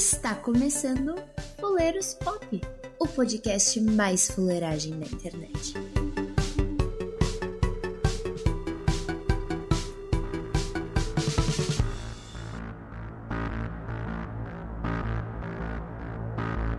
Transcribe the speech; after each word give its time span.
Está 0.00 0.34
começando 0.34 1.14
Fuleiros 1.60 2.14
Pop, 2.14 2.58
o 2.98 3.06
podcast 3.06 3.78
mais 3.82 4.30
fuleiragem 4.30 4.98
da 4.98 5.04
internet. 5.04 5.74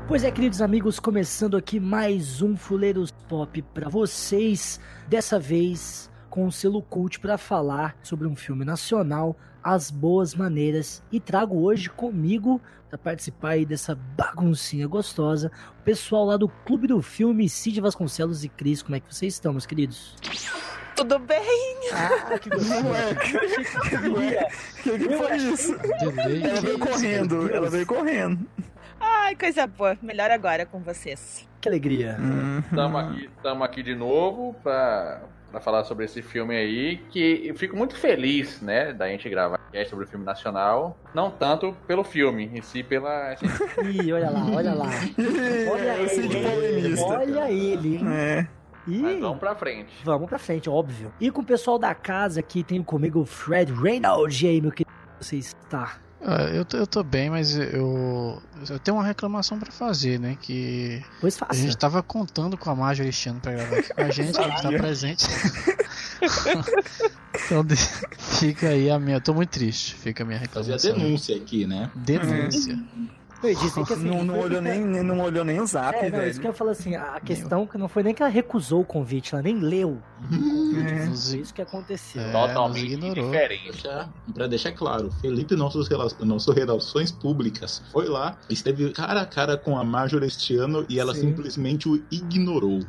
Pois 0.08 0.24
é, 0.24 0.32
queridos 0.32 0.60
amigos, 0.60 1.00
começando 1.00 1.56
aqui 1.56 1.80
mais 1.80 2.42
um 2.42 2.58
Fuleiros 2.58 3.12
Pop 3.30 3.62
para 3.72 3.88
vocês. 3.88 4.80
Dessa 5.08 5.40
vez 5.40 6.10
com 6.32 6.48
o 6.48 6.52
selo 6.52 6.82
Cult 6.82 7.20
para 7.20 7.38
falar 7.38 7.96
sobre 8.02 8.26
um 8.26 8.36
filme 8.38 8.64
nacional, 8.64 9.36
As 9.62 9.92
Boas 9.92 10.34
Maneiras, 10.34 11.04
e 11.12 11.20
trago 11.20 11.62
hoje 11.62 11.90
comigo 11.90 12.60
para 12.88 12.98
participar 12.98 13.50
aí 13.50 13.66
dessa 13.66 13.94
baguncinha 13.94 14.88
gostosa, 14.88 15.52
o 15.80 15.84
pessoal 15.84 16.26
lá 16.26 16.38
do 16.38 16.48
Clube 16.48 16.88
do 16.88 17.02
Filme, 17.02 17.50
Cid 17.50 17.82
Vasconcelos 17.82 18.46
e 18.46 18.50
Cris. 18.50 18.82
Como 18.82 18.96
é 18.96 19.02
que 19.02 19.14
vocês 19.14 19.34
estão, 19.34 19.52
meus 19.52 19.66
queridos? 19.66 20.16
Tudo 20.96 21.20
bem? 21.20 21.42
Ah, 21.94 22.40
que 22.40 22.50
gostoso. 22.50 22.88
O 24.80 24.84
que, 24.84 25.00
que 25.00 25.18
foi 25.18 25.36
isso? 25.38 25.76
Ela 25.76 26.62
veio 26.62 26.80
correndo, 26.80 27.54
ela 27.54 27.70
veio 27.70 27.86
correndo. 27.86 28.48
Ai, 29.00 29.36
coisa 29.36 29.68
boa. 29.68 29.98
Melhor 30.02 30.32
agora 30.32 30.66
com 30.66 30.80
vocês. 30.80 31.48
Que 31.60 31.68
alegria. 31.68 32.18
Estamos 32.64 33.02
aqui, 33.02 33.30
tamo 33.44 33.64
aqui 33.64 33.84
de 33.84 33.96
novo 33.96 34.54
para 34.64 35.22
falar 35.60 35.84
sobre 35.84 36.06
esse 36.06 36.22
filme 36.22 36.56
aí, 36.56 36.98
que 37.10 37.42
eu 37.48 37.56
fico 37.56 37.76
muito 37.76 37.96
feliz, 37.96 38.62
né, 38.62 38.94
da 38.94 39.08
gente 39.08 39.28
gravar 39.30 39.60
sobre 39.90 40.06
o 40.06 40.08
filme 40.08 40.26
nacional, 40.26 40.98
não 41.14 41.30
tanto 41.32 41.76
pelo 41.88 42.04
filme, 42.04 42.50
em 42.54 42.62
si 42.62 42.84
pela... 42.84 43.36
Ih, 43.84 44.14
olha 44.14 44.30
lá, 44.30 44.46
olha 44.52 44.74
lá. 44.74 44.90
Olha 45.72 45.92
É, 45.94 46.16
ele, 46.16 46.44
polemista. 46.44 47.06
olha 47.06 47.52
ele. 47.52 47.96
hein? 47.98 48.08
É. 48.14 48.48
Ih, 48.88 49.02
Mas 49.02 49.20
vamos 49.20 49.40
pra 49.40 49.56
frente. 49.56 49.94
Vamos 50.04 50.28
pra 50.28 50.40
frente, 50.40 50.70
óbvio. 50.70 51.14
E 51.20 51.30
com 51.30 51.42
o 51.42 51.46
pessoal 51.46 51.78
da 51.78 51.94
casa 51.94 52.40
aqui, 52.40 52.64
tem 52.64 52.82
comigo 52.82 53.20
o 53.22 53.26
Fred 53.26 53.72
Reynolds. 53.72 54.42
E 54.42 54.48
aí, 54.48 54.62
meu 54.62 54.72
querido, 54.72 54.92
você 55.20 55.36
está? 55.38 55.98
Ah, 56.24 56.44
eu, 56.54 56.64
tô- 56.64 56.78
eu 56.78 56.86
tô 56.86 57.04
bem, 57.04 57.32
mas 57.32 57.56
eu, 57.56 58.40
eu 58.70 58.78
tenho 58.80 58.96
uma 58.98 59.04
reclamação 59.04 59.58
pra 59.58 59.72
fazer, 59.72 60.20
né? 60.20 60.38
Que 60.40 61.04
Pois 61.20 61.36
a 61.42 61.46
faça. 61.48 61.60
gente 61.60 61.76
tava 61.76 62.04
contando 62.04 62.56
com 62.58 62.70
a 62.70 62.76
Marjorie 62.76 63.10
este 63.10 63.30
ano 63.30 63.40
pra 63.40 63.54
gravar 63.54 63.78
aqui 63.80 63.94
com 63.94 64.02
a 64.02 64.10
gente, 64.12 64.38
ela 64.38 64.62
tá 64.62 64.70
presente. 64.70 65.26
então 67.46 67.64
de- 67.66 67.76
fica 67.76 68.70
aí 68.70 68.90
a 68.90 69.00
minha. 69.00 69.18
Eu 69.18 69.22
tô 69.22 69.34
muito 69.34 69.50
triste, 69.50 69.96
fica 69.96 70.24
a 70.24 70.26
minha 70.26 70.40
Fazer 70.48 70.74
a 70.74 70.76
reclamação. 70.76 71.04
denúncia 71.06 71.36
aqui, 71.36 71.66
né? 71.66 71.90
Denúncia. 71.96 72.80
Eu 73.44 73.56
disse 73.56 73.84
que 73.84 73.94
assim, 73.94 74.08
Não, 74.08 74.24
não 74.24 74.40
olhou 74.40 74.62
nem, 74.62 74.80
nem- 74.86 75.04
não 75.04 75.20
olhou 75.22 75.44
nem 75.44 75.60
o 75.60 75.66
zap, 75.66 75.98
É, 75.98 76.10
não, 76.10 76.20
velho. 76.20 76.30
isso 76.32 76.40
que 76.40 76.48
eu 76.48 76.54
falo 76.54 76.70
assim, 76.70 76.96
a 76.96 77.20
questão 77.20 77.66
que 77.66 77.78
não 77.78 77.88
foi 77.88 78.04
nem 78.04 78.14
que 78.14 78.22
ela 78.22 78.32
recusou 78.32 78.82
o 78.82 78.86
convite, 78.86 79.34
ela 79.34 79.42
nem 79.42 79.60
leu. 79.60 79.98
Nos- 80.30 81.30
Foi 81.32 81.40
isso 81.40 81.54
que 81.54 81.62
aconteceu. 81.62 82.22
É, 82.22 82.32
Totalmente 82.32 82.96
diferente. 82.98 83.72
Deixar, 83.72 84.10
pra 84.34 84.48
deixar 84.48 84.72
claro, 84.72 85.12
Felipe, 85.22 85.56
nossos 85.56 85.88
rela 85.88 86.08
nosso 86.22 86.52
Relações 86.52 87.12
Públicas, 87.12 87.82
foi 87.92 88.08
lá, 88.08 88.38
esteve 88.50 88.92
cara 88.92 89.22
a 89.22 89.26
cara 89.26 89.58
com 89.58 89.78
a 89.78 89.84
Marjorie 89.84 90.28
este 90.28 90.56
ano 90.56 90.86
e 90.88 91.00
ela 91.00 91.14
Sim. 91.14 91.22
simplesmente 91.22 91.90
o 91.90 92.02
ignorou. 92.12 92.80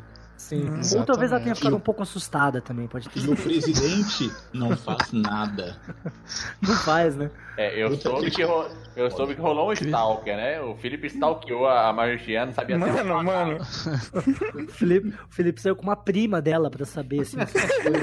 Sim. 0.53 0.69
Hum, 0.69 0.81
Ou 0.99 1.05
talvez 1.07 1.31
ela 1.33 1.41
tenha 1.41 1.53
exatamente. 1.53 1.59
ficado 1.59 1.77
um 1.77 1.81
pouco 1.81 2.03
assustada 2.03 2.61
também, 2.61 2.87
pode 2.87 3.09
ter 3.09 3.21
E 3.21 3.29
o 3.31 3.35
presidente 3.37 4.31
não 4.53 4.77
faz 4.77 5.11
nada. 5.13 5.77
Não 6.61 6.75
faz, 6.77 7.17
né? 7.17 7.31
É, 7.57 7.83
eu 7.83 7.91
Puta 7.91 8.03
soube 8.03 8.25
que- 8.31 8.37
que, 8.37 8.43
ro- 8.45 8.69
eu 8.97 9.11
soube 9.11 9.35
que 9.35 9.41
rolou 9.41 9.71
um 9.71 9.73
stalker, 9.73 10.37
né? 10.37 10.61
O 10.61 10.75
Felipe 10.77 11.07
stalkeou 11.09 11.67
a 11.67 11.93
Margiana, 11.93 12.47
não 12.47 12.53
sabia 12.55 12.77
até 12.77 13.03
Mano, 13.03 13.25
mano, 13.25 13.59
O 14.69 14.73
Felipe, 14.73 15.09
o 15.09 15.35
Felipe 15.35 15.61
saiu 15.61 15.75
com 15.77 15.83
uma 15.83 15.97
prima 15.97 16.41
dela 16.41 16.71
pra 16.71 16.85
saber 16.85 17.21
assim, 17.21 17.39
essas 17.41 17.61
coisas 17.63 18.03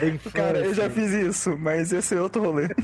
da 0.00 0.06
infância. 0.08 0.30
cara, 0.32 0.58
eu 0.60 0.74
já 0.74 0.88
fiz 0.90 1.10
isso, 1.12 1.56
mas 1.58 1.92
esse 1.92 2.14
é 2.14 2.20
outro 2.20 2.42
rolê. 2.42 2.68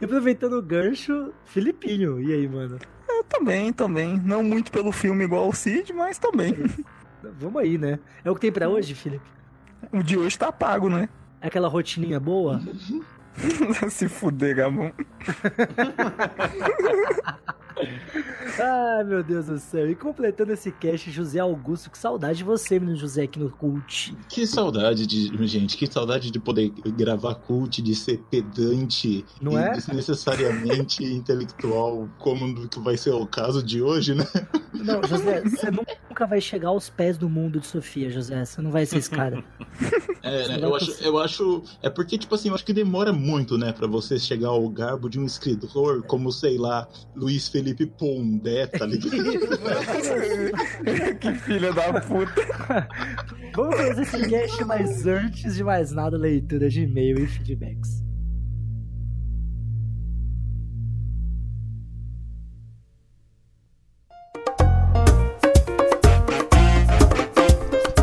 E 0.00 0.04
aproveitando 0.04 0.54
o 0.54 0.62
gancho, 0.62 1.32
Filipinho. 1.44 2.20
E 2.20 2.32
aí, 2.32 2.48
mano? 2.48 2.78
Eu 3.08 3.22
também, 3.24 3.72
também. 3.72 4.20
Não 4.24 4.42
muito 4.42 4.72
pelo 4.72 4.90
filme 4.90 5.22
igual 5.24 5.48
o 5.48 5.52
Cid, 5.54 5.92
mas 5.92 6.18
também. 6.18 6.52
Vamos 7.38 7.62
aí, 7.62 7.78
né? 7.78 7.98
É 8.24 8.30
o 8.30 8.34
que 8.34 8.40
tem 8.40 8.52
pra 8.52 8.68
hoje, 8.68 8.94
Felipe? 8.94 9.24
O 9.92 10.02
de 10.02 10.16
hoje 10.18 10.38
tá 10.38 10.50
pago, 10.52 10.88
né? 10.88 11.08
É 11.40 11.46
aquela 11.48 11.68
rotininha 11.68 12.20
boa? 12.20 12.60
Se 13.90 14.08
fuder, 14.08 14.56
Gabão. 14.56 14.92
Ai, 18.58 19.04
meu 19.04 19.22
Deus 19.22 19.46
do 19.46 19.58
céu. 19.58 19.90
E 19.90 19.94
completando 19.94 20.52
esse 20.52 20.70
cast, 20.70 21.10
José 21.10 21.38
Augusto. 21.38 21.90
Que 21.90 21.98
saudade 21.98 22.38
de 22.38 22.44
você, 22.44 22.78
menino 22.78 22.98
José, 22.98 23.22
aqui 23.22 23.38
no 23.38 23.50
Cult. 23.50 24.14
Que 24.28 24.46
saudade 24.46 25.06
de. 25.06 25.46
Gente, 25.46 25.76
que 25.76 25.86
saudade 25.86 26.30
de 26.30 26.38
poder 26.38 26.70
gravar 26.96 27.34
cult, 27.34 27.82
de 27.82 27.94
ser 27.94 28.18
pedante 28.30 29.24
Não 29.40 29.58
é? 29.58 29.72
desnecessariamente 29.72 31.02
intelectual, 31.04 32.08
como 32.18 32.68
que 32.68 32.78
vai 32.80 32.96
ser 32.96 33.10
o 33.10 33.26
caso 33.26 33.62
de 33.62 33.82
hoje, 33.82 34.14
né? 34.14 34.26
Não, 34.72 35.02
José, 35.02 35.42
você 35.42 35.70
nunca 35.70 36.26
vai 36.26 36.40
chegar 36.40 36.68
aos 36.68 36.88
pés 36.88 37.18
do 37.18 37.28
mundo 37.28 37.60
de 37.60 37.66
Sofia, 37.66 38.10
José. 38.10 38.44
Você 38.44 38.60
não 38.60 38.70
vai 38.70 38.86
ser 38.86 38.98
esse 38.98 39.10
cara. 39.10 39.42
É, 40.24 40.46
né, 40.46 40.58
eu, 40.62 40.74
acho, 40.76 41.02
eu 41.02 41.18
acho. 41.18 41.62
É 41.82 41.90
porque, 41.90 42.16
tipo 42.16 42.32
assim, 42.32 42.48
eu 42.48 42.54
acho 42.54 42.64
que 42.64 42.72
demora 42.72 43.12
muito, 43.12 43.58
né, 43.58 43.72
pra 43.72 43.88
você 43.88 44.20
chegar 44.20 44.50
ao 44.50 44.68
garbo 44.68 45.10
de 45.10 45.18
um 45.18 45.26
escritor 45.26 46.04
como, 46.04 46.30
sei 46.30 46.56
lá, 46.56 46.86
Luiz 47.16 47.48
Felipe 47.48 47.86
Tá 48.78 48.86
ligado? 48.86 49.10
que 51.18 51.34
filha 51.34 51.72
da 51.72 52.00
puta. 52.00 52.88
Vamos 53.54 53.76
fazer 53.76 54.02
esse 54.02 54.28
cast, 54.28 54.64
mas 54.64 55.06
antes 55.06 55.54
de 55.54 55.64
mais 55.64 55.92
nada, 55.92 56.16
leitura 56.16 56.68
de 56.68 56.82
e-mail 56.82 57.18
e 57.18 57.26
feedbacks. 57.26 58.02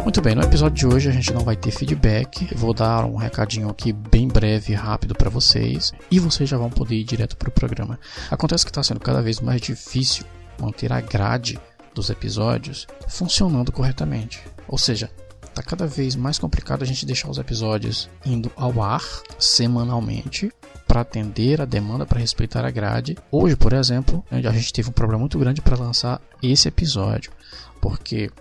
Muito 0.09 0.24
bem, 0.24 0.34
no 0.34 0.42
episódio 0.42 0.75
de 0.75 0.88
hoje 0.88 1.08
a 1.08 1.12
gente 1.12 1.31
não 1.31 1.42
vai 1.42 1.56
ter 1.56 1.70
feedback. 1.70 2.52
Vou 2.56 2.74
dar 2.74 3.06
um 3.06 3.16
recadinho 3.16 3.70
aqui 3.70 3.94
bem 3.94 4.28
breve 4.28 4.74
e 4.74 4.75
rápido 4.75 5.14
para 5.14 5.30
vocês 5.30 5.94
e 6.09 6.18
vocês 6.18 6.50
já 6.50 6.58
vão 6.58 6.72
poder 6.72 6.96
ir 6.96 7.03
direto 7.03 7.38
pro 7.38 7.52
programa. 7.52 8.00
Acontece 8.31 8.66
que 8.66 8.72
está 8.72 8.81
sendo 8.81 9.00
cada 9.00 9.22
vez 9.22 9.40
mais 9.40 9.62
difícil 9.62 10.25
manter 10.59 10.92
a 10.92 11.00
grade 11.00 11.59
dos 11.94 12.09
episódios 12.09 12.88
funcionando 13.08 13.72
corretamente. 13.72 14.44
Ou 14.68 14.80
seja, 14.80 15.12
tá 15.53 15.62
cada 15.62 15.86
vez 15.86 16.16
mais 16.16 16.40
complicado 16.40 16.81
a 16.81 16.88
gente 16.88 17.06
deixar 17.06 17.30
os 17.30 17.38
episódios 17.38 18.09
indo 18.26 18.52
ao 18.56 18.81
ar 18.81 19.03
semanalmente 19.38 20.52
para 20.88 21.02
atender 21.02 21.62
a 21.62 21.66
demanda 21.66 22.03
para 22.03 22.20
respeitar 22.20 22.66
a 22.66 22.72
grade. 22.72 23.16
Hoje, 23.31 23.56
por 23.56 23.74
exemplo, 23.74 24.26
a 24.31 24.52
gente 24.53 24.74
teve 24.74 24.90
um 24.90 24.94
problema 24.94 25.20
muito 25.20 25.38
grande 25.38 25.62
para 25.62 25.78
lançar 25.78 26.20
esse 26.41 26.68
episódio, 26.68 27.31
porque 27.80 28.31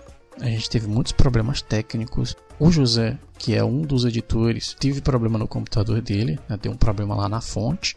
a 0.40 0.46
gente 0.46 0.70
teve 0.70 0.86
muitos 0.86 1.12
problemas 1.12 1.60
técnicos. 1.62 2.36
O 2.58 2.70
José, 2.70 3.18
que 3.38 3.54
é 3.54 3.64
um 3.64 3.82
dos 3.82 4.04
editores, 4.04 4.74
teve 4.78 5.00
problema 5.00 5.38
no 5.38 5.48
computador 5.48 6.00
dele, 6.00 6.38
né? 6.48 6.58
deu 6.60 6.72
um 6.72 6.76
problema 6.76 7.14
lá 7.14 7.28
na 7.28 7.40
fonte, 7.40 7.96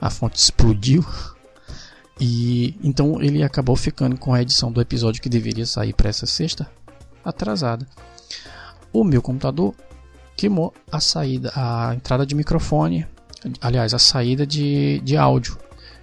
a 0.00 0.10
fonte 0.10 0.36
explodiu. 0.36 1.04
E 2.20 2.76
então 2.82 3.20
ele 3.20 3.42
acabou 3.42 3.74
ficando 3.74 4.16
com 4.16 4.32
a 4.32 4.42
edição 4.42 4.70
do 4.70 4.80
episódio 4.80 5.20
que 5.20 5.28
deveria 5.28 5.66
sair 5.66 5.92
para 5.92 6.08
essa 6.08 6.26
sexta 6.26 6.70
atrasada. 7.24 7.86
O 8.92 9.02
meu 9.02 9.22
computador 9.22 9.74
queimou 10.36 10.72
a 10.90 11.00
saída, 11.00 11.52
a 11.54 11.94
entrada 11.94 12.26
de 12.26 12.34
microfone, 12.34 13.06
aliás, 13.60 13.94
a 13.94 13.98
saída 13.98 14.46
de, 14.46 15.00
de 15.00 15.16
áudio. 15.16 15.58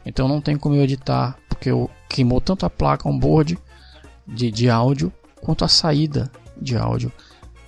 Então 0.05 0.27
não 0.27 0.41
tem 0.41 0.57
como 0.57 0.75
eu 0.75 0.83
editar, 0.83 1.37
porque 1.47 1.69
eu 1.69 1.89
queimou 2.09 2.41
tanto 2.41 2.65
a 2.65 2.69
placa 2.69 3.07
on-board 3.07 3.57
de, 4.27 4.51
de 4.51 4.69
áudio 4.69 5.13
quanto 5.41 5.63
a 5.65 5.67
saída 5.67 6.31
de 6.59 6.75
áudio 6.77 7.11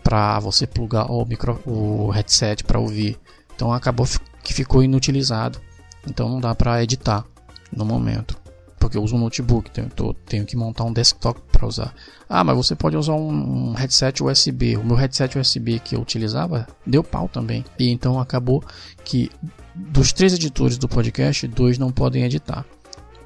para 0.03 0.39
você 0.39 0.65
plugar 0.67 1.11
o, 1.11 1.25
micro, 1.25 1.59
o 1.65 2.09
headset 2.09 2.63
para 2.63 2.79
ouvir. 2.79 3.17
Então 3.55 3.71
acabou 3.71 4.07
que 4.43 4.53
ficou 4.53 4.83
inutilizado. 4.83 5.59
Então 6.07 6.27
não 6.27 6.39
dá 6.39 6.55
para 6.55 6.81
editar 6.83 7.23
no 7.71 7.85
momento. 7.85 8.35
Porque 8.79 8.97
eu 8.97 9.03
uso 9.03 9.15
um 9.15 9.19
notebook, 9.19 9.69
então 9.69 9.87
tô- 9.89 10.13
tenho 10.25 10.43
que 10.43 10.57
montar 10.57 10.83
um 10.85 10.91
desktop 10.91 11.39
para 11.51 11.67
usar. 11.67 11.93
Ah, 12.27 12.43
mas 12.43 12.57
você 12.57 12.75
pode 12.75 12.97
usar 12.97 13.13
um, 13.13 13.69
um 13.69 13.73
headset 13.73 14.23
USB. 14.23 14.75
O 14.75 14.83
meu 14.83 14.95
headset 14.95 15.37
USB 15.37 15.79
que 15.79 15.95
eu 15.95 16.01
utilizava 16.01 16.65
deu 16.85 17.03
pau 17.03 17.29
também. 17.29 17.63
E 17.77 17.89
então 17.91 18.19
acabou 18.19 18.63
que 19.05 19.29
dos 19.75 20.11
três 20.11 20.33
editores 20.33 20.79
do 20.79 20.89
podcast, 20.89 21.47
dois 21.47 21.77
não 21.77 21.91
podem 21.91 22.23
editar. 22.23 22.65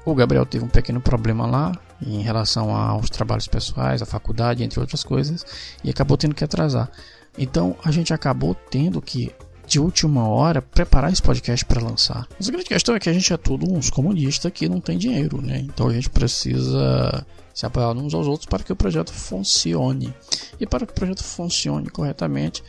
O 0.04 0.14
Gabriel 0.14 0.44
teve 0.44 0.64
um 0.64 0.68
pequeno 0.68 1.00
problema 1.00 1.46
lá 1.46 1.72
em 2.00 2.22
relação 2.22 2.74
aos 2.74 3.08
trabalhos 3.10 3.48
pessoais, 3.48 4.02
à 4.02 4.06
faculdade, 4.06 4.62
entre 4.62 4.80
outras 4.80 5.02
coisas, 5.02 5.44
e 5.82 5.90
acabou 5.90 6.16
tendo 6.16 6.34
que 6.34 6.44
atrasar. 6.44 6.90
Então 7.38 7.76
a 7.84 7.90
gente 7.90 8.12
acabou 8.12 8.54
tendo 8.54 9.00
que 9.00 9.32
de 9.66 9.80
última 9.80 10.28
hora 10.28 10.62
preparar 10.62 11.12
esse 11.12 11.20
podcast 11.20 11.64
para 11.64 11.82
lançar. 11.82 12.26
Mas 12.38 12.48
a 12.48 12.52
grande 12.52 12.68
questão 12.68 12.94
é 12.94 13.00
que 13.00 13.08
a 13.08 13.12
gente 13.12 13.32
é 13.32 13.36
tudo 13.36 13.70
uns 13.70 13.90
comunistas 13.90 14.52
que 14.52 14.68
não 14.68 14.80
tem 14.80 14.96
dinheiro, 14.96 15.42
né? 15.42 15.58
Então 15.58 15.88
a 15.88 15.92
gente 15.92 16.08
precisa 16.08 17.26
se 17.52 17.66
apoiar 17.66 17.90
uns 17.90 18.14
aos 18.14 18.26
outros 18.26 18.46
para 18.46 18.62
que 18.62 18.72
o 18.72 18.76
projeto 18.76 19.12
funcione. 19.12 20.14
E 20.60 20.66
para 20.66 20.86
que 20.86 20.92
o 20.92 20.94
projeto 20.94 21.24
funcione 21.24 21.90
corretamente, 21.90 22.62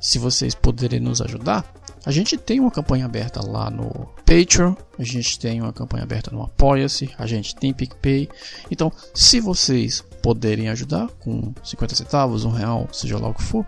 se 0.00 0.18
vocês 0.18 0.54
puderem 0.54 0.98
nos 0.98 1.20
ajudar, 1.20 1.64
a 2.08 2.10
gente 2.10 2.38
tem 2.38 2.58
uma 2.58 2.70
campanha 2.70 3.04
aberta 3.04 3.46
lá 3.46 3.70
no 3.70 4.08
Patreon, 4.24 4.74
a 4.98 5.04
gente 5.04 5.38
tem 5.38 5.60
uma 5.60 5.74
campanha 5.74 6.04
aberta 6.04 6.30
no 6.30 6.42
Apoia-se, 6.42 7.10
a 7.18 7.26
gente 7.26 7.54
tem 7.54 7.74
PicPay. 7.74 8.30
Então, 8.70 8.90
se 9.12 9.40
vocês 9.40 10.02
puderem 10.22 10.70
ajudar 10.70 11.08
com 11.20 11.52
50 11.62 11.94
centavos, 11.94 12.46
um 12.46 12.50
real, 12.50 12.88
seja 12.94 13.18
lá 13.18 13.28
o 13.28 13.34
que 13.34 13.42
for, 13.42 13.66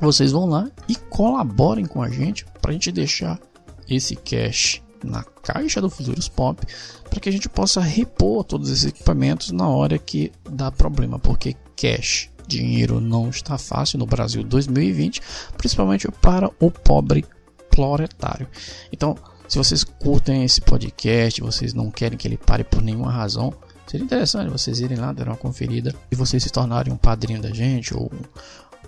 vocês 0.00 0.30
vão 0.30 0.46
lá 0.46 0.70
e 0.88 0.94
colaborem 0.94 1.84
com 1.84 2.00
a 2.00 2.08
gente 2.08 2.46
para 2.60 2.70
a 2.70 2.74
gente 2.74 2.92
deixar 2.92 3.40
esse 3.88 4.14
cash 4.14 4.80
na 5.02 5.24
caixa 5.24 5.80
do 5.80 5.90
Futuros 5.90 6.28
Pop 6.28 6.64
para 7.10 7.18
que 7.18 7.28
a 7.28 7.32
gente 7.32 7.48
possa 7.48 7.80
repor 7.80 8.44
todos 8.44 8.70
esses 8.70 8.84
equipamentos 8.84 9.50
na 9.50 9.66
hora 9.68 9.98
que 9.98 10.30
dá 10.48 10.70
problema, 10.70 11.18
porque 11.18 11.56
cash, 11.76 12.30
dinheiro 12.52 13.00
não 13.00 13.28
está 13.28 13.58
fácil 13.58 13.98
no 13.98 14.06
Brasil 14.06 14.42
2020, 14.42 15.20
principalmente 15.56 16.08
para 16.20 16.50
o 16.60 16.70
pobre 16.70 17.24
proletário. 17.70 18.46
Então, 18.92 19.16
se 19.48 19.58
vocês 19.58 19.84
curtem 19.84 20.44
esse 20.44 20.60
podcast, 20.60 21.40
vocês 21.40 21.74
não 21.74 21.90
querem 21.90 22.16
que 22.16 22.26
ele 22.26 22.36
pare 22.36 22.64
por 22.64 22.82
nenhuma 22.82 23.10
razão, 23.10 23.52
seria 23.86 24.04
interessante 24.04 24.50
vocês 24.50 24.80
irem 24.80 24.98
lá, 24.98 25.12
dar 25.12 25.28
uma 25.28 25.36
conferida 25.36 25.94
e 26.10 26.16
vocês 26.16 26.42
se 26.42 26.50
tornarem 26.50 26.92
um 26.92 26.96
padrinho 26.96 27.40
da 27.40 27.50
gente 27.50 27.94
ou 27.94 28.10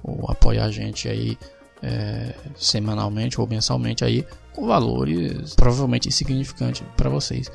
ou 0.05 0.31
apoiar 0.31 0.67
a 0.67 0.71
gente 0.71 1.09
aí 1.09 1.39
é, 1.83 2.35
semanalmente 2.55 3.41
ou 3.41 3.47
mensalmente 3.47 4.05
aí 4.05 4.25
com 4.53 4.67
valores 4.67 5.55
provavelmente 5.55 6.09
insignificantes 6.09 6.83
para 6.97 7.09
vocês. 7.09 7.51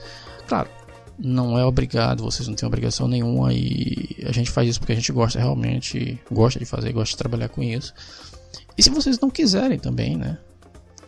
Claro, 0.48 0.68
não 1.20 1.58
é 1.58 1.66
obrigado, 1.66 2.24
vocês 2.24 2.48
não 2.48 2.56
têm 2.56 2.66
obrigação 2.66 3.08
nenhuma 3.08 3.54
e 3.54 4.16
a 4.26 4.32
gente 4.32 4.50
faz 4.50 4.70
isso 4.70 4.80
porque 4.80 4.94
a 4.94 4.96
gente 4.96 5.12
gosta 5.12 5.38
realmente, 5.38 6.20
gosta 6.32 6.60
de 6.60 6.66
fazer, 6.66 6.94
gosta 6.94 7.12
de 7.12 7.18
trabalhar 7.18 7.50
com 7.50 7.62
isso. 7.62 7.94
E 8.78 8.84
se 8.84 8.90
vocês 8.90 9.20
não 9.20 9.30
quiserem 9.30 9.78
também, 9.78 10.16
né? 10.16 10.38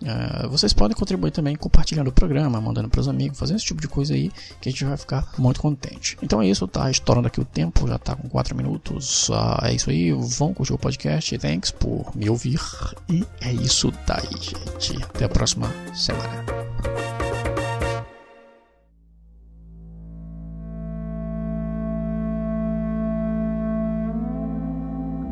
Uh, 0.02 0.50
vocês 0.50 0.74
podem 0.74 0.98
contribuir 0.98 1.30
também 1.30 1.56
compartilhando 1.56 2.08
o 2.08 2.12
programa, 2.12 2.60
mandando 2.60 2.90
para 2.90 3.00
os 3.00 3.08
amigos, 3.08 3.38
fazendo 3.38 3.58
esse 3.58 3.66
tipo 3.66 3.80
de 3.80 3.88
coisa 3.88 4.16
aí 4.16 4.32
que 4.60 4.68
a 4.68 4.72
gente 4.72 4.84
vai 4.84 4.98
ficar 4.98 5.32
muito 5.38 5.62
contente. 5.62 6.18
Então 6.24 6.42
é 6.42 6.48
isso, 6.48 6.68
tá? 6.68 6.90
Estourando 6.90 7.28
aqui 7.28 7.40
o 7.40 7.46
tempo, 7.46 7.88
já 7.88 8.00
tá 8.00 8.16
com 8.16 8.28
4 8.28 8.56
minutos. 8.56 9.30
Uh, 9.30 9.66
é 9.66 9.74
isso 9.74 9.90
aí, 9.92 10.12
vão 10.12 10.54
curtir 10.54 10.74
o 10.74 10.78
podcast. 10.78 11.38
Thanks 11.38 11.72
por 11.72 12.16
me 12.16 12.30
ouvir. 12.30 12.60
E 13.08 13.24
é 13.42 13.54
isso 13.54 13.94
daí, 14.08 14.28
gente. 14.42 15.04
Até 15.04 15.26
a 15.26 15.30
próxima 15.30 15.72
semana. 15.94 17.31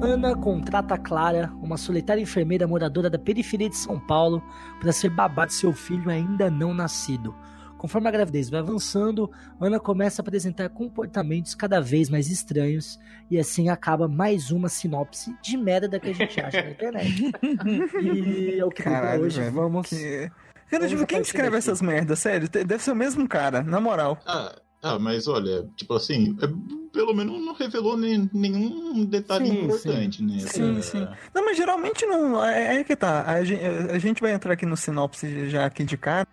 Ana 0.01 0.33
contrata 0.33 0.97
Clara, 0.97 1.51
uma 1.61 1.75
solitária 1.75 2.21
enfermeira 2.21 2.65
moradora 2.65 3.09
da 3.09 3.19
periferia 3.19 3.69
de 3.69 3.75
São 3.75 3.99
Paulo, 3.99 4.41
para 4.79 4.93
ser 4.93 5.09
babá 5.09 5.45
de 5.45 5.53
seu 5.53 5.73
filho 5.73 6.09
ainda 6.09 6.49
não 6.49 6.73
nascido. 6.73 7.35
Conforme 7.77 8.07
a 8.07 8.11
gravidez 8.11 8.49
vai 8.49 8.61
avançando, 8.61 9.29
Ana 9.59 9.79
começa 9.79 10.21
a 10.21 10.23
apresentar 10.23 10.69
comportamentos 10.69 11.53
cada 11.53 11.81
vez 11.81 12.09
mais 12.09 12.29
estranhos 12.29 12.97
e 13.29 13.37
assim 13.37 13.69
acaba 13.69 14.07
mais 14.07 14.51
uma 14.51 14.69
sinopse 14.69 15.35
de 15.41 15.57
merda 15.57 15.99
que 15.99 16.09
a 16.09 16.13
gente 16.13 16.39
acha 16.39 16.61
na 16.61 16.71
internet. 16.71 17.31
e 18.01 18.59
é 18.59 18.65
o 18.65 18.69
que 18.69 18.83
Caralho, 18.83 19.23
hoje 19.23 19.39
velho, 19.39 19.51
vamos. 19.53 19.87
Que... 19.87 20.31
Cara, 20.69 20.87
tipo, 20.87 21.05
quem 21.05 21.21
escreve 21.21 21.57
essas 21.57 21.81
merdas? 21.81 22.19
Sério, 22.19 22.47
deve 22.49 22.83
ser 22.83 22.91
o 22.91 22.95
mesmo 22.95 23.27
cara, 23.27 23.63
na 23.63 23.79
moral. 23.81 24.17
Ah, 24.25 24.55
ah, 24.81 24.97
mas 24.97 25.27
olha, 25.27 25.67
tipo 25.75 25.93
assim, 25.93 26.37
é, 26.41 26.47
pelo 26.93 27.13
menos 27.13 27.43
não 27.43 27.53
revelou 27.53 27.97
nem, 27.97 28.29
nenhum 28.33 29.03
detalhe 29.03 29.47
sim, 29.47 29.63
importante, 29.63 30.17
sim. 30.17 30.25
né? 30.25 30.39
Sim, 30.39 30.77
é... 30.77 30.81
sim. 30.81 31.07
Não, 31.33 31.45
mas 31.45 31.57
geralmente 31.57 32.05
não. 32.05 32.43
É, 32.43 32.77
é 32.77 32.83
que 32.83 32.95
tá. 32.95 33.23
A 33.25 33.43
gente, 33.43 33.63
a 33.63 33.99
gente 33.99 34.21
vai 34.21 34.31
entrar 34.31 34.53
aqui 34.53 34.65
no 34.65 34.77
sinopse 34.77 35.49
já 35.49 35.65
aqui 35.65 35.83
de 35.83 35.97
cara, 35.97 36.27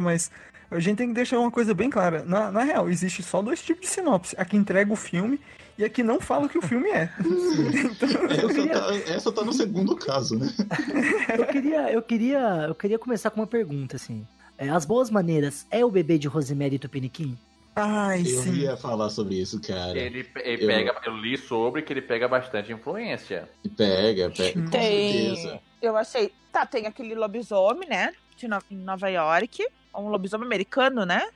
mas 0.00 0.30
a 0.70 0.78
gente 0.78 0.98
tem 0.98 1.08
que 1.08 1.14
deixar 1.14 1.40
uma 1.40 1.50
coisa 1.50 1.74
bem 1.74 1.90
clara. 1.90 2.24
Na, 2.24 2.52
na 2.52 2.62
real, 2.62 2.88
existe 2.88 3.22
só 3.22 3.42
dois 3.42 3.60
tipos 3.62 3.88
de 3.88 3.88
sinopse. 3.88 4.36
A 4.38 4.44
que 4.44 4.56
entrega 4.56 4.92
o 4.92 4.96
filme 4.96 5.40
e 5.76 5.84
a 5.84 5.88
que 5.88 6.04
não 6.04 6.20
fala 6.20 6.46
o 6.46 6.48
que 6.48 6.58
o 6.58 6.62
filme 6.62 6.88
é. 6.90 7.10
então, 7.18 8.08
essa, 8.30 8.54
queria... 8.54 8.80
tá, 8.80 8.94
essa 9.12 9.32
tá 9.32 9.44
no 9.44 9.52
segundo 9.52 9.96
caso, 9.96 10.38
né? 10.38 10.52
eu, 11.36 11.46
queria, 11.46 11.92
eu, 11.92 12.02
queria, 12.02 12.66
eu 12.68 12.74
queria 12.76 12.98
começar 12.98 13.30
com 13.30 13.40
uma 13.40 13.46
pergunta, 13.46 13.96
assim. 13.96 14.24
É, 14.56 14.68
As 14.68 14.84
Boas 14.84 15.10
Maneiras 15.10 15.66
é 15.68 15.84
o 15.84 15.90
bebê 15.90 16.16
de 16.16 16.28
Rosemary 16.28 16.78
Tupiniquim? 16.78 17.36
Ai, 17.80 18.22
eu 18.22 18.42
sim. 18.42 18.52
ia 18.54 18.76
falar 18.76 19.08
sobre 19.10 19.36
isso, 19.40 19.60
cara. 19.60 19.96
Ele, 19.96 20.28
ele 20.42 20.64
eu... 20.64 20.66
pega, 20.66 21.00
eu 21.06 21.16
li 21.16 21.36
sobre 21.36 21.82
que 21.82 21.92
ele 21.92 22.02
pega 22.02 22.26
bastante 22.26 22.72
influência. 22.72 23.48
Pega, 23.76 24.30
pega. 24.30 24.70
Tem. 24.70 25.34
Certeza. 25.34 25.60
Eu 25.80 25.96
achei. 25.96 26.32
Tá, 26.52 26.66
tem 26.66 26.86
aquele 26.86 27.14
lobisomem, 27.14 27.88
né? 27.88 28.12
De 28.36 28.48
no... 28.48 28.58
Nova 28.70 29.08
York. 29.08 29.66
Um 29.94 30.08
lobisomem 30.08 30.46
americano, 30.46 31.04
né? 31.04 31.28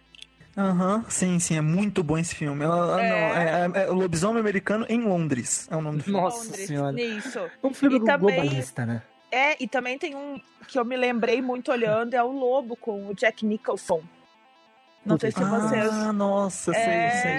Aham, 0.56 0.96
uhum, 0.96 1.04
sim, 1.08 1.38
sim, 1.38 1.56
é 1.56 1.62
muito 1.62 2.02
bom 2.02 2.18
esse 2.18 2.34
filme. 2.34 2.62
Ela, 2.62 3.02
é... 3.02 3.08
Não, 3.08 3.16
é, 3.16 3.80
é, 3.80 3.84
é, 3.84 3.90
o 3.90 3.94
Lobisomem 3.94 4.38
Americano 4.38 4.84
em 4.86 5.00
Londres. 5.00 5.66
É 5.70 5.76
o 5.76 5.80
nome 5.80 5.98
do 5.98 6.04
filme. 6.04 6.20
Nossa 6.20 6.44
Londres, 6.44 6.66
senhora. 6.66 7.00
Isso. 7.00 7.40
Um 7.62 7.72
filme 7.72 7.96
e 7.96 8.04
também, 8.04 8.36
globalista, 8.36 8.84
né? 8.84 9.02
É, 9.30 9.56
e 9.62 9.66
também 9.66 9.98
tem 9.98 10.14
um 10.14 10.38
que 10.68 10.78
eu 10.78 10.84
me 10.84 10.96
lembrei 10.96 11.40
muito 11.40 11.72
olhando, 11.72 12.14
é 12.14 12.22
o 12.22 12.30
Lobo 12.30 12.76
com 12.76 13.08
o 13.08 13.14
Jack 13.14 13.46
Nicholson. 13.46 14.02
Não 15.04 15.18
sei 15.18 15.32
se 15.32 15.42
vocês. 15.42 15.88
Ah, 15.92 16.12
nossa, 16.12 16.70
é... 16.74 17.10
sei, 17.10 17.32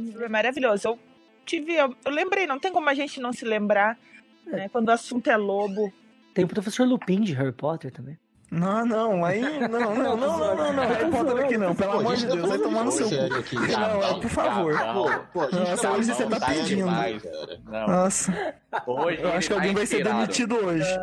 sei. 0.00 0.24
É 0.24 0.28
maravilhoso. 0.28 0.88
Eu 0.88 0.98
tive. 1.44 1.74
Eu, 1.74 1.94
eu, 2.04 2.12
lembrei, 2.12 2.46
não 2.46 2.58
tem 2.58 2.72
como 2.72 2.88
a 2.88 2.94
gente 2.94 3.20
não 3.20 3.32
se 3.32 3.44
lembrar, 3.44 3.98
é. 4.46 4.50
né? 4.50 4.68
Quando 4.68 4.88
o 4.88 4.92
assunto 4.92 5.28
é 5.28 5.36
lobo. 5.36 5.92
Tem 6.34 6.44
o 6.44 6.48
professor 6.48 6.86
Lupin 6.86 7.20
de 7.20 7.32
Harry 7.34 7.52
Potter 7.52 7.90
também. 7.90 8.18
Não, 8.50 8.84
não, 8.84 9.24
aí. 9.24 9.40
Não, 9.68 9.94
não, 9.94 9.94
não, 9.94 10.16
não, 10.16 10.56
não, 10.56 10.72
não. 10.72 10.82
Harry 10.82 11.08
Potter 11.08 11.44
aqui 11.44 11.56
não, 11.56 11.72
pelo 11.72 11.92
amor 11.92 12.16
de 12.16 12.26
Deus, 12.26 12.48
vai 12.48 12.58
tomar 12.58 12.84
no 12.84 12.90
seu 12.90 13.06
cu. 13.08 13.14
Não, 13.54 14.20
por 14.20 14.30
favor. 14.30 14.74
Nossa, 15.52 15.90
hoje 15.92 16.12
você 16.12 16.26
tá 16.26 16.40
pedindo. 16.40 16.86
Nossa. 17.70 18.54
Eu 18.88 19.32
acho 19.32 19.48
que 19.48 19.54
alguém 19.54 19.72
vai 19.72 19.86
ser 19.86 20.02
demitido 20.02 20.56
hoje. 20.56 20.98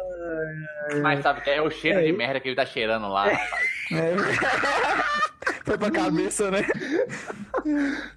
Mas 1.02 1.22
sabe 1.22 1.40
que 1.40 1.50
é 1.50 1.62
o 1.62 1.70
cheiro 1.70 2.04
de 2.04 2.12
merda 2.12 2.42
que 2.42 2.50
ele 2.50 2.56
tá 2.56 2.66
cheirando 2.66 3.08
lá, 3.08 3.30
rapaz. 3.30 3.78
Foi 5.64 5.78
pra 5.78 5.92
cabeça, 5.92 6.50
né? 6.52 6.66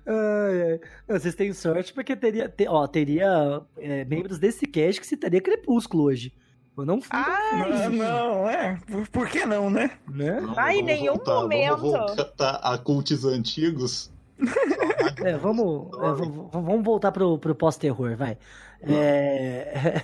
ai, 0.07 0.73
ai. 0.73 0.81
Vocês 1.09 1.35
têm 1.35 1.53
sorte 1.53 1.93
porque 1.93 2.15
teria, 2.17 2.49
te, 2.49 2.67
ó, 2.69 2.87
teria 2.87 3.63
é, 3.79 4.05
membros 4.05 4.39
desse 4.39 4.67
cast 4.67 5.01
que 5.01 5.07
citaria 5.07 5.41
Crepúsculo 5.41 6.05
hoje. 6.05 6.33
Eu 6.77 6.87
não 6.87 7.01
fui. 7.01 7.11
Ah, 7.13 7.89
não, 7.91 8.49
é. 8.49 8.79
Por, 8.87 9.09
por, 9.09 9.29
que 9.29 9.45
não, 9.45 9.69
né? 9.69 9.91
né? 10.09 10.41
Ai, 10.57 10.79
em 10.79 10.83
nenhum 10.83 11.15
voltar, 11.15 11.35
momento. 11.35 11.77
Vamos 11.77 12.17
voltar 12.17 12.55
a 12.63 12.79
cultos 12.79 13.25
antigos. 13.25 14.11
é, 15.23 15.37
vamos, 15.37 15.89
é, 15.99 16.51
vamos 16.53 16.85
voltar 16.85 17.13
pro, 17.13 17.39
pro 17.39 17.55
pós-terror, 17.55 18.17
vai. 18.17 18.39
É... 18.83 20.03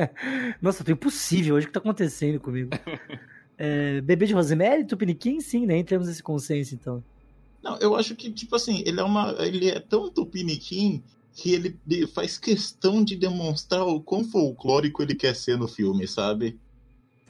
Nossa, 0.62 0.82
tô 0.82 0.92
impossível 0.92 1.56
hoje 1.56 1.66
o 1.66 1.68
que 1.68 1.74
tá 1.74 1.80
acontecendo 1.80 2.40
comigo. 2.40 2.70
É, 3.58 4.00
bebê 4.00 4.26
de 4.26 4.34
Rosemary, 4.34 4.84
Tupiniquim, 4.84 5.40
sim, 5.40 5.66
né? 5.66 5.78
Entramos 5.78 6.08
nesse 6.08 6.22
consenso, 6.22 6.74
então. 6.74 7.02
Não, 7.62 7.76
eu 7.78 7.96
acho 7.96 8.14
que, 8.14 8.30
tipo 8.30 8.54
assim, 8.54 8.82
ele 8.86 9.00
é 9.00 9.02
uma. 9.02 9.34
Ele 9.38 9.68
é 9.68 9.80
tão 9.80 10.10
Tupiniquim 10.10 11.02
que 11.32 11.52
ele 11.52 11.78
faz 12.14 12.38
questão 12.38 13.04
de 13.04 13.16
demonstrar 13.16 13.86
o 13.86 14.00
quão 14.00 14.24
folclórico 14.24 15.02
ele 15.02 15.14
quer 15.14 15.34
ser 15.34 15.58
no 15.58 15.68
filme, 15.68 16.06
sabe? 16.06 16.58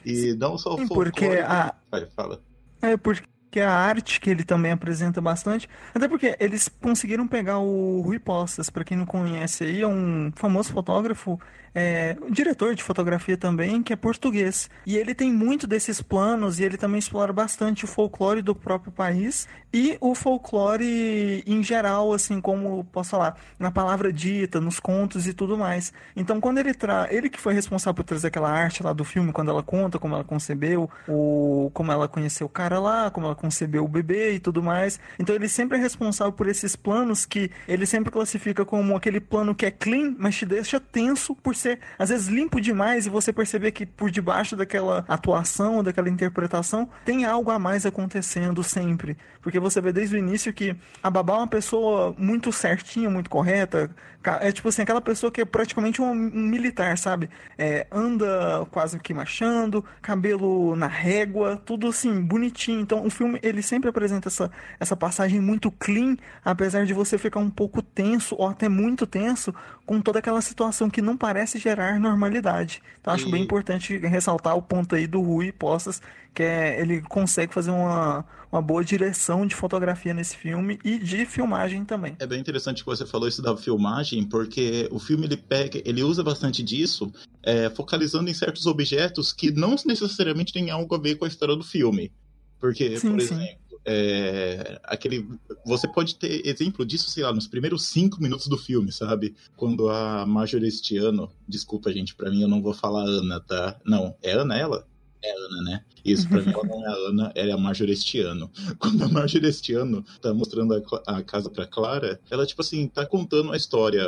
E 0.05 0.33
não 0.33 0.57
só 0.57 0.75
o 0.75 0.77
folclórico. 0.77 1.19
Porque 1.19 1.39
a... 1.39 1.75
Vai, 1.91 2.05
fala. 2.07 2.41
É, 2.81 2.95
porque 2.95 3.27
que 3.49 3.59
é 3.59 3.65
a 3.65 3.73
arte 3.73 4.19
que 4.19 4.29
ele 4.29 4.43
também 4.43 4.71
apresenta 4.71 5.21
bastante. 5.21 5.67
Até 5.93 6.07
porque 6.07 6.35
eles 6.39 6.67
conseguiram 6.67 7.27
pegar 7.27 7.59
o 7.59 8.01
Rui 8.01 8.19
Postas, 8.19 8.69
para 8.69 8.83
quem 8.83 8.97
não 8.97 9.05
conhece 9.05 9.63
aí, 9.63 9.81
é 9.81 9.87
um 9.87 10.31
famoso 10.35 10.71
fotógrafo, 10.71 11.39
é, 11.79 12.17
um 12.23 12.31
diretor 12.31 12.73
de 12.73 12.81
fotografia 12.81 13.37
também, 13.37 13.83
que 13.83 13.93
é 13.93 13.95
português. 13.95 14.67
E 14.83 14.97
ele 14.97 15.13
tem 15.13 15.31
muito 15.31 15.67
desses 15.67 16.01
planos 16.01 16.59
e 16.59 16.63
ele 16.63 16.75
também 16.75 16.97
explora 16.97 17.31
bastante 17.31 17.85
o 17.85 17.87
folclore 17.87 18.41
do 18.41 18.55
próprio 18.55 18.91
país 18.91 19.47
e 19.71 19.95
o 20.01 20.15
folclore 20.15 21.43
em 21.45 21.61
geral, 21.61 22.13
assim, 22.13 22.41
como 22.41 22.83
posso 22.85 23.11
falar, 23.11 23.37
na 23.59 23.69
palavra 23.69 24.11
dita, 24.11 24.59
nos 24.59 24.79
contos 24.79 25.27
e 25.27 25.33
tudo 25.33 25.55
mais. 25.55 25.93
Então, 26.15 26.41
quando 26.41 26.57
ele 26.57 26.73
traz, 26.73 27.11
ele 27.11 27.29
que 27.29 27.39
foi 27.39 27.53
responsável 27.53 27.93
por 27.93 28.03
trazer 28.03 28.29
aquela 28.29 28.49
arte 28.49 28.81
lá 28.81 28.91
do 28.91 29.03
filme, 29.05 29.31
quando 29.31 29.51
ela 29.51 29.61
conta 29.61 29.99
como 29.99 30.15
ela 30.15 30.23
concebeu, 30.23 30.89
o 31.07 31.69
como 31.75 31.91
ela 31.91 32.07
conheceu 32.07 32.47
o 32.47 32.49
cara 32.49 32.79
lá, 32.79 33.11
como 33.11 33.27
ela 33.27 33.35
conceber 33.35 33.83
o 33.83 33.87
bebê 33.87 34.33
e 34.33 34.39
tudo 34.39 34.63
mais. 34.63 34.99
Então 35.19 35.35
ele 35.35 35.47
sempre 35.47 35.77
é 35.77 35.81
responsável 35.81 36.33
por 36.33 36.47
esses 36.47 36.75
planos 36.75 37.23
que 37.23 37.51
ele 37.67 37.85
sempre 37.85 38.11
classifica 38.11 38.65
como 38.65 38.95
aquele 38.95 39.19
plano 39.19 39.53
que 39.53 39.65
é 39.65 39.71
clean, 39.71 40.15
mas 40.17 40.35
te 40.35 40.45
deixa 40.45 40.79
tenso 40.79 41.35
por 41.35 41.55
ser 41.55 41.66
às 41.97 42.09
vezes 42.09 42.27
limpo 42.27 42.61
demais 42.61 43.05
e 43.05 43.09
você 43.09 43.33
perceber 43.33 43.71
que 43.71 43.85
por 43.85 44.09
debaixo 44.11 44.55
daquela 44.55 45.03
atuação, 45.07 45.83
daquela 45.83 46.09
interpretação, 46.09 46.89
tem 47.03 47.25
algo 47.25 47.51
a 47.51 47.59
mais 47.59 47.85
acontecendo 47.85 48.63
sempre. 48.63 49.17
Porque 49.41 49.59
você 49.59 49.81
vê 49.81 49.91
desde 49.91 50.15
o 50.15 50.19
início 50.19 50.53
que 50.53 50.75
a 51.01 51.09
babá 51.09 51.33
é 51.33 51.37
uma 51.37 51.47
pessoa 51.47 52.13
muito 52.17 52.51
certinha, 52.51 53.09
muito 53.09 53.29
correta, 53.29 53.89
é 54.35 54.51
tipo 54.51 54.69
assim, 54.69 54.81
aquela 54.81 55.01
pessoa 55.01 55.31
que 55.31 55.41
é 55.41 55.45
praticamente 55.45 56.01
um, 56.01 56.11
um 56.11 56.47
militar, 56.47 56.97
sabe? 56.97 57.29
É, 57.57 57.87
anda 57.91 58.65
quase 58.71 58.99
que 58.99 59.13
marchando, 59.13 59.83
cabelo 60.01 60.75
na 60.75 60.87
régua, 60.87 61.61
tudo 61.65 61.87
assim, 61.87 62.21
bonitinho. 62.21 62.81
Então 62.81 63.05
o 63.05 63.09
filme, 63.09 63.39
ele 63.41 63.61
sempre 63.61 63.89
apresenta 63.89 64.27
essa, 64.27 64.51
essa 64.79 64.95
passagem 64.95 65.39
muito 65.39 65.71
clean, 65.71 66.17
apesar 66.43 66.85
de 66.85 66.93
você 66.93 67.17
ficar 67.17 67.39
um 67.39 67.49
pouco 67.49 67.81
tenso, 67.81 68.35
ou 68.37 68.47
até 68.47 68.67
muito 68.67 69.07
tenso, 69.07 69.53
com 69.85 70.01
toda 70.01 70.19
aquela 70.19 70.41
situação 70.41 70.89
que 70.89 71.01
não 71.01 71.15
parece 71.15 71.57
gerar 71.57 71.99
normalidade. 71.99 72.81
Então 72.99 73.13
acho 73.13 73.27
e... 73.27 73.31
bem 73.31 73.43
importante 73.43 73.97
ressaltar 73.97 74.55
o 74.55 74.61
ponto 74.61 74.95
aí 74.95 75.07
do 75.07 75.21
Rui 75.21 75.51
Postas, 75.51 76.01
que 76.37 76.43
é, 76.43 76.79
ele 76.79 77.01
consegue 77.01 77.51
fazer 77.51 77.71
uma, 77.71 78.23
uma 78.51 78.61
boa 78.61 78.85
direção 78.85 79.43
de 79.47 79.55
fotografia 79.55 80.13
nesse 80.13 80.37
filme 80.37 80.77
e 80.85 80.99
de 80.99 81.25
filmagem 81.25 81.83
também. 81.83 82.15
É 82.19 82.27
bem 82.27 82.39
interessante 82.39 82.83
que 82.83 82.85
você 82.85 83.07
falou 83.07 83.27
isso 83.27 83.41
da 83.41 83.57
filmagem, 83.57 84.23
porque 84.23 84.87
o 84.91 84.99
filme 84.99 85.25
ele 85.25 85.35
pega, 85.35 85.81
ele 85.83 86.03
usa 86.03 86.23
bastante 86.23 86.61
disso, 86.61 87.11
é, 87.41 87.71
focalizando 87.71 88.29
em 88.29 88.35
certos 88.35 88.67
objetos 88.67 89.33
que 89.33 89.49
não 89.49 89.75
necessariamente 89.83 90.53
têm 90.53 90.69
algo 90.69 90.93
a 90.93 90.99
ver 90.99 91.15
com 91.15 91.25
a 91.25 91.27
história 91.27 91.55
do 91.55 91.63
filme. 91.63 92.11
Porque, 92.59 92.99
sim, 92.99 93.09
por 93.09 93.19
exemplo, 93.19 93.81
é, 93.83 94.79
aquele, 94.83 95.27
você 95.65 95.87
pode 95.87 96.17
ter 96.17 96.45
exemplo 96.45 96.85
disso, 96.85 97.09
sei 97.09 97.23
lá, 97.23 97.33
nos 97.33 97.47
primeiros 97.47 97.87
cinco 97.87 98.21
minutos 98.21 98.45
do 98.45 98.59
filme, 98.59 98.91
sabe? 98.91 99.35
Quando 99.55 99.89
a 99.89 100.23
Marjorie 100.23 100.67
este 100.67 100.97
ano, 100.97 101.31
desculpa 101.47 101.91
gente, 101.91 102.13
para 102.13 102.29
mim 102.29 102.43
eu 102.43 102.47
não 102.47 102.61
vou 102.61 102.75
falar 102.75 103.05
Ana, 103.05 103.39
tá? 103.39 103.75
Não, 103.83 104.15
é 104.21 104.33
Ana 104.33 104.55
ela? 104.55 104.87
É 105.23 105.31
Ana, 105.31 105.61
né? 105.63 105.83
Isso, 106.07 106.27
pra 106.29 106.41
mim, 106.41 106.51
ela 106.55 106.63
não 106.63 106.85
é 106.85 106.87
a 106.87 107.09
Ana, 107.09 107.31
ela 107.35 107.49
é 107.49 107.53
a 107.53 107.57
Marjorie 107.57 107.93
este 107.93 108.21
ano. 108.21 108.49
Quando 108.79 109.03
a 109.03 109.07
Marjorie 109.09 109.49
este 109.49 109.73
ano 109.73 110.03
tá 110.21 110.33
mostrando 110.33 110.73
a, 110.73 111.17
a, 111.17 111.23
casa 111.23 111.49
pra 111.49 111.67
Clara, 111.67 112.19
ela, 112.31 112.45
tipo 112.45 112.61
assim, 112.61 112.87
tá 112.87 113.05
contando 113.05 113.51
a 113.51 113.57
história 113.57 114.03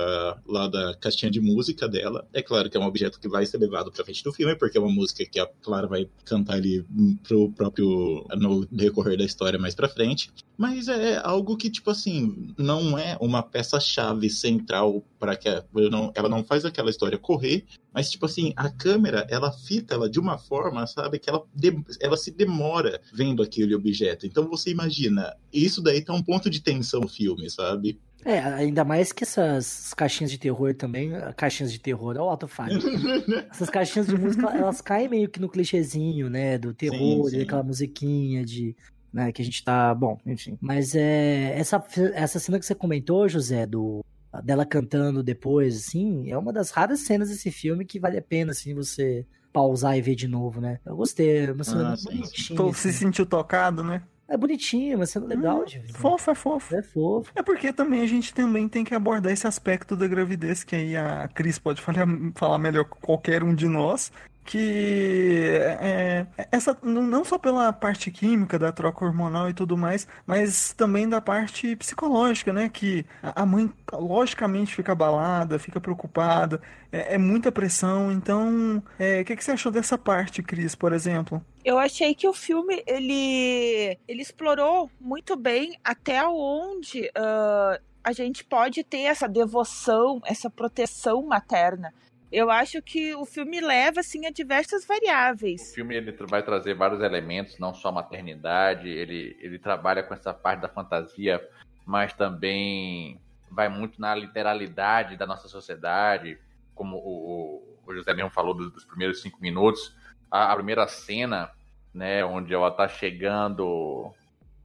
lá 0.48 0.68
da 0.68 0.96
caixinha 0.96 1.32
de 1.32 1.42
música 1.42 1.88
dela. 1.88 2.28
É 2.34 2.42
claro 2.42 2.70
que 2.70 2.78
é 2.78 2.80
um 2.80 2.86
objeto 2.86 3.20
que 3.20 3.28
vai 3.28 3.46
ser 3.46 3.58
levado 3.58 3.92
pra 3.92 4.04
frente 4.04 4.24
do 4.24 4.32
filme, 4.32 4.56
porque 4.56 4.78
é 4.78 4.82
uma 4.82 4.92
música 4.92 5.26
que 5.26 5.40
a 5.40 5.48
Clara 5.62 5.88
vai 5.88 6.08
cantar 6.24 6.56
ali 6.56 6.86
pro 7.28 7.52
próprio. 7.52 8.26
no 8.38 8.66
decorrer 8.72 9.18
da 9.18 9.26
história 9.26 9.60
mais 9.60 9.76
pra 9.76 9.90
frente. 9.90 10.32
Mas 10.58 10.88
é 10.88 11.18
algo 11.24 11.56
que, 11.56 11.70
tipo 11.70 11.90
assim, 11.90 12.54
não 12.58 12.98
é 12.98 13.18
uma 13.22 13.42
peça-chave 13.42 14.30
central 14.30 15.04
para 15.18 15.36
que 15.36 15.50
não, 15.90 16.12
ela 16.16 16.30
não 16.30 16.44
faz 16.44 16.66
aquela 16.66 16.90
história 16.90 17.18
correr, 17.18 17.66
mas, 17.94 18.10
tipo 18.10 18.26
assim, 18.26 18.54
a 18.56 18.70
câmera, 18.70 19.26
ela 19.30 19.52
fita 19.52 19.96
ela 19.96 20.10
de 20.10 20.20
uma 20.20 20.38
forma, 20.38 20.86
sabe, 20.86 21.18
que 21.18 21.30
ela, 21.30 21.44
de, 21.56 21.72
ela 22.00 22.18
se 22.18 22.32
demora 22.32 23.02
vendo 23.14 23.42
aquele 23.42 23.76
objeto. 23.76 24.26
Então 24.26 24.48
você 24.48 24.72
imagina, 24.72 25.36
isso 25.52 25.82
daí 25.82 26.02
tá 26.04 26.14
um 26.14 26.24
ponto 26.24 26.50
de 26.50 26.62
tensão 26.62 27.02
no 27.02 27.08
filme, 27.08 27.50
sabe? 27.50 28.00
É, 28.26 28.40
ainda 28.40 28.84
mais 28.84 29.14
que 29.14 29.24
essas 29.24 29.94
caixinhas 29.94 30.30
de 30.30 30.38
terror 30.38 30.76
também, 30.76 31.12
caixinhas 31.38 31.72
de 31.72 31.80
terror, 31.80 32.16
é 32.18 32.20
o 32.20 32.30
autofire. 32.30 32.76
essas 33.50 33.70
caixinhas 33.70 34.08
de 34.08 34.18
música, 34.18 34.48
elas 34.48 34.82
caem 34.82 35.08
meio 35.08 35.30
que 35.30 35.40
no 35.40 35.48
clichêzinho, 35.48 36.30
né, 36.30 36.58
do 36.58 36.74
terror, 36.74 37.30
sim, 37.30 37.38
sim. 37.38 37.42
aquela 37.44 37.64
musiquinha 37.64 38.44
de 38.44 38.76
né, 39.12 39.32
que 39.32 39.42
a 39.42 39.46
gente 39.46 39.64
tá, 39.64 39.94
bom, 39.96 40.20
enfim. 40.26 40.58
Mas 40.62 40.96
é 40.96 41.58
essa 41.58 41.84
essa 42.14 42.40
cena 42.40 42.60
que 42.60 42.66
você 42.66 42.76
comentou, 42.76 43.28
José, 43.28 43.66
do 43.66 44.04
dela 44.44 44.66
cantando 44.66 45.24
depois, 45.24 45.76
assim, 45.76 46.30
é 46.30 46.38
uma 46.38 46.54
das 46.54 46.70
raras 46.70 47.00
cenas 47.00 47.30
desse 47.30 47.50
filme 47.50 47.86
que 47.86 48.00
vale 48.00 48.18
a 48.18 48.22
pena, 48.22 48.52
assim, 48.52 48.76
você 48.76 49.26
pausar 49.52 49.98
e 49.98 50.02
ver 50.02 50.16
de 50.16 50.28
novo, 50.28 50.62
né? 50.62 50.80
Eu 50.86 50.96
gostei, 50.96 51.46
é 51.46 51.52
uma 51.52 51.64
cena 51.64 51.94
ah, 51.94 51.98
bonitinha. 52.04 52.58
Tô, 52.58 52.70
assim. 52.70 52.92
se 52.92 52.94
sentiu 52.94 53.26
tocado, 53.26 53.84
né? 53.84 54.02
É 54.28 54.38
bonitinho, 54.38 54.96
uma 54.96 55.08
cena 55.08 55.26
legal 55.26 55.62
hum, 55.62 55.66
de 55.66 55.80
ver. 55.80 55.94
Fofo, 55.94 56.30
é 56.30 56.36
fofo. 56.36 56.76
É 56.76 56.84
fofo. 56.84 57.32
É 57.36 57.42
porque 57.42 57.74
também 57.74 58.02
a 58.02 58.06
gente 58.06 58.32
também 58.32 58.70
tem 58.70 58.84
que 58.84 58.94
abordar 58.94 59.34
esse 59.34 59.48
aspecto 59.48 59.96
da 59.96 60.08
gravidez, 60.08 60.64
que 60.64 60.76
aí 60.76 60.96
a 60.96 61.28
Cris 61.34 61.58
pode 61.58 61.82
falar, 61.82 62.06
falar 62.36 62.60
melhor 62.60 62.86
que 62.86 62.96
qualquer 63.02 63.44
um 63.44 63.56
de 63.56 63.68
nós, 63.68 64.12
que 64.46 65.48
é, 65.80 66.26
essa 66.52 66.76
não 66.82 67.24
só 67.24 67.38
pela 67.38 67.72
parte 67.72 68.10
química 68.10 68.58
da 68.58 68.72
troca 68.72 69.06
hormonal 69.06 69.50
e 69.50 69.54
tudo 69.54 69.78
mais, 69.78 70.08
mas 70.26 70.74
também 70.74 71.08
da 71.08 71.22
parte 71.22 71.76
psicológica, 71.76 72.52
né? 72.52 72.68
Que 72.68 73.06
a 73.22 73.46
mãe 73.46 73.72
logicamente 73.94 74.76
fica 74.76 74.94
abalada, 74.94 75.60
fica 75.60 75.80
preocupada, 75.80 76.62
é, 76.92 77.16
é 77.16 77.18
muita 77.18 77.52
pressão. 77.52 78.12
Então, 78.12 78.82
é, 78.98 79.22
o 79.22 79.26
que, 79.26 79.36
que 79.36 79.44
você 79.44 79.52
achou 79.52 79.72
dessa 79.72 79.98
parte, 79.98 80.42
Cris, 80.42 80.74
por 80.74 80.94
exemplo? 80.94 81.44
Eu 81.64 81.78
achei 81.78 82.16
que 82.16 82.28
o 82.28 82.34
filme 82.34 82.84
ele, 82.88 84.00
ele 84.08 84.22
explorou 84.22 84.90
muito 85.00 85.36
bem 85.36 85.78
até 85.84 86.26
onde 86.26 87.02
uh, 87.02 87.80
a 88.04 88.12
gente 88.12 88.44
pode 88.44 88.84
ter 88.84 89.02
essa 89.02 89.28
devoção, 89.28 90.20
essa 90.26 90.50
proteção 90.50 91.22
materna 91.24 91.94
eu 92.32 92.52
acho 92.52 92.82
que 92.82 93.16
o 93.16 93.26
filme 93.26 93.60
leva 93.60 94.02
assim 94.02 94.26
a 94.26 94.32
diversas 94.32 94.86
variáveis. 94.86 95.72
O 95.72 95.76
filme 95.76 95.96
ele 95.96 96.12
vai 96.28 96.44
trazer 96.44 96.76
vários 96.76 97.02
elementos, 97.02 97.58
não 97.58 97.74
só 97.74 97.90
a 97.90 97.94
maternidade, 97.94 98.88
ele, 98.88 99.36
ele 99.40 99.58
trabalha 99.58 100.04
com 100.04 100.14
essa 100.14 100.34
parte 100.34 100.62
da 100.62 100.70
fantasia, 100.70 101.42
mas 101.86 102.14
também 102.14 103.20
vai 103.50 103.68
muito 103.68 104.00
na 104.00 104.14
literalidade 104.14 105.18
da 105.18 105.26
nossa 105.26 105.48
sociedade, 105.48 106.38
como 106.76 106.98
o, 106.98 107.78
o 107.86 107.94
José 107.96 108.14
mesmo 108.14 108.30
falou 108.30 108.54
dos, 108.54 108.72
dos 108.72 108.86
primeiros 108.86 109.22
cinco 109.22 109.42
minutos, 109.42 109.96
a, 110.30 110.52
a, 110.52 110.56
primeira 110.56 110.88
cena, 110.88 111.50
né, 111.92 112.24
onde 112.24 112.54
ela 112.54 112.70
tá 112.70 112.88
chegando, 112.88 114.14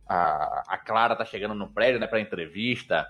a, 0.06 0.62
a 0.68 0.78
Clara 0.78 1.16
tá 1.16 1.25
chegando 1.25 1.54
no 1.54 1.68
prédio, 1.68 1.99
né, 1.99 2.06
para 2.06 2.21
entrevista, 2.21 3.09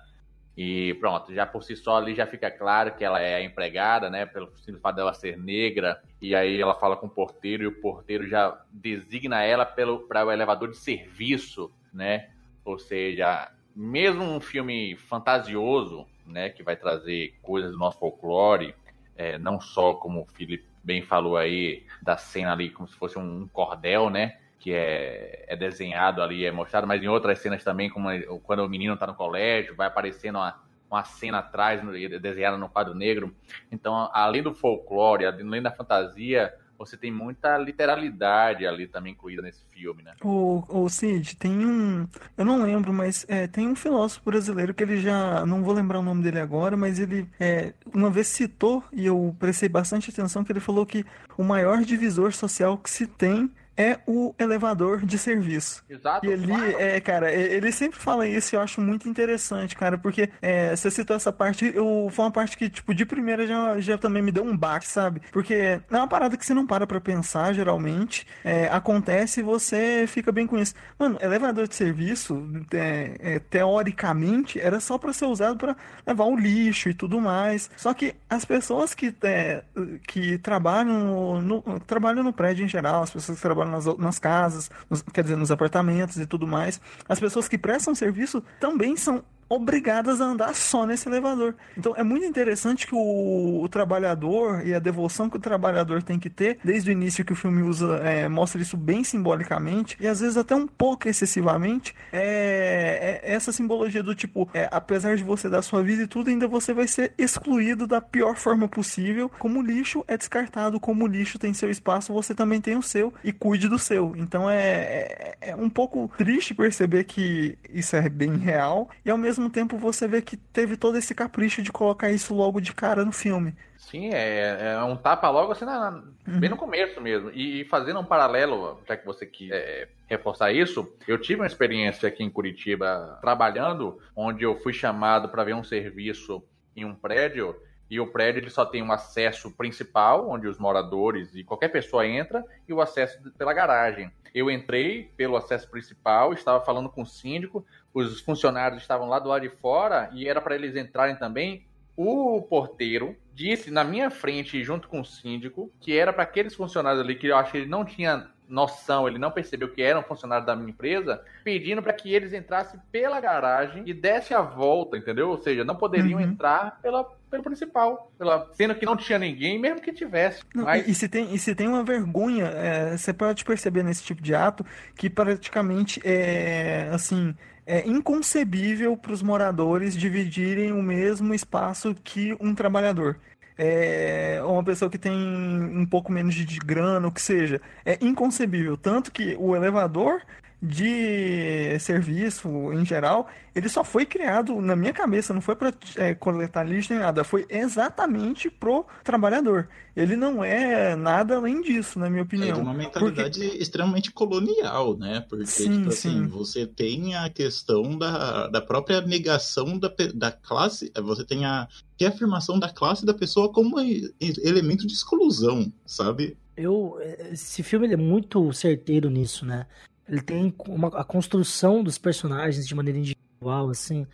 e 0.56 0.94
pronto, 0.94 1.34
já 1.34 1.44
por 1.44 1.64
si 1.64 1.74
só 1.74 1.96
ali 1.96 2.14
já 2.14 2.26
fica 2.26 2.48
claro 2.50 2.94
que 2.94 3.04
ela 3.04 3.20
é 3.20 3.42
empregada, 3.42 4.08
né? 4.08 4.24
Pelo 4.24 4.52
fato 4.80 4.96
dela 4.96 5.12
ser 5.12 5.36
negra. 5.36 6.00
E 6.20 6.34
aí 6.34 6.60
ela 6.60 6.74
fala 6.74 6.96
com 6.96 7.06
o 7.06 7.10
porteiro 7.10 7.64
e 7.64 7.66
o 7.66 7.80
porteiro 7.80 8.28
já 8.28 8.60
designa 8.70 9.42
ela 9.42 9.66
para 9.66 10.24
o 10.24 10.30
elevador 10.30 10.70
de 10.70 10.76
serviço, 10.76 11.72
né? 11.92 12.30
Ou 12.64 12.78
seja, 12.78 13.50
mesmo 13.74 14.22
um 14.22 14.40
filme 14.40 14.94
fantasioso, 14.94 16.06
né? 16.24 16.50
Que 16.50 16.62
vai 16.62 16.76
trazer 16.76 17.34
coisas 17.42 17.72
do 17.72 17.78
nosso 17.78 17.98
folclore, 17.98 18.76
é, 19.16 19.36
não 19.38 19.60
só 19.60 19.94
como 19.94 20.22
o 20.22 20.26
Felipe 20.26 20.66
bem 20.84 21.02
falou 21.02 21.36
aí, 21.36 21.84
da 22.00 22.16
cena 22.16 22.52
ali 22.52 22.70
como 22.70 22.86
se 22.86 22.94
fosse 22.94 23.18
um 23.18 23.48
cordel, 23.48 24.08
né? 24.08 24.38
Que 24.58 24.72
é, 24.72 25.44
é 25.46 25.56
desenhado 25.56 26.22
ali, 26.22 26.44
é 26.44 26.50
mostrado, 26.50 26.86
mas 26.86 27.02
em 27.02 27.08
outras 27.08 27.38
cenas 27.38 27.62
também, 27.62 27.90
como 27.90 28.08
quando 28.42 28.60
o 28.60 28.68
menino 28.68 28.94
está 28.94 29.06
no 29.06 29.14
colégio, 29.14 29.76
vai 29.76 29.86
aparecendo 29.86 30.36
uma, 30.36 30.58
uma 30.90 31.04
cena 31.04 31.38
atrás, 31.38 31.82
desenhada 32.20 32.56
no 32.56 32.68
quadro 32.68 32.94
negro. 32.94 33.34
Então, 33.70 34.10
além 34.12 34.42
do 34.42 34.54
folclore, 34.54 35.26
além 35.26 35.60
da 35.60 35.70
fantasia, 35.70 36.54
você 36.78 36.96
tem 36.96 37.10
muita 37.10 37.56
literalidade 37.56 38.66
ali 38.66 38.86
também 38.86 39.12
incluída 39.12 39.42
nesse 39.42 39.64
filme, 39.70 40.02
né? 40.02 40.14
O, 40.22 40.64
o 40.68 40.88
Cid, 40.88 41.36
tem 41.36 41.64
um. 41.64 42.06
Eu 42.36 42.44
não 42.44 42.62
lembro, 42.62 42.92
mas 42.92 43.24
é, 43.28 43.46
tem 43.46 43.68
um 43.68 43.76
filósofo 43.76 44.22
brasileiro 44.24 44.74
que 44.74 44.82
ele 44.82 45.00
já. 45.00 45.46
Não 45.46 45.62
vou 45.62 45.74
lembrar 45.74 46.00
o 46.00 46.02
nome 46.02 46.22
dele 46.22 46.40
agora, 46.40 46.76
mas 46.76 46.98
ele 46.98 47.28
é, 47.38 47.72
uma 47.92 48.10
vez 48.10 48.26
citou, 48.26 48.82
e 48.92 49.06
eu 49.06 49.34
prestei 49.38 49.68
bastante 49.68 50.10
atenção, 50.10 50.44
que 50.44 50.52
ele 50.52 50.60
falou 50.60 50.84
que 50.84 51.04
o 51.38 51.44
maior 51.44 51.78
divisor 51.82 52.32
social 52.32 52.76
que 52.76 52.90
se 52.90 53.06
tem 53.06 53.50
é 53.76 53.98
o 54.06 54.34
elevador 54.38 55.04
de 55.04 55.18
serviço. 55.18 55.84
Exato. 55.88 56.26
E 56.26 56.30
ele, 56.30 56.52
é, 56.78 57.00
cara, 57.00 57.32
ele 57.32 57.70
sempre 57.72 57.98
fala 57.98 58.26
isso 58.26 58.54
e 58.54 58.56
eu 58.56 58.60
acho 58.60 58.80
muito 58.80 59.08
interessante, 59.08 59.76
cara, 59.76 59.98
porque 59.98 60.30
é, 60.40 60.74
você 60.74 60.90
citou 60.90 61.16
essa 61.16 61.32
parte, 61.32 61.72
eu, 61.74 62.08
foi 62.10 62.24
uma 62.24 62.30
parte 62.30 62.56
que, 62.56 62.68
tipo, 62.68 62.94
de 62.94 63.04
primeira 63.04 63.46
já, 63.46 63.80
já 63.80 63.98
também 63.98 64.22
me 64.22 64.32
deu 64.32 64.44
um 64.44 64.56
baque, 64.56 64.86
sabe? 64.86 65.20
Porque 65.32 65.54
é 65.54 65.96
uma 65.96 66.08
parada 66.08 66.36
que 66.36 66.44
você 66.44 66.54
não 66.54 66.66
para 66.66 66.86
pra 66.86 67.00
pensar, 67.00 67.52
geralmente, 67.52 68.26
é, 68.44 68.68
acontece 68.68 69.40
e 69.40 69.42
você 69.42 70.06
fica 70.06 70.30
bem 70.30 70.46
com 70.46 70.58
isso. 70.58 70.74
Mano, 70.98 71.18
elevador 71.20 71.66
de 71.66 71.74
serviço, 71.74 72.48
é, 72.72 73.16
é 73.20 73.38
teoricamente, 73.38 74.60
era 74.60 74.80
só 74.80 74.98
para 74.98 75.12
ser 75.12 75.26
usado 75.26 75.58
para 75.58 75.76
levar 76.06 76.24
o 76.24 76.36
lixo 76.36 76.88
e 76.88 76.94
tudo 76.94 77.20
mais. 77.20 77.70
Só 77.76 77.92
que 77.94 78.14
as 78.28 78.44
pessoas 78.44 78.94
que, 78.94 79.14
é, 79.22 79.62
que 80.06 80.38
trabalham 80.38 81.40
no, 81.40 81.62
trabalham 81.80 82.22
no 82.22 82.32
prédio 82.32 82.64
em 82.64 82.68
geral, 82.68 83.02
as 83.02 83.10
pessoas 83.10 83.38
que 83.38 83.42
trabalham 83.42 83.63
nas, 83.64 83.84
nas 83.98 84.18
casas, 84.18 84.70
nos, 84.88 85.02
quer 85.02 85.22
dizer, 85.22 85.36
nos 85.36 85.50
apartamentos 85.50 86.16
e 86.16 86.26
tudo 86.26 86.46
mais. 86.46 86.80
As 87.08 87.20
pessoas 87.20 87.48
que 87.48 87.58
prestam 87.58 87.94
serviço 87.94 88.42
também 88.60 88.96
são 88.96 89.22
obrigadas 89.48 90.20
a 90.20 90.24
andar 90.24 90.54
só 90.54 90.86
nesse 90.86 91.08
elevador. 91.08 91.54
Então 91.76 91.94
é 91.96 92.02
muito 92.02 92.24
interessante 92.24 92.86
que 92.86 92.94
o, 92.94 93.62
o 93.62 93.68
trabalhador 93.68 94.66
e 94.66 94.74
a 94.74 94.78
devoção 94.78 95.28
que 95.28 95.36
o 95.36 95.40
trabalhador 95.40 96.02
tem 96.02 96.18
que 96.18 96.30
ter, 96.30 96.58
desde 96.64 96.90
o 96.90 96.92
início 96.92 97.24
que 97.24 97.32
o 97.32 97.36
filme 97.36 97.62
usa, 97.62 97.96
é, 97.98 98.28
mostra 98.28 98.60
isso 98.60 98.76
bem 98.76 99.04
simbolicamente, 99.04 99.96
e 100.00 100.06
às 100.06 100.20
vezes 100.20 100.36
até 100.36 100.54
um 100.54 100.66
pouco 100.66 101.08
excessivamente, 101.08 101.94
é, 102.12 103.20
é 103.22 103.34
essa 103.34 103.52
simbologia 103.52 104.02
do 104.02 104.14
tipo, 104.14 104.48
é, 104.54 104.68
apesar 104.70 105.16
de 105.16 105.22
você 105.22 105.48
dar 105.48 105.62
sua 105.62 105.82
vida 105.82 106.02
e 106.02 106.06
tudo, 106.06 106.30
ainda 106.30 106.46
você 106.46 106.72
vai 106.72 106.86
ser 106.86 107.12
excluído 107.18 107.86
da 107.86 108.00
pior 108.00 108.36
forma 108.36 108.68
possível. 108.68 109.30
Como 109.38 109.62
lixo 109.62 110.04
é 110.06 110.16
descartado, 110.16 110.78
como 110.78 111.06
lixo 111.06 111.38
tem 111.38 111.52
seu 111.54 111.70
espaço, 111.70 112.12
você 112.12 112.34
também 112.34 112.60
tem 112.60 112.76
o 112.76 112.82
seu 112.82 113.12
e 113.22 113.32
cuide 113.32 113.68
do 113.68 113.78
seu. 113.78 114.14
Então 114.16 114.48
é, 114.48 114.56
é, 114.60 115.36
é 115.40 115.56
um 115.56 115.68
pouco 115.68 116.10
triste 116.16 116.54
perceber 116.54 117.04
que 117.04 117.58
isso 117.72 117.96
é 117.96 118.08
bem 118.08 118.36
real 118.36 118.88
e 119.04 119.10
ao 119.10 119.18
mesmo 119.18 119.33
tempo 119.50 119.76
você 119.76 120.06
vê 120.06 120.22
que 120.22 120.36
teve 120.36 120.76
todo 120.76 120.96
esse 120.96 121.14
capricho 121.14 121.62
de 121.62 121.72
colocar 121.72 122.10
isso 122.10 122.34
logo 122.34 122.60
de 122.60 122.72
cara 122.72 123.04
no 123.04 123.12
filme. 123.12 123.54
Sim, 123.76 124.10
é, 124.12 124.74
é 124.74 124.84
um 124.84 124.96
tapa 124.96 125.28
logo 125.28 125.52
assim, 125.52 125.64
na, 125.64 126.02
uhum. 126.26 126.40
bem 126.40 126.50
no 126.50 126.56
começo 126.56 127.00
mesmo. 127.00 127.30
E, 127.30 127.64
fazendo 127.66 128.00
um 128.00 128.04
paralelo, 128.04 128.80
já 128.88 128.96
que 128.96 129.04
você 129.04 129.26
quis 129.26 129.50
é, 129.50 129.88
reforçar 130.06 130.52
isso, 130.52 130.90
eu 131.06 131.18
tive 131.18 131.40
uma 131.40 131.46
experiência 131.46 132.08
aqui 132.08 132.22
em 132.22 132.30
Curitiba 132.30 133.18
trabalhando, 133.20 133.98
onde 134.16 134.44
eu 134.44 134.58
fui 134.60 134.72
chamado 134.72 135.28
para 135.28 135.44
ver 135.44 135.54
um 135.54 135.64
serviço 135.64 136.42
em 136.74 136.84
um 136.84 136.94
prédio 136.94 137.54
e 137.90 138.00
o 138.00 138.06
prédio 138.06 138.40
ele 138.40 138.50
só 138.50 138.64
tem 138.64 138.82
um 138.82 138.90
acesso 138.90 139.50
principal, 139.50 140.28
onde 140.28 140.48
os 140.48 140.58
moradores 140.58 141.34
e 141.34 141.44
qualquer 141.44 141.68
pessoa 141.68 142.06
entra, 142.06 142.44
e 142.68 142.72
o 142.72 142.80
acesso 142.80 143.30
pela 143.32 143.52
garagem. 143.52 144.10
Eu 144.34 144.50
entrei 144.50 145.12
pelo 145.16 145.36
acesso 145.36 145.70
principal, 145.70 146.32
estava 146.32 146.64
falando 146.64 146.90
com 146.90 147.02
o 147.02 147.06
síndico, 147.06 147.64
os 147.94 148.20
funcionários 148.20 148.82
estavam 148.82 149.08
lá 149.08 149.20
do 149.20 149.28
lado 149.28 149.42
de 149.42 149.56
fora 149.56 150.10
e 150.12 150.28
era 150.28 150.40
para 150.40 150.56
eles 150.56 150.74
entrarem 150.74 151.14
também. 151.14 151.64
O 151.96 152.42
porteiro 152.42 153.16
disse 153.32 153.70
na 153.70 153.84
minha 153.84 154.10
frente, 154.10 154.64
junto 154.64 154.88
com 154.88 155.00
o 155.00 155.04
síndico, 155.04 155.72
que 155.80 155.96
era 155.96 156.12
para 156.12 156.24
aqueles 156.24 156.54
funcionários 156.54 157.00
ali 157.00 157.14
que 157.14 157.28
eu 157.28 157.36
acho 157.36 157.52
que 157.52 157.58
ele 157.58 157.70
não 157.70 157.84
tinha 157.84 158.33
noção, 158.48 159.08
ele 159.08 159.18
não 159.18 159.30
percebeu 159.30 159.68
que 159.68 159.82
eram 159.82 160.02
funcionários 160.02 160.46
da 160.46 160.54
minha 160.54 160.70
empresa, 160.70 161.22
pedindo 161.42 161.82
para 161.82 161.92
que 161.92 162.12
eles 162.12 162.32
entrassem 162.32 162.78
pela 162.92 163.20
garagem 163.20 163.82
e 163.86 163.94
dessem 163.94 164.36
a 164.36 164.42
volta, 164.42 164.96
entendeu? 164.96 165.30
Ou 165.30 165.38
seja, 165.38 165.64
não 165.64 165.76
poderiam 165.76 166.18
uhum. 166.18 166.24
entrar 166.24 166.78
pela, 166.82 167.04
pelo 167.30 167.42
principal, 167.42 168.12
pela, 168.18 168.50
sendo 168.52 168.74
que 168.74 168.84
não 168.84 168.96
tinha 168.96 169.18
ninguém, 169.18 169.58
mesmo 169.58 169.80
que 169.80 169.92
tivesse. 169.92 170.42
Não, 170.54 170.64
mas... 170.64 170.86
e, 170.86 170.90
e, 170.90 170.94
se 170.94 171.08
tem, 171.08 171.34
e 171.34 171.38
se 171.38 171.54
tem 171.54 171.68
uma 171.68 171.82
vergonha, 171.82 172.44
é, 172.44 172.96
você 172.96 173.12
pode 173.12 173.44
perceber 173.44 173.82
nesse 173.82 174.02
tipo 174.02 174.22
de 174.22 174.34
ato 174.34 174.64
que 174.94 175.08
praticamente 175.08 176.00
é 176.04 176.88
assim 176.92 177.34
é 177.66 177.86
inconcebível 177.88 178.96
para 178.96 179.12
os 179.12 179.22
moradores 179.22 179.96
dividirem 179.96 180.72
o 180.72 180.82
mesmo 180.82 181.32
espaço 181.32 181.94
que 182.04 182.36
um 182.38 182.54
trabalhador. 182.54 183.18
É 183.56 184.40
uma 184.44 184.64
pessoa 184.64 184.90
que 184.90 184.98
tem 184.98 185.12
um 185.12 185.86
pouco 185.86 186.10
menos 186.10 186.34
de 186.34 186.58
grana, 186.58 187.06
o 187.06 187.12
que 187.12 187.22
seja. 187.22 187.60
É 187.84 187.98
inconcebível. 188.00 188.76
Tanto 188.76 189.12
que 189.12 189.36
o 189.38 189.54
elevador 189.54 190.22
de 190.64 191.78
serviço 191.78 192.48
em 192.72 192.86
geral, 192.86 193.28
ele 193.54 193.68
só 193.68 193.84
foi 193.84 194.06
criado 194.06 194.58
na 194.62 194.74
minha 194.74 194.94
cabeça, 194.94 195.34
não 195.34 195.42
foi 195.42 195.54
para 195.54 195.74
é, 195.96 196.14
coletar 196.14 196.64
lixo 196.64 196.90
nem 196.90 197.02
nada, 197.02 197.22
foi 197.22 197.44
exatamente 197.50 198.48
pro 198.48 198.86
trabalhador. 199.02 199.68
Ele 199.94 200.16
não 200.16 200.42
é 200.42 200.96
nada 200.96 201.36
além 201.36 201.60
disso, 201.60 201.98
na 201.98 202.08
minha 202.08 202.22
opinião. 202.22 202.58
É 202.58 202.62
uma 202.62 202.72
mentalidade 202.72 203.40
Porque... 203.40 203.58
extremamente 203.58 204.10
colonial, 204.10 204.96
né? 204.96 205.24
Porque, 205.28 205.46
sim, 205.46 205.70
tipo 205.70 205.88
assim, 205.90 206.22
sim. 206.22 206.26
você 206.26 206.66
tem 206.66 207.14
a 207.14 207.28
questão 207.28 207.98
da, 207.98 208.48
da 208.48 208.62
própria 208.62 209.02
negação 209.02 209.78
da, 209.78 209.92
da 210.14 210.32
classe, 210.32 210.90
você 211.02 211.24
tem 211.24 211.44
a 211.44 211.68
reafirmação 212.00 212.58
da 212.58 212.70
classe 212.70 213.04
da 213.04 213.12
pessoa 213.12 213.52
como 213.52 213.76
elemento 214.18 214.86
de 214.86 214.94
exclusão, 214.94 215.70
sabe? 215.84 216.38
Eu, 216.56 216.96
esse 217.30 217.62
filme 217.62 217.86
ele 217.86 217.94
é 217.94 217.98
muito 217.98 218.52
certeiro 218.52 219.10
nisso, 219.10 219.44
né? 219.44 219.66
Ele 220.08 220.20
tem 220.20 220.54
uma, 220.68 220.88
a 220.88 221.04
construção 221.04 221.82
dos 221.82 221.98
personagens 221.98 222.66
de 222.66 222.74
maneira 222.74 222.98
individual, 222.98 223.70
assim, 223.70 224.06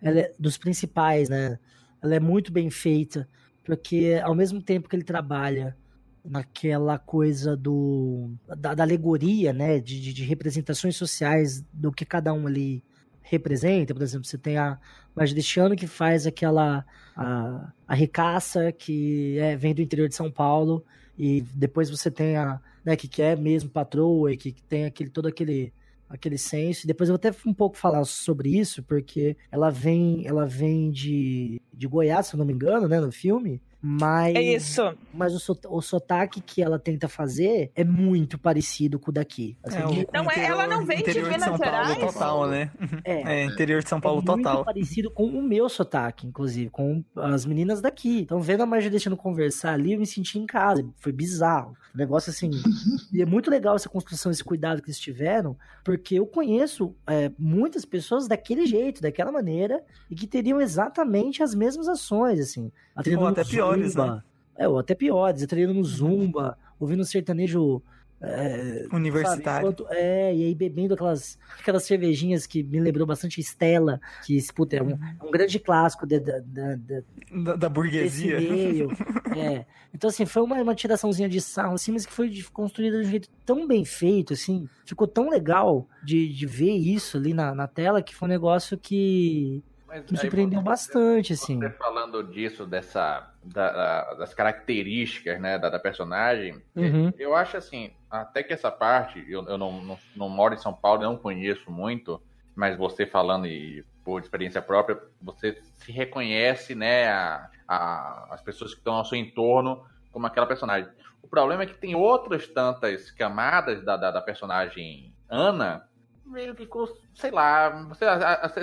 ela 0.00 0.20
é, 0.20 0.34
dos 0.38 0.56
principais, 0.56 1.28
né? 1.28 1.58
Ela 2.02 2.16
é 2.16 2.20
muito 2.20 2.52
bem 2.52 2.70
feita, 2.70 3.28
porque 3.64 4.20
ao 4.22 4.34
mesmo 4.34 4.62
tempo 4.62 4.88
que 4.88 4.96
ele 4.96 5.04
trabalha 5.04 5.76
naquela 6.24 6.98
coisa 6.98 7.56
do 7.56 8.30
da, 8.56 8.74
da 8.74 8.82
alegoria, 8.82 9.52
né, 9.52 9.78
de, 9.78 10.00
de, 10.00 10.12
de, 10.14 10.24
representações 10.24 10.96
sociais 10.96 11.62
do 11.72 11.92
que 11.92 12.04
cada 12.04 12.32
um 12.32 12.46
ali 12.46 12.82
representa, 13.20 13.92
por 13.94 14.02
exemplo, 14.02 14.26
você 14.26 14.38
tem 14.38 14.56
a 14.56 14.78
Magdestiano 15.14 15.76
que 15.76 15.86
faz 15.86 16.26
aquela 16.26 16.84
a, 17.14 17.72
a 17.86 17.94
ricaça 17.94 18.72
que 18.72 19.38
é, 19.38 19.56
vem 19.56 19.74
do 19.74 19.82
interior 19.82 20.08
de 20.08 20.14
São 20.14 20.30
Paulo 20.30 20.84
e 21.18 21.40
depois 21.54 21.90
você 21.90 22.10
tem 22.10 22.36
a 22.36 22.60
né, 22.84 22.96
que 22.96 23.08
quer 23.08 23.38
mesmo 23.38 23.70
patroa 23.70 24.32
e 24.32 24.36
que 24.36 24.52
tem 24.52 24.84
aquele, 24.84 25.10
todo 25.10 25.26
aquele 25.26 25.72
aquele 26.08 26.38
senso. 26.38 26.86
Depois 26.86 27.08
eu 27.08 27.14
vou 27.14 27.16
até 27.16 27.36
um 27.46 27.54
pouco 27.54 27.76
falar 27.76 28.04
sobre 28.04 28.56
isso, 28.56 28.82
porque 28.82 29.36
ela 29.50 29.70
vem, 29.70 30.26
ela 30.26 30.46
vem 30.46 30.90
de, 30.90 31.60
de 31.72 31.86
Goiás, 31.86 32.26
se 32.26 32.34
eu 32.34 32.38
não 32.38 32.44
me 32.44 32.52
engano, 32.52 32.86
né, 32.86 33.00
no 33.00 33.10
filme. 33.10 33.60
Mas, 33.86 34.34
é 34.34 34.40
isso. 34.40 34.96
Mas 35.12 35.46
o, 35.46 35.58
o 35.68 35.82
sotaque 35.82 36.40
que 36.40 36.62
ela 36.62 36.78
tenta 36.78 37.06
fazer 37.06 37.70
é 37.76 37.84
muito 37.84 38.38
parecido 38.38 38.98
com 38.98 39.10
o 39.10 39.12
daqui. 39.12 39.58
Assim, 39.62 39.76
é, 39.76 39.84
o, 39.84 40.06
não, 40.10 40.24
interior, 40.24 40.50
ela 40.50 40.66
não 40.66 40.86
vem 40.86 41.02
de 41.02 41.20
Minas 41.20 41.34
de 41.34 41.44
São 41.44 41.56
Gerais. 41.58 41.88
Paulo 41.88 42.12
total, 42.12 42.46
né? 42.48 42.70
É, 43.04 43.42
é, 43.42 43.44
interior 43.44 43.82
de 43.82 43.88
São 43.90 44.00
Paulo 44.00 44.22
é 44.22 44.24
total. 44.24 44.54
Muito 44.54 44.64
parecido 44.64 45.10
com 45.10 45.26
o 45.26 45.42
meu 45.42 45.68
sotaque, 45.68 46.26
inclusive, 46.26 46.70
com 46.70 47.04
as 47.14 47.44
meninas 47.44 47.82
daqui. 47.82 48.20
Então, 48.20 48.40
vendo 48.40 48.62
a 48.62 48.66
Marja 48.66 48.88
deixando 48.88 49.18
conversar 49.18 49.74
ali, 49.74 49.92
eu 49.92 49.98
me 49.98 50.06
senti 50.06 50.38
em 50.38 50.46
casa. 50.46 50.82
Foi 50.96 51.12
bizarro. 51.12 51.76
Um 51.94 51.98
negócio 51.98 52.30
assim. 52.30 52.50
e 53.12 53.22
é 53.22 53.26
muito 53.26 53.50
legal 53.50 53.76
essa 53.76 53.88
construção, 53.88 54.32
esse 54.32 54.42
cuidado 54.42 54.82
que 54.82 54.88
eles 54.88 54.98
tiveram, 54.98 55.56
porque 55.84 56.16
eu 56.16 56.26
conheço 56.26 56.94
é, 57.06 57.30
muitas 57.38 57.84
pessoas 57.84 58.26
daquele 58.26 58.66
jeito, 58.66 59.00
daquela 59.00 59.30
maneira, 59.30 59.82
e 60.10 60.14
que 60.14 60.26
teriam 60.26 60.60
exatamente 60.60 61.42
as 61.42 61.54
mesmas 61.54 61.88
ações, 61.88 62.40
assim. 62.40 62.72
Ou 62.96 63.26
até 63.28 63.44
piores, 63.44 63.94
né? 63.94 64.22
É, 64.56 64.68
ou 64.68 64.78
até 64.78 64.94
piores, 64.94 65.46
treinando 65.46 65.78
no 65.78 65.84
Zumba, 65.84 66.58
ouvindo 66.78 67.04
sertanejo 67.04 67.82
é, 68.26 68.86
Universitário. 68.92 69.68
Enquanto, 69.68 69.86
é, 69.90 70.34
e 70.34 70.44
aí 70.44 70.54
bebendo 70.54 70.94
aquelas, 70.94 71.38
aquelas 71.58 71.84
cervejinhas 71.84 72.46
que 72.46 72.62
me 72.62 72.80
lembrou 72.80 73.06
bastante 73.06 73.40
Estela, 73.40 74.00
que 74.24 74.38
puta, 74.52 74.76
é, 74.76 74.82
um, 74.82 74.90
é 74.90 75.24
um 75.24 75.30
grande 75.30 75.58
clássico 75.58 76.06
de, 76.06 76.20
de, 76.20 76.40
de, 76.40 77.04
da, 77.44 77.56
da, 77.56 77.68
burguesia. 77.68 78.40
Meio, 78.40 78.90
é. 79.36 79.66
Então, 79.94 80.10
assim, 80.10 80.26
foi 80.26 80.42
uma, 80.42 80.56
uma 80.56 80.74
tiraçãozinha 80.74 81.28
de 81.28 81.40
sarro, 81.40 81.74
assim, 81.74 81.92
mas 81.92 82.04
que 82.04 82.12
foi 82.12 82.42
construída 82.52 83.00
de 83.00 83.06
um 83.06 83.10
jeito 83.10 83.28
tão 83.44 83.66
bem 83.66 83.84
feito, 83.84 84.32
assim, 84.32 84.68
ficou 84.84 85.06
tão 85.06 85.30
legal 85.30 85.88
de, 86.02 86.28
de 86.32 86.46
ver 86.46 86.74
isso 86.76 87.16
ali 87.16 87.32
na, 87.32 87.54
na 87.54 87.68
tela, 87.68 88.02
que 88.02 88.14
foi 88.14 88.26
um 88.26 88.30
negócio 88.30 88.76
que 88.76 89.62
mas 89.94 90.10
me 90.10 90.18
surpreendeu 90.18 90.60
você, 90.60 90.64
bastante, 90.64 91.32
assim. 91.34 91.58
Você 91.58 91.70
falando 91.70 92.22
disso, 92.24 92.66
dessa, 92.66 93.30
da, 93.44 94.14
das 94.14 94.34
características, 94.34 95.40
né, 95.40 95.56
da, 95.56 95.70
da 95.70 95.78
personagem, 95.78 96.60
uhum. 96.74 97.12
eu 97.16 97.34
acho 97.36 97.56
assim, 97.56 97.92
até 98.10 98.42
que 98.42 98.52
essa 98.52 98.72
parte, 98.72 99.24
eu, 99.28 99.44
eu 99.46 99.56
não, 99.56 99.80
não, 99.80 99.98
não 100.16 100.28
moro 100.28 100.54
em 100.54 100.58
São 100.58 100.72
Paulo, 100.72 101.02
não 101.02 101.16
conheço 101.16 101.70
muito, 101.70 102.20
mas 102.56 102.76
você 102.76 103.06
falando 103.06 103.46
e 103.46 103.84
por 104.04 104.20
experiência 104.20 104.60
própria, 104.60 105.00
você 105.22 105.56
se 105.78 105.92
reconhece, 105.92 106.74
né, 106.74 107.08
a, 107.08 107.48
a, 107.68 108.34
as 108.34 108.42
pessoas 108.42 108.72
que 108.72 108.80
estão 108.80 108.94
ao 108.94 109.04
seu 109.04 109.16
entorno 109.16 109.84
como 110.10 110.26
aquela 110.26 110.46
personagem. 110.46 110.90
O 111.22 111.28
problema 111.28 111.62
é 111.62 111.66
que 111.66 111.74
tem 111.74 111.94
outras 111.94 112.46
tantas 112.48 113.10
camadas 113.12 113.82
da, 113.82 113.96
da, 113.96 114.10
da 114.10 114.20
personagem 114.20 115.14
Ana 115.28 115.88
meio 116.34 116.54
que, 116.54 116.68
sei 117.14 117.30
lá, 117.30 117.70
você, 117.88 118.04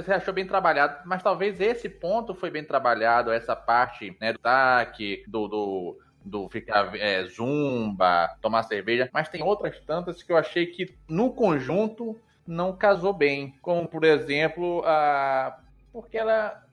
você 0.04 0.14
achou 0.14 0.34
bem 0.34 0.46
trabalhado, 0.46 1.02
mas 1.06 1.24
talvez 1.24 1.60
esse 1.60 1.90
ponto 1.90 2.36
foi 2.36 2.52
bem 2.52 2.64
trabalhado, 2.64 3.32
essa 3.32 3.56
parte, 3.56 4.16
né, 4.20 4.34
do 4.34 4.40
taque, 4.40 5.24
do, 5.28 5.48
do, 5.48 6.00
do 6.24 6.50
ficar 6.50 6.96
é, 6.96 7.24
zumba, 7.26 8.30
tomar 8.42 8.64
cerveja, 8.64 9.10
mas 9.14 9.30
tem 9.30 9.42
outras 9.42 9.80
tantas 9.80 10.22
que 10.22 10.32
eu 10.32 10.38
achei 10.38 10.68
que 10.68 10.94
no 11.10 11.34
conjunto 11.34 12.20
não 12.46 12.76
casou 12.76 13.14
bem, 13.14 13.56
como 13.62 13.88
por 13.88 14.04
exemplo, 14.04 14.84
a 14.86 15.58
porque 15.94 16.18
ela 16.18 16.64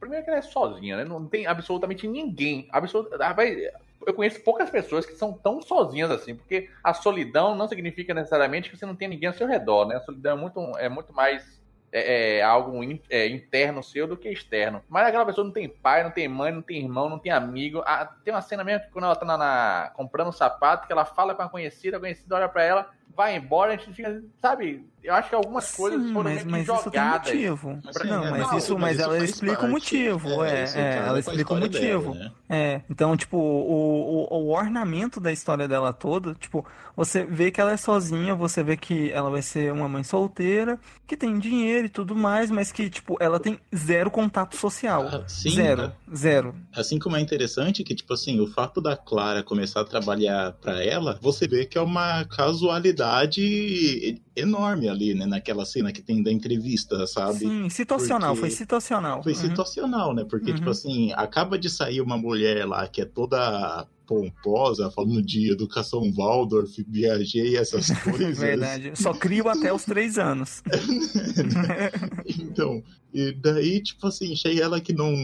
primeiro 0.00 0.24
que 0.24 0.30
ela 0.30 0.38
é 0.38 0.42
sozinha, 0.42 0.96
né? 0.98 1.04
Não 1.04 1.26
tem 1.26 1.46
absolutamente 1.46 2.06
ninguém, 2.06 2.68
absolut, 2.70 3.10
eu 4.06 4.14
conheço 4.14 4.40
poucas 4.42 4.70
pessoas 4.70 5.06
que 5.06 5.14
são 5.14 5.32
tão 5.32 5.62
sozinhas 5.62 6.10
assim, 6.10 6.34
porque 6.34 6.68
a 6.82 6.92
solidão 6.92 7.54
não 7.54 7.68
significa 7.68 8.12
necessariamente 8.12 8.70
que 8.70 8.76
você 8.76 8.86
não 8.86 8.94
tem 8.94 9.08
ninguém 9.08 9.28
ao 9.28 9.34
seu 9.34 9.46
redor, 9.46 9.86
né? 9.86 9.96
A 9.96 10.00
solidão 10.00 10.36
é 10.36 10.40
muito, 10.40 10.78
é 10.78 10.88
muito 10.88 11.12
mais 11.12 11.62
é, 11.94 12.38
é 12.38 12.42
algo 12.42 12.82
in, 12.82 13.00
é, 13.08 13.28
interno 13.28 13.80
seu 13.80 14.06
do 14.08 14.16
que 14.16 14.28
externo. 14.28 14.82
Mas 14.88 15.06
aquela 15.06 15.24
pessoa 15.24 15.44
não 15.44 15.52
tem 15.52 15.68
pai, 15.68 16.02
não 16.02 16.10
tem 16.10 16.26
mãe, 16.26 16.50
não 16.50 16.60
tem 16.60 16.82
irmão, 16.82 17.08
não 17.08 17.20
tem 17.20 17.30
amigo. 17.30 17.82
Ah, 17.86 18.04
tem 18.24 18.34
uma 18.34 18.42
cena 18.42 18.64
mesmo 18.64 18.86
que 18.86 18.92
quando 18.92 19.04
ela 19.04 19.14
tá 19.14 19.24
na, 19.24 19.38
na, 19.38 19.92
comprando 19.94 20.28
um 20.28 20.32
sapato, 20.32 20.88
que 20.88 20.92
ela 20.92 21.04
fala 21.04 21.36
com 21.36 21.42
a 21.42 21.48
conhecida, 21.48 21.96
a 21.96 22.00
conhecida 22.00 22.34
olha 22.34 22.48
para 22.48 22.64
ela, 22.64 22.90
vai 23.16 23.36
embora, 23.36 23.72
a 23.74 23.76
gente 23.76 23.92
fica, 23.94 24.22
sabe? 24.40 24.84
Eu 25.02 25.12
acho 25.14 25.28
que 25.28 25.34
algumas 25.34 25.70
coisas 25.76 26.00
Sim, 26.02 26.14
foram 26.14 26.30
mas, 26.30 26.44
meio 26.44 26.50
mas 26.50 26.66
que 26.66 26.72
isso 26.72 26.90
tem 26.90 27.00
jogadas. 27.02 27.32
motivo. 27.34 27.78
Assim, 27.86 28.08
não, 28.08 28.24
é, 28.24 28.30
mas 28.30 28.50
não, 28.50 28.58
isso, 28.58 28.78
mas 28.78 28.98
ela 28.98 29.18
explica 29.22 29.52
o 29.52 29.56
parte. 29.58 29.70
motivo. 29.70 30.44
É, 30.44 30.60
É, 30.60 30.64
isso 30.64 30.78
é, 30.78 30.96
ela 30.96 31.18
explica 31.18 31.52
o 31.52 31.60
motivo. 31.60 32.12
dela, 32.14 32.24
né? 32.24 32.32
É, 32.48 32.80
então, 32.88 33.14
tipo, 33.14 33.36
o, 33.36 34.26
o, 34.30 34.44
o 34.46 34.50
ornamento 34.50 35.20
da 35.20 35.30
história 35.30 35.68
dela 35.68 35.92
toda, 35.92 36.34
tipo, 36.34 36.64
você 36.96 37.22
vê 37.22 37.50
que 37.50 37.60
ela 37.60 37.72
é 37.72 37.76
sozinha, 37.76 38.34
você 38.34 38.62
vê 38.62 38.78
que 38.78 39.10
ela 39.10 39.28
vai 39.28 39.42
ser 39.42 39.70
uma 39.74 39.86
mãe 39.90 40.02
solteira, 40.02 40.78
que 41.06 41.18
tem 41.18 41.38
dinheiro 41.38 41.84
e 41.84 41.90
tudo 41.90 42.16
mais, 42.16 42.50
mas 42.50 42.72
que, 42.72 42.88
tipo, 42.88 43.18
ela 43.20 43.38
tem 43.38 43.60
zero 43.76 44.10
contato 44.10 44.56
social. 44.56 45.06
Ah, 45.12 45.24
sim, 45.28 45.50
zero, 45.50 45.82
né? 45.82 45.92
zero. 46.16 46.54
Assim 46.74 46.98
como 46.98 47.16
é 47.16 47.20
interessante 47.20 47.84
que, 47.84 47.94
tipo 47.94 48.14
assim, 48.14 48.40
o 48.40 48.46
fato 48.46 48.80
da 48.80 48.96
Clara 48.96 49.42
começar 49.42 49.82
a 49.82 49.84
trabalhar 49.84 50.52
pra 50.52 50.82
ela, 50.82 51.18
você 51.20 51.46
vê 51.46 51.66
que 51.66 51.76
é 51.76 51.80
uma 51.82 52.24
casualidade 52.24 53.03
enorme 54.36 54.88
ali, 54.88 55.14
né? 55.14 55.26
Naquela 55.26 55.64
cena 55.64 55.92
que 55.92 56.02
tem 56.02 56.22
da 56.22 56.32
entrevista, 56.32 57.06
sabe? 57.06 57.38
Sim, 57.40 57.68
situacional, 57.68 58.30
Porque 58.30 58.40
foi 58.40 58.50
situacional. 58.50 59.22
Foi 59.22 59.32
Uhum. 59.32 59.38
situacional, 59.38 60.14
né? 60.14 60.24
Porque, 60.28 60.50
Uhum. 60.50 60.56
tipo 60.56 60.70
assim, 60.70 61.12
acaba 61.12 61.58
de 61.58 61.68
sair 61.70 62.00
uma 62.00 62.16
mulher 62.16 62.66
lá 62.66 62.86
que 62.88 63.00
é 63.00 63.04
toda 63.04 63.86
pomposa, 64.06 64.90
falando 64.90 65.22
de 65.22 65.50
educação 65.50 66.12
Waldorf, 66.12 66.84
e 66.92 67.56
essas 67.56 67.90
coisas. 68.02 68.38
Verdade. 68.38 68.92
Só 68.94 69.12
crio 69.12 69.48
até 69.48 69.72
os 69.72 69.84
três 69.84 70.18
anos. 70.18 70.62
Então, 72.26 72.82
e 73.12 73.32
daí, 73.32 73.80
tipo 73.80 74.06
assim, 74.06 74.34
chega 74.34 74.62
ela 74.62 74.80
que 74.80 74.92
não, 74.92 75.14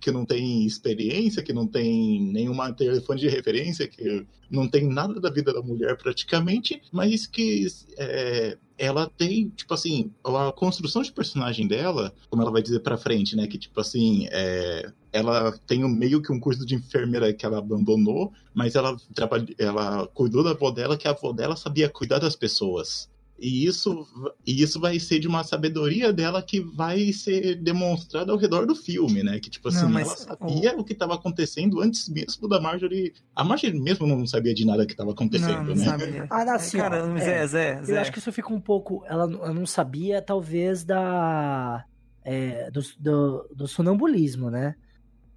que 0.00 0.10
não 0.10 0.24
tem 0.24 0.64
experiência, 0.64 1.42
que 1.42 1.52
não 1.52 1.66
tem 1.66 2.20
nenhuma 2.32 2.72
telefone 2.72 3.20
de 3.20 3.28
referência, 3.28 3.88
que 3.88 4.24
não 4.50 4.68
tem 4.68 4.88
nada 4.88 5.20
da 5.20 5.30
vida 5.30 5.52
da 5.52 5.62
mulher 5.62 5.96
praticamente, 5.96 6.80
mas 6.92 7.26
que 7.26 7.66
é, 7.98 8.56
ela 8.78 9.08
tem, 9.08 9.48
tipo 9.48 9.74
assim, 9.74 10.12
a 10.24 10.52
construção 10.52 11.02
de 11.02 11.12
personagem 11.12 11.66
dela, 11.66 12.14
como 12.30 12.42
ela 12.42 12.52
vai 12.52 12.62
dizer 12.62 12.80
pra 12.80 12.96
frente, 12.96 13.36
né, 13.36 13.46
que 13.46 13.58
tipo 13.58 13.80
assim, 13.80 14.28
é, 14.30 14.92
ela 15.14 15.52
tem 15.66 15.84
um- 15.84 15.88
meio 15.88 16.20
que 16.20 16.32
um 16.32 16.40
curso 16.40 16.66
de 16.66 16.74
enfermeira 16.74 17.32
que 17.32 17.46
ela 17.46 17.58
abandonou, 17.58 18.32
mas 18.52 18.74
ela, 18.74 18.96
trabalha, 19.14 19.46
ela 19.58 20.06
cuidou 20.08 20.42
da 20.42 20.50
avó 20.50 20.70
dela, 20.72 20.96
que 20.96 21.06
a 21.06 21.12
avó 21.12 21.32
dela 21.32 21.54
sabia 21.56 21.88
cuidar 21.88 22.18
das 22.18 22.34
pessoas. 22.34 23.08
E 23.38 23.66
isso, 23.66 24.06
e 24.46 24.62
isso 24.62 24.80
vai 24.80 24.98
ser 25.00 25.18
de 25.18 25.26
uma 25.26 25.42
sabedoria 25.42 26.12
dela 26.12 26.40
que 26.40 26.60
vai 26.60 27.12
ser 27.12 27.56
demonstrada 27.56 28.30
ao 28.30 28.38
redor 28.38 28.64
do 28.64 28.74
filme, 28.76 29.24
né? 29.24 29.40
Que, 29.40 29.50
tipo 29.50 29.68
assim, 29.68 29.88
Não, 29.90 29.98
ela 29.98 30.16
sabia 30.16 30.76
o 30.78 30.84
que 30.84 30.92
estava 30.92 31.14
acontecendo 31.14 31.80
antes 31.80 32.08
mesmo 32.08 32.48
da 32.48 32.60
Marjorie. 32.60 33.12
A 33.34 33.42
Marjorie 33.42 33.78
mesmo 33.78 34.06
não 34.06 34.24
sabia 34.26 34.54
de 34.54 34.64
nada 34.64 34.86
que 34.86 34.92
estava 34.92 35.08
Não, 35.08 35.14
acontecendo, 35.14 35.68
não 35.68 35.74
né? 35.74 35.84
sabia. 35.84 36.26
Ah, 36.30 36.44
não, 36.44 36.54
assim, 36.54 36.78
ó, 36.78 36.82
Cara, 36.82 36.96
é, 36.98 37.18
Zé, 37.20 37.46
Zé, 37.46 37.78
Eu 37.80 37.84
Zé. 37.86 37.98
acho 38.00 38.12
que 38.12 38.18
isso 38.20 38.32
fica 38.32 38.52
um 38.52 38.60
pouco. 38.60 39.04
Ela, 39.06 39.24
ela 39.24 39.52
não 39.52 39.66
sabia, 39.66 40.22
talvez, 40.22 40.84
da. 40.84 41.84
é, 42.24 42.70
do, 42.70 42.80
do, 43.00 43.48
do 43.54 43.66
sonambulismo, 43.68 44.48
né? 44.48 44.76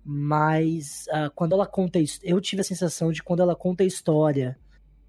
Mas 0.09 1.05
ah, 1.11 1.29
quando 1.35 1.51
ela 1.51 1.67
conta 1.67 1.99
isso, 1.99 2.17
eu 2.23 2.39
tive 2.39 2.61
a 2.61 2.63
sensação 2.63 3.11
de 3.11 3.21
quando 3.21 3.41
ela 3.41 3.53
conta 3.53 3.83
a 3.83 3.85
história, 3.85 4.57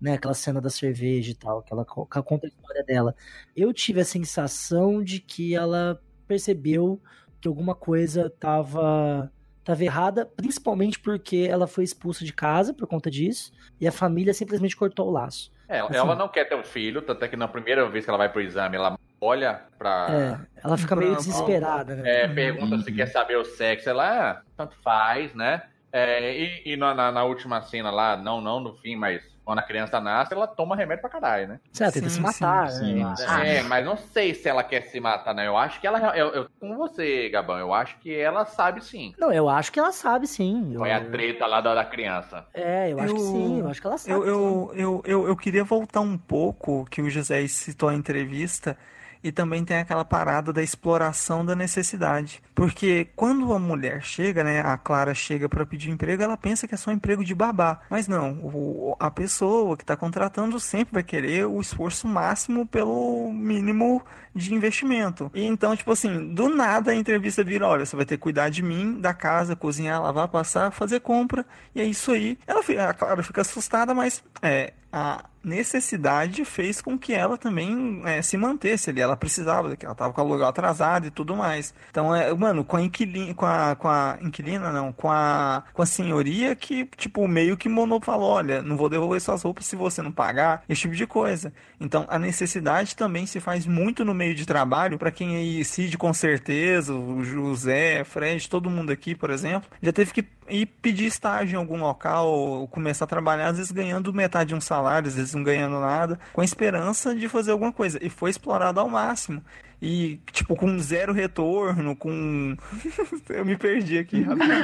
né? 0.00 0.14
Aquela 0.14 0.34
cena 0.34 0.60
da 0.60 0.68
cerveja 0.68 1.30
e 1.30 1.34
tal, 1.34 1.62
que 1.62 1.72
ela, 1.72 1.84
que 1.84 1.92
ela 1.92 2.24
conta 2.24 2.46
a 2.46 2.48
história 2.48 2.82
dela. 2.82 3.14
Eu 3.54 3.72
tive 3.72 4.00
a 4.00 4.04
sensação 4.04 5.00
de 5.00 5.20
que 5.20 5.54
ela 5.54 6.02
percebeu 6.26 7.00
que 7.40 7.46
alguma 7.46 7.76
coisa 7.76 8.28
tava, 8.28 9.32
tava 9.62 9.84
errada, 9.84 10.26
principalmente 10.26 10.98
porque 10.98 11.46
ela 11.48 11.68
foi 11.68 11.84
expulsa 11.84 12.24
de 12.24 12.32
casa 12.32 12.74
por 12.74 12.88
conta 12.88 13.08
disso, 13.08 13.52
e 13.80 13.86
a 13.86 13.92
família 13.92 14.34
simplesmente 14.34 14.76
cortou 14.76 15.06
o 15.06 15.12
laço. 15.12 15.52
É, 15.68 15.78
Assim. 15.78 15.94
ela 15.94 16.16
não 16.16 16.28
quer 16.28 16.48
ter 16.48 16.56
um 16.56 16.64
filho, 16.64 17.02
tanto 17.02 17.24
é 17.24 17.28
que 17.28 17.36
na 17.36 17.46
primeira 17.46 17.88
vez 17.88 18.04
que 18.04 18.10
ela 18.10 18.18
vai 18.18 18.32
pro 18.32 18.40
exame, 18.40 18.74
ela 18.74 18.98
olha 19.20 19.60
pra. 19.78 20.08
É, 20.12 20.60
ela 20.64 20.76
fica 20.76 20.96
meio 20.96 21.16
desesperada, 21.16 21.96
né? 21.96 22.02
É, 22.08 22.28
pergunta 22.28 22.78
se 22.78 22.90
Uhum. 22.90 22.96
quer 22.96 23.06
saber 23.06 23.36
o 23.36 23.44
sexo. 23.44 23.88
Ela, 23.88 24.30
ah, 24.32 24.42
tanto 24.56 24.76
faz, 24.82 25.34
né? 25.34 25.62
É, 25.90 26.34
e 26.36 26.72
e 26.72 26.76
na, 26.76 26.94
na- 26.94 27.24
última 27.24 27.62
cena 27.62 27.90
lá, 27.90 28.16
não, 28.16 28.40
não 28.40 28.60
no 28.60 28.76
fim, 28.78 28.94
mas 28.94 29.22
quando 29.44 29.60
a 29.60 29.62
criança 29.62 29.98
nasce, 30.00 30.34
ela 30.34 30.46
toma 30.46 30.76
remédio 30.76 31.00
pra 31.00 31.10
caralho, 31.10 31.48
né? 31.48 31.60
Lá, 31.80 31.90
tenta 31.90 32.10
Sim, 32.10 32.16
se 32.16 32.20
matar, 32.20 32.70
sim, 32.70 32.94
né? 32.94 33.14
sim. 33.16 33.24
Ah, 33.26 33.44
É, 33.46 33.62
mas 33.62 33.84
não 33.86 33.96
sei 33.96 34.34
se 34.34 34.48
ela 34.48 34.62
quer 34.62 34.82
se 34.82 35.00
matar, 35.00 35.34
né? 35.34 35.46
Eu 35.46 35.56
acho 35.56 35.80
que 35.80 35.86
ela. 35.86 35.98
Eu, 36.16 36.28
eu, 36.34 36.50
com 36.60 36.76
você, 36.76 37.30
Gabão, 37.30 37.58
eu 37.58 37.72
acho 37.72 37.98
que 38.00 38.14
ela 38.14 38.44
sabe 38.44 38.82
sim. 38.84 39.14
Não, 39.18 39.32
eu 39.32 39.48
acho 39.48 39.72
que 39.72 39.78
ela 39.80 39.92
sabe 39.92 40.26
sim. 40.26 40.74
Eu- 40.74 40.80
Foi 40.80 40.92
a 40.92 41.00
treta 41.10 41.46
lá 41.46 41.60
da, 41.62 41.74
da 41.74 41.84
criança. 41.84 42.46
É, 42.52 42.92
eu 42.92 43.00
acho 43.00 43.14
que 43.14 43.20
Eu- 43.20 43.24
sim, 43.24 43.60
eu 43.60 43.68
acho 43.68 43.80
que 43.80 43.86
ela 43.86 43.98
sabe. 43.98 44.20
Eu, 44.20 44.26
sim. 44.26 44.28
eu, 44.28 44.72
eu, 44.74 45.02
eu, 45.06 45.28
eu 45.28 45.36
queria 45.36 45.64
voltar 45.64 46.00
um 46.00 46.16
pouco 46.18 46.84
que 46.90 47.00
o 47.00 47.08
José 47.10 47.46
citou 47.48 47.88
a 47.88 47.94
entrevista 47.94 48.76
e 49.22 49.32
também 49.32 49.64
tem 49.64 49.78
aquela 49.78 50.04
parada 50.04 50.52
da 50.52 50.62
exploração 50.62 51.44
da 51.44 51.54
necessidade. 51.54 52.42
Porque 52.54 53.08
quando 53.16 53.52
a 53.52 53.58
mulher 53.58 54.02
chega, 54.02 54.42
né, 54.44 54.60
a 54.60 54.76
Clara 54.76 55.14
chega 55.14 55.48
para 55.48 55.66
pedir 55.66 55.90
emprego, 55.90 56.22
ela 56.22 56.36
pensa 56.36 56.66
que 56.68 56.74
é 56.74 56.78
só 56.78 56.90
emprego 56.92 57.24
de 57.24 57.34
babá. 57.34 57.80
Mas 57.90 58.06
não, 58.08 58.32
o- 58.42 58.96
a 58.98 59.10
pessoa 59.10 59.76
que 59.76 59.82
está 59.82 59.96
contratando 59.96 60.58
sempre 60.60 60.94
vai 60.94 61.02
querer 61.02 61.46
o 61.46 61.60
esforço 61.60 62.06
máximo 62.06 62.66
pelo 62.66 63.32
mínimo 63.32 64.02
de 64.34 64.54
investimento. 64.54 65.30
E 65.34 65.44
então, 65.44 65.74
tipo 65.74 65.90
assim, 65.92 66.32
do 66.34 66.48
nada 66.48 66.92
a 66.92 66.94
entrevista 66.94 67.42
vira, 67.42 67.66
olha, 67.66 67.84
você 67.84 67.96
vai 67.96 68.04
ter 68.04 68.16
que 68.16 68.22
cuidar 68.22 68.48
de 68.50 68.62
mim, 68.62 69.00
da 69.00 69.12
casa, 69.12 69.56
cozinhar, 69.56 70.00
lavar, 70.02 70.28
passar, 70.28 70.70
fazer 70.70 71.00
compra, 71.00 71.44
e 71.74 71.80
é 71.80 71.84
isso 71.84 72.12
aí. 72.12 72.38
Ela 72.46 72.60
a 72.88 72.94
Clara 72.94 73.22
fica 73.22 73.40
assustada, 73.40 73.94
mas 73.94 74.22
é, 74.42 74.72
a 74.92 75.24
necessidade 75.42 76.44
fez 76.44 76.80
com 76.80 76.98
que 76.98 77.12
ela 77.12 77.38
também 77.38 78.02
é, 78.04 78.20
se 78.22 78.36
mantesse 78.36 78.90
ali. 78.90 79.00
Ela 79.00 79.16
precisava, 79.16 79.76
ela 79.80 79.94
tava 79.94 80.12
com 80.12 80.20
o 80.20 80.24
aluguel 80.24 80.46
atrasado 80.46 81.06
e 81.06 81.10
tudo 81.10 81.36
mais. 81.36 81.74
Então, 81.90 82.14
é, 82.14 82.32
mano, 82.34 82.64
com 82.64 82.76
a 82.76 82.82
inquilina, 82.82 83.34
com 83.34 83.46
a, 83.46 83.76
com 83.76 83.88
a 83.88 84.18
inquilina, 84.20 84.72
não, 84.72 84.92
com 84.92 85.10
a, 85.10 85.64
com 85.72 85.82
a 85.82 85.86
senhoria 85.86 86.54
que, 86.54 86.84
tipo, 86.96 87.26
meio 87.26 87.56
que 87.56 87.68
Mono 87.68 88.00
falou, 88.00 88.30
olha, 88.30 88.62
não 88.62 88.76
vou 88.76 88.88
devolver 88.88 89.20
suas 89.20 89.42
roupas 89.42 89.66
se 89.66 89.76
você 89.76 90.02
não 90.02 90.12
pagar, 90.12 90.62
esse 90.68 90.82
tipo 90.82 90.94
de 90.94 91.06
coisa. 91.06 91.52
Então, 91.80 92.04
a 92.08 92.18
necessidade 92.18 92.96
também 92.96 93.26
se 93.26 93.40
faz 93.40 93.66
muito 93.66 94.04
no 94.04 94.14
meio 94.14 94.34
de 94.34 94.44
trabalho, 94.44 94.98
para 94.98 95.10
quem 95.10 95.36
aí, 95.36 95.64
Cid 95.64 95.96
com 95.96 96.12
certeza, 96.12 96.92
o 96.94 97.22
José, 97.24 98.04
Fred, 98.04 98.48
todo 98.48 98.70
mundo 98.70 98.90
aqui, 98.90 99.14
por 99.14 99.30
exemplo, 99.30 99.70
já 99.82 99.92
teve 99.92 100.12
que 100.12 100.26
ir 100.48 100.66
pedir 100.66 101.06
estágio 101.06 101.56
em 101.56 101.58
algum 101.58 101.78
local, 101.78 102.28
ou 102.28 102.68
começar 102.68 103.04
a 103.04 103.08
trabalhar, 103.08 103.48
às 103.48 103.56
vezes 103.58 103.72
ganhando 103.72 104.12
metade 104.12 104.48
de 104.48 104.54
um 104.54 104.60
salário, 104.60 105.08
às 105.08 105.14
vezes 105.14 105.34
não 105.34 105.42
ganhando 105.42 105.80
nada, 105.80 106.18
com 106.32 106.40
a 106.40 106.44
esperança 106.44 107.14
de 107.14 107.28
fazer 107.28 107.52
alguma 107.52 107.72
coisa. 107.72 107.98
E 108.02 108.10
foi 108.10 108.30
explorado 108.30 108.80
ao 108.80 108.88
máximo. 108.88 109.42
E, 109.80 110.20
tipo, 110.32 110.56
com 110.56 110.78
zero 110.78 111.12
retorno, 111.12 111.94
com. 111.94 112.56
Eu 113.28 113.44
me 113.44 113.56
perdi 113.56 113.98
aqui 113.98 114.22
rapidinho. 114.22 114.58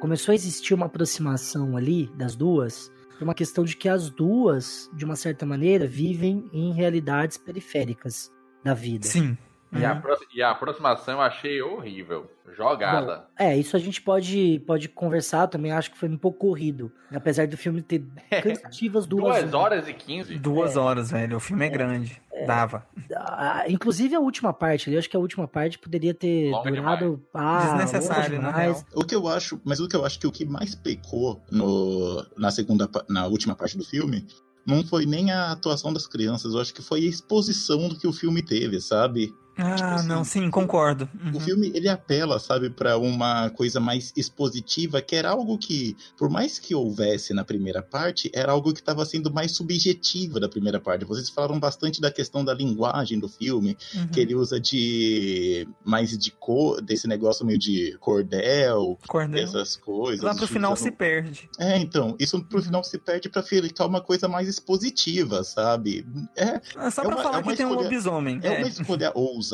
Começou 0.00 0.32
a 0.32 0.34
existir 0.34 0.74
uma 0.74 0.86
aproximação 0.86 1.76
ali 1.76 2.08
das 2.14 2.36
duas, 2.36 2.92
por 3.18 3.24
uma 3.24 3.34
questão 3.34 3.64
de 3.64 3.76
que 3.76 3.88
as 3.88 4.10
duas, 4.10 4.88
de 4.94 5.04
uma 5.04 5.16
certa 5.16 5.44
maneira, 5.44 5.88
vivem 5.88 6.48
em 6.52 6.72
realidades 6.72 7.36
periféricas 7.36 8.30
da 8.62 8.74
vida. 8.74 9.06
Sim. 9.06 9.36
E, 9.70 9.84
a, 9.84 9.92
Uhum. 9.92 9.98
apro- 9.98 10.18
e 10.34 10.42
a 10.42 10.50
aproximação 10.50 11.14
eu 11.14 11.20
achei 11.20 11.60
horrível. 11.62 12.30
Jogada. 12.56 13.26
É, 13.38 13.54
isso 13.56 13.76
a 13.76 13.78
gente 13.78 14.00
pode, 14.00 14.62
pode 14.66 14.88
conversar 14.88 15.46
também, 15.48 15.70
acho 15.70 15.90
que 15.90 15.98
foi 15.98 16.08
um 16.08 16.16
pouco 16.16 16.38
corrido. 16.38 16.90
Apesar 17.14 17.46
do 17.46 17.56
filme 17.58 17.82
ter 17.82 18.02
cansativas 18.42 19.06
duas, 19.06 19.42
Duas 19.42 19.54
horas 19.54 19.86
e 19.86 19.92
quinze. 19.92 20.38
Duas 20.38 20.74
É. 20.74 20.78
horas, 20.78 21.10
velho. 21.10 21.36
O 21.36 21.40
filme 21.40 21.66
é, 21.66 21.68
grande. 21.68 22.20
Dava. 22.46 22.86
Ah, 23.14 23.64
inclusive 23.68 24.14
a 24.14 24.20
última 24.20 24.52
parte 24.54 24.88
ali, 24.88 24.96
eu 24.96 24.98
acho 24.98 25.10
que 25.10 25.16
a 25.16 25.20
última 25.20 25.46
parte 25.46 25.78
poderia 25.78 26.14
ter 26.14 26.50
Longa 26.50 26.70
durado 26.70 27.22
ah, 27.34 27.66
Desnecessário, 27.76 28.40
real. 28.40 28.82
O 28.94 29.04
que 29.04 29.14
eu 29.14 29.28
acho, 29.28 29.60
mas 29.64 29.78
o 29.80 29.86
que 29.86 29.94
eu 29.96 30.04
acho 30.06 30.18
que 30.18 30.26
o 30.26 30.32
que 30.32 30.46
mais 30.46 30.74
pecou 30.74 31.42
no, 31.50 32.24
na 32.36 32.50
segunda, 32.50 32.88
na 33.08 33.26
última 33.26 33.54
parte 33.54 33.76
do 33.76 33.84
filme, 33.84 34.26
não 34.66 34.82
foi 34.84 35.04
nem 35.04 35.30
a 35.30 35.52
atuação 35.52 35.92
das 35.92 36.06
crianças, 36.06 36.54
eu 36.54 36.60
acho 36.60 36.72
que 36.74 36.82
foi 36.82 37.00
a 37.00 37.08
exposição 37.08 37.88
do 37.88 37.98
que 37.98 38.06
o 38.06 38.12
filme 38.12 38.42
teve, 38.42 38.80
sabe? 38.80 39.32
Ah, 39.58 39.96
assim, 39.96 40.06
não, 40.08 40.24
sim, 40.24 40.50
concordo. 40.50 41.08
O 41.22 41.34
Uhum. 41.34 41.40
filme 41.40 41.70
ele 41.74 41.88
apela, 41.88 42.38
sabe, 42.38 42.70
pra 42.70 42.96
uma 42.96 43.50
coisa 43.50 43.80
mais 43.80 44.12
expositiva, 44.16 45.02
que 45.02 45.16
era 45.16 45.30
algo 45.30 45.58
que, 45.58 45.96
por 46.16 46.30
mais 46.30 46.58
que 46.58 46.74
houvesse 46.74 47.34
na 47.34 47.44
primeira 47.44 47.82
parte, 47.82 48.30
era 48.32 48.52
algo 48.52 48.72
que 48.72 48.78
estava 48.80 49.04
sendo 49.04 49.32
mais 49.32 49.52
subjetivo 49.52 50.38
da 50.38 50.48
primeira 50.48 50.78
parte. 50.80 51.04
Vocês 51.04 51.28
falaram 51.28 51.58
bastante 51.58 52.00
da 52.00 52.10
questão 52.10 52.44
da 52.44 52.54
linguagem 52.54 53.18
do 53.18 53.28
filme, 53.28 53.76
Uhum. 53.94 54.06
que 54.08 54.20
ele 54.20 54.34
usa 54.34 54.60
de 54.60 55.66
mais 55.84 56.16
de 56.16 56.30
cor, 56.30 56.80
desse 56.80 57.08
negócio 57.08 57.44
meio 57.44 57.58
de 57.58 57.96
cordel, 57.98 58.98
Cordel. 59.08 59.42
essas 59.44 59.76
coisas. 59.76 60.22
Lá 60.24 60.34
pro 60.34 60.46
de 60.46 60.52
final 60.52 60.76
se 60.76 60.90
perde. 60.90 61.48
É, 61.58 61.76
então, 61.78 62.14
isso 62.20 62.42
pro 62.44 62.62
final 62.62 62.84
se 62.84 62.96
perde 62.98 63.28
pra 63.28 63.42
ficar 63.42 63.86
uma 63.86 64.00
coisa 64.00 64.28
mais 64.28 64.48
expositiva, 64.48 65.42
sabe? 65.42 66.06
É, 66.36 66.60
É 66.76 66.90
só 66.90 67.02
É 67.02 67.06
pra 67.06 67.14
uma- 67.16 67.22
falar 67.22 67.38
é 67.40 67.42
que 67.42 67.56
tem 67.56 67.66
um 67.66 67.70
escolha- 67.70 67.84
lobisomem. 67.88 68.40
é 68.42 68.54
É. 68.54 68.58
uma 68.58 68.68
escolha 68.68 69.12
ousada, 69.14 69.47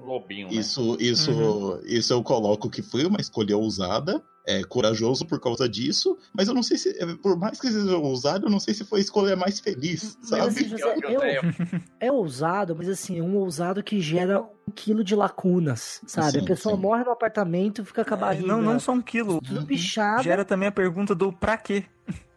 Lobinho, 0.00 0.48
né? 0.48 0.54
Isso, 0.54 0.96
isso, 1.00 1.30
Uhum. 1.32 1.80
isso 1.84 2.12
eu 2.12 2.22
coloco 2.22 2.68
que 2.70 2.82
foi 2.82 3.04
uma 3.04 3.20
escolha 3.20 3.56
ousada, 3.56 4.22
é 4.46 4.64
corajoso 4.64 5.26
por 5.26 5.38
causa 5.38 5.68
disso, 5.68 6.16
mas 6.32 6.48
eu 6.48 6.54
não 6.54 6.62
sei 6.62 6.76
se, 6.78 6.92
por 7.16 7.36
mais 7.38 7.60
que 7.60 7.70
seja 7.70 7.96
ousado, 7.98 8.46
eu 8.46 8.50
não 8.50 8.58
sei 8.58 8.72
se 8.74 8.84
foi 8.84 8.98
a 8.98 9.02
escolha 9.02 9.36
mais 9.36 9.60
feliz, 9.60 10.16
Mas 10.20 10.28
sabe? 10.28 10.42
assim, 10.42 10.68
José, 10.68 10.96
eu, 11.08 11.20
é 12.00 12.10
ousado, 12.10 12.74
mas 12.74 12.88
assim, 12.88 13.18
é 13.18 13.22
um 13.22 13.36
ousado 13.36 13.82
que 13.82 14.00
gera 14.00 14.40
um 14.42 14.72
quilo 14.74 15.04
de 15.04 15.14
lacunas, 15.14 16.00
sabe? 16.06 16.38
a 16.38 16.40
Sim, 16.40 16.44
pessoa 16.46 16.74
sim. 16.74 16.80
morre 16.80 17.04
no 17.04 17.10
apartamento, 17.10 17.84
fica 17.84 18.04
com 18.04 18.14
a 18.14 18.16
É, 18.16 18.20
barriga 18.20 18.46
não, 18.46 18.62
não 18.62 18.80
só 18.80 18.92
um 18.92 19.02
quilo. 19.02 19.40
tudo 19.42 19.64
bichada. 19.66 20.22
Gera 20.22 20.44
também 20.44 20.68
a 20.68 20.72
pergunta 20.72 21.14
do 21.14 21.32
pra 21.32 21.56
quê. 21.56 21.84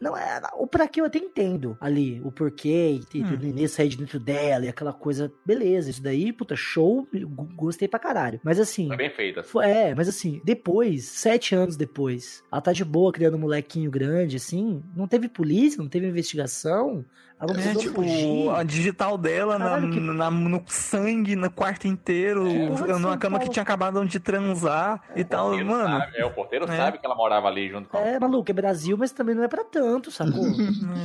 Não, 0.03 0.17
é, 0.17 0.41
o 0.57 0.67
pra 0.67 0.87
que 0.87 0.99
eu 1.01 1.05
até 1.05 1.17
entendo 1.17 1.77
ali, 1.79 2.21
o 2.23 2.31
porquê, 2.31 2.99
e 3.13 3.23
Hum. 3.23 3.37
o 3.41 3.45
Inês 3.45 3.71
sair 3.71 3.87
de 3.89 3.97
dentro 3.97 4.19
dela 4.19 4.65
e 4.65 4.69
aquela 4.69 4.91
coisa, 4.91 5.31
beleza, 5.45 5.89
isso 5.89 6.03
daí, 6.03 6.33
puta, 6.33 6.55
show, 6.55 7.07
gostei 7.55 7.87
pra 7.87 7.99
caralho. 7.99 8.39
Mas 8.43 8.59
assim, 8.59 8.87
Foi 8.87 8.97
bem 8.97 9.09
feita. 9.09 9.43
É, 9.63 9.95
mas 9.95 10.09
assim, 10.09 10.41
depois, 10.43 11.05
sete 11.05 11.55
anos 11.55 11.77
depois, 11.77 12.43
ela 12.51 12.61
tá 12.61 12.73
de 12.73 12.83
boa 12.83 13.11
criando 13.13 13.35
um 13.37 13.39
molequinho 13.39 13.89
grande, 13.89 14.35
assim, 14.35 14.83
não 14.95 15.07
teve 15.07 15.27
polícia, 15.29 15.81
não 15.81 15.87
teve 15.89 16.07
investigação, 16.07 17.05
ela 17.39 17.51
É, 17.59 17.75
tipo, 17.75 17.95
fugir. 17.95 18.49
a 18.51 18.63
digital 18.63 19.17
dela 19.17 19.57
na- 19.59 19.65
Caralho, 19.71 19.91
que- 19.91 19.99
na- 19.99 20.31
no 20.31 20.63
sangue, 20.67 21.35
no 21.35 21.49
quarto 21.51 21.87
inteiro, 21.87 22.47
É, 22.47 22.67
numa 22.67 22.99
São 22.99 23.17
cama 23.17 23.39
que 23.39 23.49
tinha 23.49 23.63
acabado 23.63 24.03
de 24.05 24.19
transar 24.19 25.01
e 25.15 25.21
O 25.21 25.25
tal, 25.25 25.51
mano. 25.63 25.99
sabe- 25.99 26.17
é, 26.17 26.25
o 26.25 26.31
porteiro 26.31 26.65
É. 26.65 26.75
sabe 26.77 26.99
que 26.99 27.05
ela 27.05 27.15
morava 27.15 27.47
ali 27.47 27.69
junto 27.69 27.89
com 27.89 27.97
É, 27.97 28.17
maluco, 28.19 28.49
é 28.49 28.53
Brasil, 28.53 28.95
mas 28.97 29.11
também 29.11 29.35
não 29.35 29.43
é 29.43 29.47
pra 29.47 29.63
tanto, 29.63 29.92
sacou? 30.11 30.45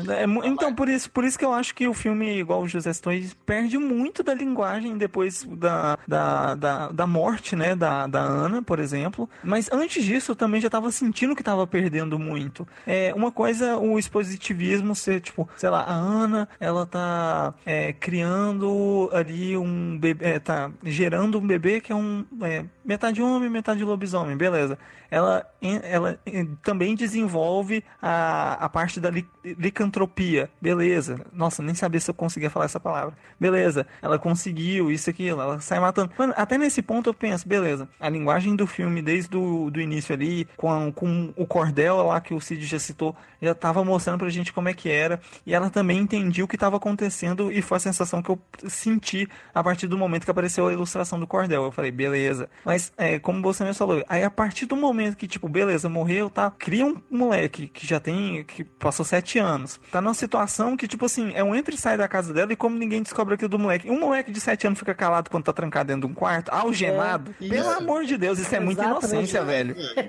É 0.08 0.26
mu- 0.26 0.44
então, 0.44 0.74
por 0.74 0.88
isso, 0.88 1.10
por 1.10 1.24
isso 1.24 1.38
que 1.38 1.44
eu 1.44 1.52
acho 1.52 1.74
que 1.74 1.86
o 1.86 1.94
filme, 1.94 2.38
igual 2.38 2.62
o 2.62 2.68
José 2.68 2.90
ele 3.06 3.30
perde 3.46 3.78
muito 3.78 4.22
da 4.22 4.34
linguagem 4.34 4.96
depois 4.96 5.44
da, 5.44 5.98
da, 6.06 6.54
da, 6.54 6.88
da 6.88 7.06
morte, 7.06 7.54
né, 7.56 7.74
da, 7.74 8.06
da 8.06 8.20
Ana, 8.20 8.62
por 8.62 8.78
exemplo. 8.78 9.28
Mas 9.42 9.70
antes 9.72 10.04
disso, 10.04 10.32
eu 10.32 10.36
também 10.36 10.60
já 10.60 10.70
tava 10.70 10.90
sentindo 10.90 11.34
que 11.36 11.42
tava 11.42 11.66
perdendo 11.66 12.18
muito. 12.18 12.66
É, 12.86 13.12
uma 13.14 13.30
coisa, 13.30 13.76
o 13.76 13.98
expositivismo 13.98 14.94
ser, 14.94 15.20
tipo, 15.20 15.48
sei 15.56 15.70
lá, 15.70 15.82
a 15.82 15.92
Ana, 15.92 16.48
ela 16.60 16.86
tá 16.86 17.54
é, 17.64 17.92
criando 17.92 19.08
ali 19.12 19.56
um 19.56 19.98
bebê, 19.98 20.24
é, 20.26 20.38
tá 20.38 20.70
gerando 20.84 21.38
um 21.38 21.46
bebê 21.46 21.80
que 21.80 21.92
é 21.92 21.94
um 21.94 22.24
é, 22.42 22.64
metade 22.88 23.22
homem, 23.22 23.50
metade 23.50 23.84
lobisomem, 23.84 24.34
beleza. 24.36 24.78
Ela, 25.10 25.46
ela 25.82 26.18
também 26.62 26.94
desenvolve 26.94 27.84
a, 28.00 28.54
a 28.64 28.68
parte 28.68 28.98
da 29.00 29.08
li- 29.10 29.26
licantropia, 29.42 30.50
beleza. 30.60 31.20
Nossa, 31.32 31.62
nem 31.62 31.74
sabia 31.74 32.00
se 32.00 32.10
eu 32.10 32.14
conseguia 32.14 32.50
falar 32.50 32.64
essa 32.66 32.80
palavra. 32.80 33.14
Beleza, 33.38 33.86
ela 34.02 34.18
conseguiu 34.18 34.90
isso, 34.90 35.08
aquilo, 35.08 35.40
ela 35.40 35.60
sai 35.60 35.80
matando. 35.80 36.12
Mano, 36.18 36.34
até 36.36 36.58
nesse 36.58 36.82
ponto 36.82 37.08
eu 37.10 37.14
penso, 37.14 37.46
beleza, 37.48 37.88
a 38.00 38.08
linguagem 38.08 38.56
do 38.56 38.66
filme 38.66 39.00
desde 39.00 39.36
o 39.36 39.70
do 39.70 39.80
início 39.80 40.14
ali, 40.14 40.46
com, 40.56 40.90
com 40.92 41.32
o 41.36 41.46
cordel 41.46 41.96
lá 42.06 42.20
que 42.20 42.34
o 42.34 42.40
Cid 42.40 42.64
já 42.66 42.78
citou, 42.78 43.14
já 43.40 43.54
tava 43.54 43.84
mostrando 43.84 44.18
pra 44.18 44.28
gente 44.28 44.52
como 44.52 44.68
é 44.68 44.74
que 44.74 44.90
era, 44.90 45.20
e 45.46 45.54
ela 45.54 45.70
também 45.70 45.98
entendia 45.98 46.44
o 46.44 46.48
que 46.48 46.56
tava 46.58 46.76
acontecendo, 46.76 47.50
e 47.52 47.60
foi 47.62 47.76
a 47.76 47.80
sensação 47.80 48.22
que 48.22 48.30
eu 48.30 48.38
senti 48.66 49.28
a 49.54 49.62
partir 49.62 49.86
do 49.86 49.96
momento 49.98 50.24
que 50.24 50.30
apareceu 50.30 50.66
a 50.68 50.72
ilustração 50.72 51.18
do 51.18 51.26
cordel. 51.26 51.64
Eu 51.64 51.72
falei, 51.72 51.90
beleza. 51.90 52.48
Mas, 52.64 52.77
é, 52.96 53.18
como 53.18 53.42
você 53.42 53.64
mesmo 53.64 53.78
falou, 53.78 54.04
aí 54.08 54.22
a 54.22 54.30
partir 54.30 54.66
do 54.66 54.76
momento 54.76 55.16
que, 55.16 55.26
tipo, 55.26 55.48
beleza, 55.48 55.88
morreu, 55.88 56.30
tá? 56.30 56.50
Cria 56.50 56.86
um 56.86 56.96
moleque 57.10 57.68
que 57.68 57.86
já 57.86 58.00
tem, 58.00 58.44
que 58.44 58.64
passou 58.64 59.04
sete 59.04 59.38
anos. 59.38 59.80
Tá 59.90 60.00
numa 60.00 60.14
situação 60.14 60.76
que, 60.76 60.86
tipo 60.86 61.04
assim, 61.04 61.32
é 61.34 61.42
um 61.42 61.54
entra 61.54 61.74
e 61.74 61.78
sai 61.78 61.96
da 61.96 62.08
casa 62.08 62.32
dela 62.32 62.52
e 62.52 62.56
como 62.56 62.76
ninguém 62.76 63.02
descobre 63.02 63.34
aquilo 63.34 63.48
do 63.48 63.58
moleque. 63.58 63.90
Um 63.90 64.00
moleque 64.00 64.30
de 64.30 64.40
sete 64.40 64.66
anos 64.66 64.78
fica 64.78 64.94
calado 64.94 65.30
quando 65.30 65.44
tá 65.44 65.52
trancado 65.52 65.88
dentro 65.88 66.06
de 66.06 66.12
um 66.12 66.14
quarto, 66.14 66.50
algemado. 66.50 67.34
É, 67.40 67.48
Pelo 67.48 67.70
isso. 67.70 67.78
amor 67.78 68.04
de 68.04 68.16
Deus, 68.16 68.38
isso 68.38 68.54
é 68.54 68.60
muita 68.60 68.84
inocência, 68.84 69.44
velho. 69.44 69.76
É, 69.96 70.00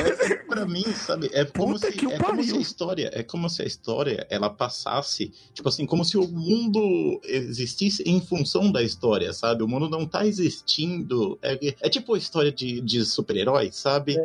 é, 0.00 0.34
pra 0.46 0.66
mim, 0.66 0.84
sabe, 0.92 1.30
é 1.32 1.44
como, 1.44 1.74
Puta 1.74 1.90
se, 1.90 1.96
que 1.96 2.06
é 2.12 2.18
como 2.18 2.42
se 2.42 2.56
a 2.56 2.60
história, 2.60 3.10
é 3.12 3.22
como 3.22 3.48
se 3.48 3.62
a 3.62 3.64
história 3.64 4.26
ela 4.30 4.50
passasse, 4.50 5.32
tipo 5.52 5.68
assim, 5.68 5.86
como 5.86 6.04
se 6.04 6.16
o 6.16 6.26
mundo 6.26 7.20
existisse 7.24 8.02
em 8.06 8.20
função 8.20 8.70
da 8.70 8.82
história, 8.82 9.32
sabe? 9.32 9.62
O 9.62 9.68
mundo 9.68 9.88
não 9.88 10.06
tá 10.06 10.26
existindo. 10.26 11.38
É, 11.42 11.58
é 11.80 11.88
tipo 11.88 12.14
a 12.14 12.18
história 12.18 12.52
de, 12.52 12.80
de 12.80 13.04
super-herói, 13.04 13.70
sabe? 13.72 14.16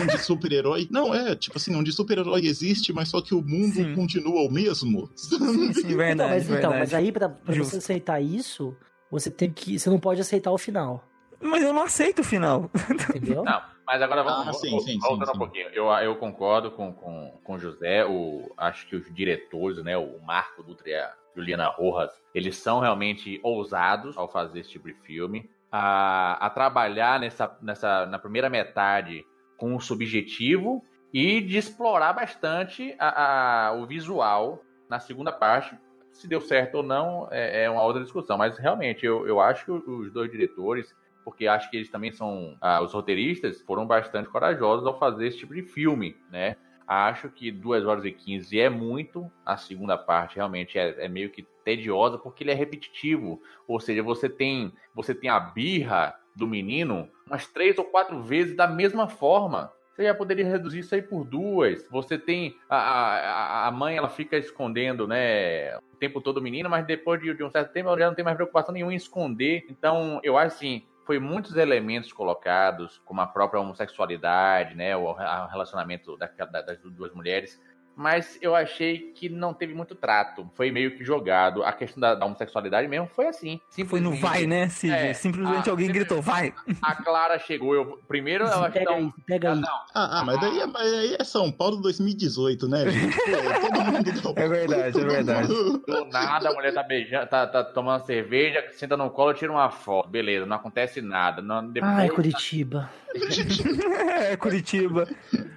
Onde 0.00 0.18
super-herói. 0.18 0.86
Não, 0.90 1.14
é, 1.14 1.34
tipo 1.34 1.56
assim, 1.56 1.74
onde 1.74 1.92
super-herói 1.92 2.46
existe, 2.46 2.92
mas 2.92 3.08
só 3.08 3.22
que 3.22 3.34
o 3.34 3.42
mundo 3.42 3.74
Sim. 3.74 3.94
continua 3.94 4.42
o 4.42 4.50
mesmo. 4.50 5.10
Sim, 5.16 5.72
sim, 5.72 5.80
então, 5.80 5.96
verdade, 5.96 6.30
mas, 6.30 6.44
então, 6.44 6.70
verdade. 6.70 6.78
mas 6.78 6.94
aí 6.94 7.12
pra, 7.12 7.28
pra 7.28 7.54
você 7.54 7.78
aceitar 7.78 8.20
isso, 8.20 8.76
você 9.10 9.30
tem 9.30 9.50
que. 9.50 9.78
Você 9.78 9.88
não 9.88 9.98
pode 9.98 10.20
aceitar 10.20 10.50
o 10.50 10.58
final. 10.58 11.02
Mas 11.40 11.62
eu 11.62 11.72
não 11.72 11.82
aceito 11.82 12.20
o 12.20 12.24
final. 12.24 12.70
Entendeu? 13.14 13.44
Não, 13.44 13.62
mas 13.86 14.02
agora 14.02 14.22
vamos 14.22 14.48
Ah, 14.48 14.52
sim, 14.52 14.78
sim, 14.80 14.98
voltando 14.98 15.26
sim, 15.26 15.36
um 15.36 15.38
pouquinho. 15.38 15.68
Eu, 15.68 15.86
eu 15.86 16.16
concordo 16.16 16.70
com, 16.70 16.92
com, 16.92 17.32
com 17.44 17.54
o 17.54 17.58
José, 17.58 18.04
o, 18.04 18.52
acho 18.56 18.86
que 18.88 18.96
os 18.96 19.14
diretores, 19.14 19.82
né, 19.82 19.96
o 19.96 20.18
Marco 20.22 20.62
Dutra 20.62 20.88
e 20.88 20.94
a 20.94 21.14
Juliana 21.34 21.68
Rojas, 21.68 22.10
eles 22.34 22.56
são 22.56 22.80
realmente 22.80 23.38
ousados 23.42 24.16
ao 24.16 24.30
fazer 24.30 24.60
esse 24.60 24.70
tipo 24.70 24.88
de 24.88 24.94
filme. 24.94 25.48
A, 25.78 26.46
a 26.46 26.50
trabalhar 26.50 27.20
nessa, 27.20 27.56
nessa, 27.60 28.06
na 28.06 28.18
primeira 28.18 28.48
metade 28.48 29.24
com 29.56 29.74
o 29.74 29.80
subjetivo 29.80 30.82
e 31.12 31.40
de 31.40 31.56
explorar 31.58 32.12
bastante 32.12 32.94
a, 32.98 33.68
a- 33.68 33.72
o 33.72 33.86
visual 33.86 34.62
na 34.88 34.98
segunda 35.00 35.32
parte. 35.32 35.76
Se 36.12 36.26
deu 36.26 36.40
certo 36.40 36.76
ou 36.76 36.82
não 36.82 37.28
é, 37.30 37.64
é 37.64 37.70
uma 37.70 37.82
outra 37.82 38.02
discussão, 38.02 38.38
mas 38.38 38.56
realmente 38.58 39.04
eu, 39.04 39.26
eu 39.26 39.38
acho 39.38 39.64
que 39.66 39.70
os 39.70 40.12
dois 40.12 40.30
diretores 40.30 40.94
porque 41.26 41.48
acho 41.48 41.68
que 41.68 41.76
eles 41.76 41.90
também 41.90 42.12
são. 42.12 42.56
ah, 42.60 42.80
os 42.80 42.92
roteiristas 42.92 43.60
foram 43.62 43.84
bastante 43.84 44.28
corajosos 44.28 44.86
ao 44.86 44.96
fazer 44.96 45.26
esse 45.26 45.38
tipo 45.38 45.52
de 45.54 45.62
filme, 45.62 46.16
né? 46.30 46.54
Acho 46.86 47.28
que 47.28 47.50
2 47.50 47.84
horas 47.84 48.04
e 48.04 48.12
15 48.12 48.60
é 48.60 48.70
muito, 48.70 49.30
a 49.44 49.56
segunda 49.56 49.98
parte 49.98 50.36
realmente 50.36 50.78
é, 50.78 51.04
é 51.04 51.08
meio 51.08 51.30
que 51.30 51.42
tediosa 51.64 52.16
porque 52.16 52.44
ele 52.44 52.52
é 52.52 52.54
repetitivo. 52.54 53.42
Ou 53.66 53.80
seja, 53.80 54.02
você 54.02 54.28
tem, 54.28 54.72
você 54.94 55.14
tem 55.14 55.28
a 55.28 55.40
birra 55.40 56.14
do 56.34 56.46
menino 56.46 57.08
umas 57.26 57.46
três 57.46 57.76
ou 57.76 57.84
quatro 57.84 58.22
vezes 58.22 58.54
da 58.54 58.68
mesma 58.68 59.08
forma. 59.08 59.72
Você 59.96 60.04
já 60.04 60.14
poderia 60.14 60.44
reduzir 60.44 60.80
isso 60.80 60.94
aí 60.94 61.00
por 61.00 61.24
duas. 61.24 61.84
Você 61.90 62.18
tem 62.18 62.54
a, 62.68 62.76
a, 62.76 63.66
a 63.66 63.70
mãe, 63.70 63.96
ela 63.96 64.10
fica 64.10 64.36
escondendo, 64.36 65.08
né, 65.08 65.74
o 65.78 65.96
tempo 65.98 66.20
todo 66.20 66.36
o 66.36 66.42
menino, 66.42 66.68
mas 66.68 66.86
depois 66.86 67.20
de, 67.20 67.32
de 67.32 67.42
um 67.42 67.50
certo 67.50 67.72
tempo 67.72 67.88
ela 67.88 67.98
já 67.98 68.06
não 68.06 68.14
tem 68.14 68.24
mais 68.24 68.36
preocupação 68.36 68.74
nenhuma 68.74 68.92
em 68.92 68.96
esconder. 68.96 69.64
Então, 69.70 70.20
eu 70.22 70.36
acho 70.36 70.54
assim, 70.54 70.84
foi 71.06 71.20
muitos 71.20 71.56
elementos 71.56 72.12
colocados, 72.12 73.00
como 73.04 73.20
a 73.20 73.26
própria 73.26 73.60
homossexualidade, 73.60 74.74
né, 74.74 74.96
o, 74.96 75.12
relacionamento 75.46 76.16
da- 76.16 76.26
da- 76.26 76.62
das 76.62 76.78
duas 76.80 77.14
mulheres, 77.14 77.62
mas 77.96 78.38
eu 78.42 78.54
achei 78.54 79.10
que 79.14 79.28
não 79.28 79.54
teve 79.54 79.74
muito 79.74 79.94
trato. 79.94 80.48
Foi 80.54 80.70
meio 80.70 80.96
que 80.96 81.02
jogado. 81.04 81.64
A 81.64 81.72
questão 81.72 81.98
da, 82.00 82.14
da 82.14 82.26
homossexualidade 82.26 82.86
mesmo 82.86 83.08
foi 83.08 83.26
assim. 83.26 83.58
Foi 83.86 84.00
no 84.00 84.12
simplesmente. 84.12 84.20
vai, 84.20 84.46
né, 84.46 84.68
Cid? 84.68 84.92
É. 84.92 85.14
Simplesmente 85.14 85.68
Ah, 85.68 85.72
alguém 85.72 85.88
gritou, 85.88 86.20
vai. 86.20 86.52
A 86.82 86.94
Clara 86.94 87.38
chegou, 87.38 87.74
eu 87.74 87.98
primeiro 88.06 88.44
ela 88.44 88.70
pega 88.70 88.90
não, 88.90 88.98
aí, 88.98 89.10
pega 89.26 89.52
aí. 89.52 89.60
não, 89.60 89.68
Ah, 89.94 90.20
ah, 90.20 90.24
mas 90.24 90.40
daí 90.40 90.60
é, 90.60 90.66
mas 90.66 90.92
aí 90.92 91.16
é 91.18 91.24
São 91.24 91.50
Paulo 91.50 91.78
2018, 91.78 92.68
né, 92.68 92.90
gente? 92.90 93.16
Pô, 93.16 93.60
todo 93.60 93.84
mundo 93.84 94.06
É 94.36 94.48
verdade, 94.48 95.00
é 95.00 95.04
verdade. 95.04 95.48
Do 95.86 96.04
nada 96.12 96.50
a 96.50 96.52
mulher 96.52 96.74
tá 96.74 96.82
beijando, 96.82 97.26
tá, 97.28 97.46
tá 97.46 97.64
tomando 97.64 98.04
cerveja, 98.04 98.62
senta 98.72 98.96
no 98.96 99.08
colo, 99.10 99.32
tira 99.32 99.50
uma 99.50 99.70
foto. 99.70 100.08
Beleza, 100.10 100.44
não 100.44 100.56
acontece 100.56 101.00
nada. 101.00 101.40
Não, 101.40 101.66
depois, 101.66 101.92
Ai, 101.94 102.08
Curitiba. 102.10 102.90
É, 104.20 104.36
Curitiba. 104.36 105.08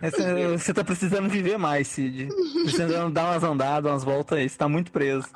Essa- 0.02 0.58
você 0.58 0.74
tá 0.74 0.84
precisando 0.84 1.28
viver 1.30 1.58
mais, 1.58 1.88
Cid. 1.88 2.29
Precisando 2.64 3.14
dar 3.14 3.32
umas 3.32 3.44
andadas, 3.44 3.92
umas 3.92 4.04
voltas 4.04 4.38
aí. 4.38 4.50
Você 4.50 4.58
tá 4.58 4.68
muito 4.68 4.92
preso. 4.92 5.28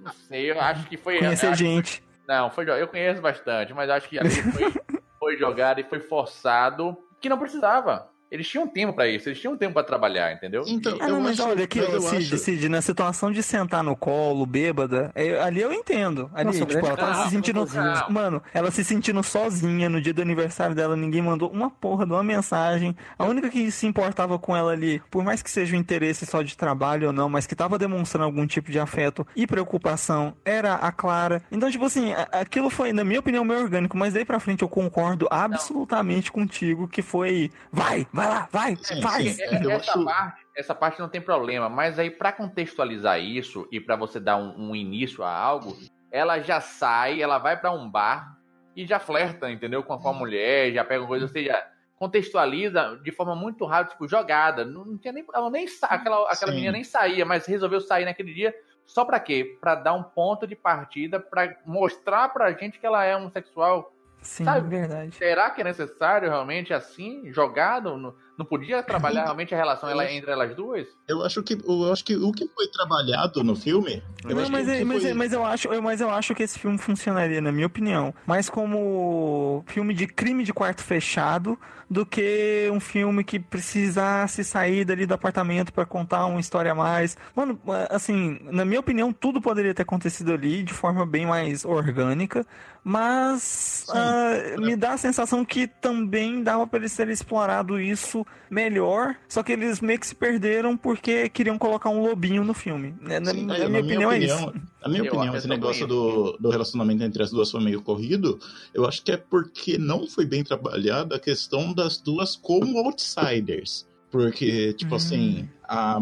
Não 0.00 0.12
sei, 0.12 0.50
eu 0.50 0.60
acho 0.60 0.88
que 0.88 0.96
foi. 0.96 1.18
Conhecer 1.18 1.54
gente. 1.54 2.02
Não, 2.26 2.50
foi, 2.50 2.68
eu 2.68 2.88
conheço 2.88 3.20
bastante, 3.20 3.72
mas 3.72 3.88
acho 3.88 4.08
que 4.08 4.18
ali 4.18 4.30
foi, 4.30 4.72
foi 5.18 5.36
jogado 5.36 5.80
e 5.80 5.84
foi 5.84 6.00
forçado 6.00 6.96
que 7.20 7.28
não 7.28 7.38
precisava. 7.38 8.08
Eles 8.30 8.48
tinham 8.48 8.66
tempo 8.66 8.92
pra 8.92 9.06
isso, 9.08 9.28
eles 9.28 9.40
tinham 9.40 9.56
tempo 9.56 9.74
pra 9.74 9.84
trabalhar, 9.84 10.32
entendeu? 10.32 10.64
Então, 10.66 10.96
Ah, 11.00 11.08
não, 11.08 11.16
eu 11.18 11.20
mas 11.22 11.38
acho, 11.38 11.48
olha 11.48 11.64
aqui, 11.64 11.78
eu 11.78 12.00
Cid, 12.00 12.16
acho- 12.34 12.38
Cid, 12.38 12.68
na 12.68 12.82
situação 12.82 13.30
de 13.30 13.40
sentar 13.42 13.84
no 13.84 13.94
colo, 13.96 14.44
bêbada, 14.44 15.12
é, 15.14 15.40
ali 15.40 15.60
eu 15.60 15.72
entendo. 15.72 16.28
Ali, 16.34 16.46
Nossa, 16.46 16.58
tipo, 16.66 16.72
ela 16.72 16.96
tava 16.96 17.12
carro, 17.12 17.24
se 17.24 17.30
sentindo. 17.30 17.64
não. 17.66 18.10
Mano, 18.10 18.42
ela 18.52 18.70
se 18.72 18.82
sentindo 18.84 19.22
sozinha 19.22 19.88
no 19.88 20.00
dia 20.00 20.12
do 20.12 20.22
aniversário 20.22 20.74
dela, 20.74 20.96
ninguém 20.96 21.22
mandou 21.22 21.50
uma 21.50 21.70
porra 21.70 22.04
de 22.04 22.12
uma 22.12 22.24
mensagem. 22.24 22.96
A 23.16 23.24
única 23.24 23.48
que 23.48 23.70
se 23.70 23.86
importava 23.86 24.38
com 24.38 24.56
ela 24.56 24.72
ali, 24.72 25.00
por 25.10 25.22
mais 25.22 25.40
que 25.40 25.50
seja 25.50 25.76
um 25.76 25.78
interesse 25.78 26.26
só 26.26 26.42
de 26.42 26.56
trabalho 26.56 27.06
ou 27.06 27.12
não, 27.12 27.28
mas 27.28 27.46
que 27.46 27.54
tava 27.54 27.78
demonstrando 27.78 28.24
algum 28.24 28.44
tipo 28.46 28.72
de 28.72 28.80
afeto 28.80 29.24
e 29.36 29.46
preocupação, 29.46 30.34
era 30.44 30.74
a 30.74 30.90
Clara. 30.90 31.42
Então, 31.50 31.70
tipo 31.70 31.84
assim, 31.84 32.12
aquilo 32.32 32.70
foi, 32.70 32.92
na 32.92 33.04
minha 33.04 33.20
opinião, 33.20 33.44
meio 33.44 33.60
orgânico, 33.60 33.96
mas 33.96 34.14
daí 34.14 34.24
pra 34.24 34.40
frente 34.40 34.62
eu 34.62 34.68
concordo 34.68 35.28
absolutamente 35.30 36.32
contigo 36.32 36.88
que 36.88 37.02
foi. 37.02 37.50
Vai, 37.72 38.06
vai 38.16 38.28
lá, 38.28 38.48
vai, 38.50 38.76
Sim, 38.76 39.00
vai. 39.00 39.22
sim. 39.28 39.42
É, 39.42 39.54
essa, 39.72 39.92
acho- 39.92 40.04
parte, 40.04 40.46
essa 40.56 40.74
parte 40.74 40.98
não 41.00 41.08
tem 41.08 41.20
problema, 41.20 41.68
mas 41.68 41.98
aí 41.98 42.10
pra 42.10 42.32
contextualizar 42.32 43.20
isso 43.20 43.68
e 43.70 43.80
pra 43.80 43.94
você 43.96 44.18
dar 44.18 44.36
um, 44.36 44.70
um 44.70 44.74
início 44.74 45.22
a 45.22 45.30
algo, 45.30 45.76
ela 46.10 46.40
já 46.40 46.60
sai, 46.60 47.22
ela 47.22 47.38
vai 47.38 47.56
pra 47.60 47.70
um 47.70 47.88
bar 47.88 48.36
e 48.74 48.84
já 48.86 48.98
flerta, 48.98 49.50
entendeu? 49.50 49.82
Com, 49.82 49.96
com 49.98 50.08
a 50.08 50.12
mulher, 50.12 50.72
já 50.72 50.84
pega 50.84 51.06
coisa, 51.06 51.24
ou 51.26 51.30
seja, 51.30 51.62
contextualiza 51.96 53.00
de 53.02 53.10
forma 53.10 53.34
muito 53.34 53.64
rápida, 53.64 53.90
tipo, 53.92 54.06
jogada. 54.08 54.64
Não, 54.64 54.84
não 54.84 54.98
tinha 54.98 55.12
nem, 55.12 55.24
ela 55.34 55.50
nem 55.50 55.66
aquela, 55.82 56.30
aquela 56.30 56.52
menina 56.52 56.72
nem 56.72 56.84
saía, 56.84 57.24
mas 57.24 57.46
resolveu 57.46 57.80
sair 57.80 58.04
naquele 58.04 58.32
dia 58.34 58.54
só 58.84 59.04
pra 59.04 59.18
quê? 59.18 59.56
Pra 59.60 59.74
dar 59.74 59.94
um 59.94 60.02
ponto 60.02 60.46
de 60.46 60.54
partida, 60.54 61.18
pra 61.18 61.56
mostrar 61.66 62.28
pra 62.28 62.52
gente 62.52 62.78
que 62.78 62.86
ela 62.86 63.04
é 63.04 63.16
homossexual. 63.16 63.92
Sim, 64.22 64.44
Sabe? 64.44 64.68
verdade. 64.68 65.14
Será 65.16 65.50
que 65.50 65.60
é 65.60 65.64
necessário 65.64 66.28
realmente 66.28 66.72
assim, 66.74 67.32
jogado? 67.32 67.96
Não, 67.96 68.12
não 68.36 68.44
podia 68.44 68.82
trabalhar 68.82 69.22
realmente 69.22 69.54
a 69.54 69.56
relação 69.56 69.88
ela- 69.88 70.10
entre 70.10 70.30
elas 70.30 70.54
duas? 70.56 70.86
Eu 71.08 71.22
acho 71.24 71.42
que 71.42 71.54
eu 71.64 71.92
acho 71.92 72.04
que 72.04 72.16
o 72.16 72.32
que 72.32 72.46
foi 72.48 72.66
trabalhado 72.68 73.44
no 73.44 73.54
filme. 73.54 74.02
Eu 74.28 74.34
Não, 74.34 74.42
acho 74.42 74.50
mas, 74.52 74.68
é- 74.68 74.78
que 74.78 74.84
mas, 74.84 75.02
foi- 75.02 75.10
é- 75.10 75.14
mas 75.14 75.32
eu 75.32 75.44
acho, 75.44 75.68
eu- 75.68 75.80
mas 75.82 76.00
eu 76.00 76.10
acho 76.10 76.34
que 76.34 76.42
esse 76.42 76.58
filme 76.58 76.76
funcionaria, 76.76 77.40
na 77.40 77.52
minha 77.52 77.66
opinião, 77.68 78.12
mais 78.26 78.50
como 78.50 79.62
filme 79.68 79.94
de 79.94 80.06
crime 80.08 80.42
de 80.42 80.52
quarto 80.52 80.82
fechado 80.82 81.58
do 81.88 82.04
que 82.04 82.68
um 82.72 82.80
filme 82.80 83.22
que 83.22 83.38
precisasse 83.38 84.42
sair 84.42 84.84
dali 84.84 85.06
do 85.06 85.14
apartamento 85.14 85.72
pra 85.72 85.86
contar 85.86 86.26
uma 86.26 86.40
história 86.40 86.72
a 86.72 86.74
mais. 86.74 87.16
Mano, 87.34 87.58
assim, 87.90 88.38
na 88.44 88.64
minha 88.64 88.80
opinião, 88.80 89.12
tudo 89.12 89.40
poderia 89.40 89.72
ter 89.74 89.82
acontecido 89.82 90.32
ali 90.32 90.62
de 90.62 90.72
forma 90.72 91.06
bem 91.06 91.24
mais 91.26 91.64
orgânica, 91.64 92.44
mas 92.82 93.84
ah, 93.90 94.56
me 94.58 94.76
dá 94.76 94.92
a 94.92 94.98
sensação 94.98 95.44
que 95.44 95.66
também 95.66 96.42
dava 96.42 96.66
pra 96.66 96.78
eles 96.78 96.94
terem 96.94 97.12
explorado 97.12 97.80
isso 97.80 98.24
melhor, 98.48 99.16
só 99.28 99.42
que 99.42 99.52
eles 99.52 99.80
meio 99.80 99.98
que 99.98 100.06
se 100.06 100.14
perderam 100.14 100.76
porque 100.76 101.28
queriam 101.28 101.58
colocar 101.58 101.90
um 101.90 102.00
lobinho 102.00 102.44
no 102.44 102.54
filme. 102.54 102.94
Na, 103.00 103.18
na- 103.18 103.30
Sim, 103.32 103.46
na 103.46 103.56
é, 103.56 103.68
minha 103.68 103.80
opinião 103.80 104.12
é 104.12 104.18
isso. 104.18 104.52
Na 104.80 104.88
minha 104.88 105.02
Eu 105.02 105.12
opinião, 105.12 105.34
esse 105.34 105.48
negócio 105.48 105.84
do, 105.84 106.36
do 106.38 106.48
relacionamento 106.48 107.02
entre 107.02 107.20
as 107.24 107.30
duas 107.32 107.50
foi 107.50 107.60
meio 107.60 107.82
corrido. 107.82 108.38
Eu 108.72 108.86
acho 108.86 109.02
que 109.02 109.10
é 109.10 109.16
porque 109.16 109.76
não 109.78 110.06
foi 110.06 110.24
bem 110.24 110.44
trabalhada 110.44 111.16
a 111.16 111.18
questão 111.18 111.72
das 111.76 111.98
duas 111.98 112.34
como 112.34 112.78
outsiders. 112.84 113.86
Porque, 114.10 114.72
tipo 114.74 114.94
Hum. 114.94 114.96
assim, 114.96 115.48
a, 115.68 115.98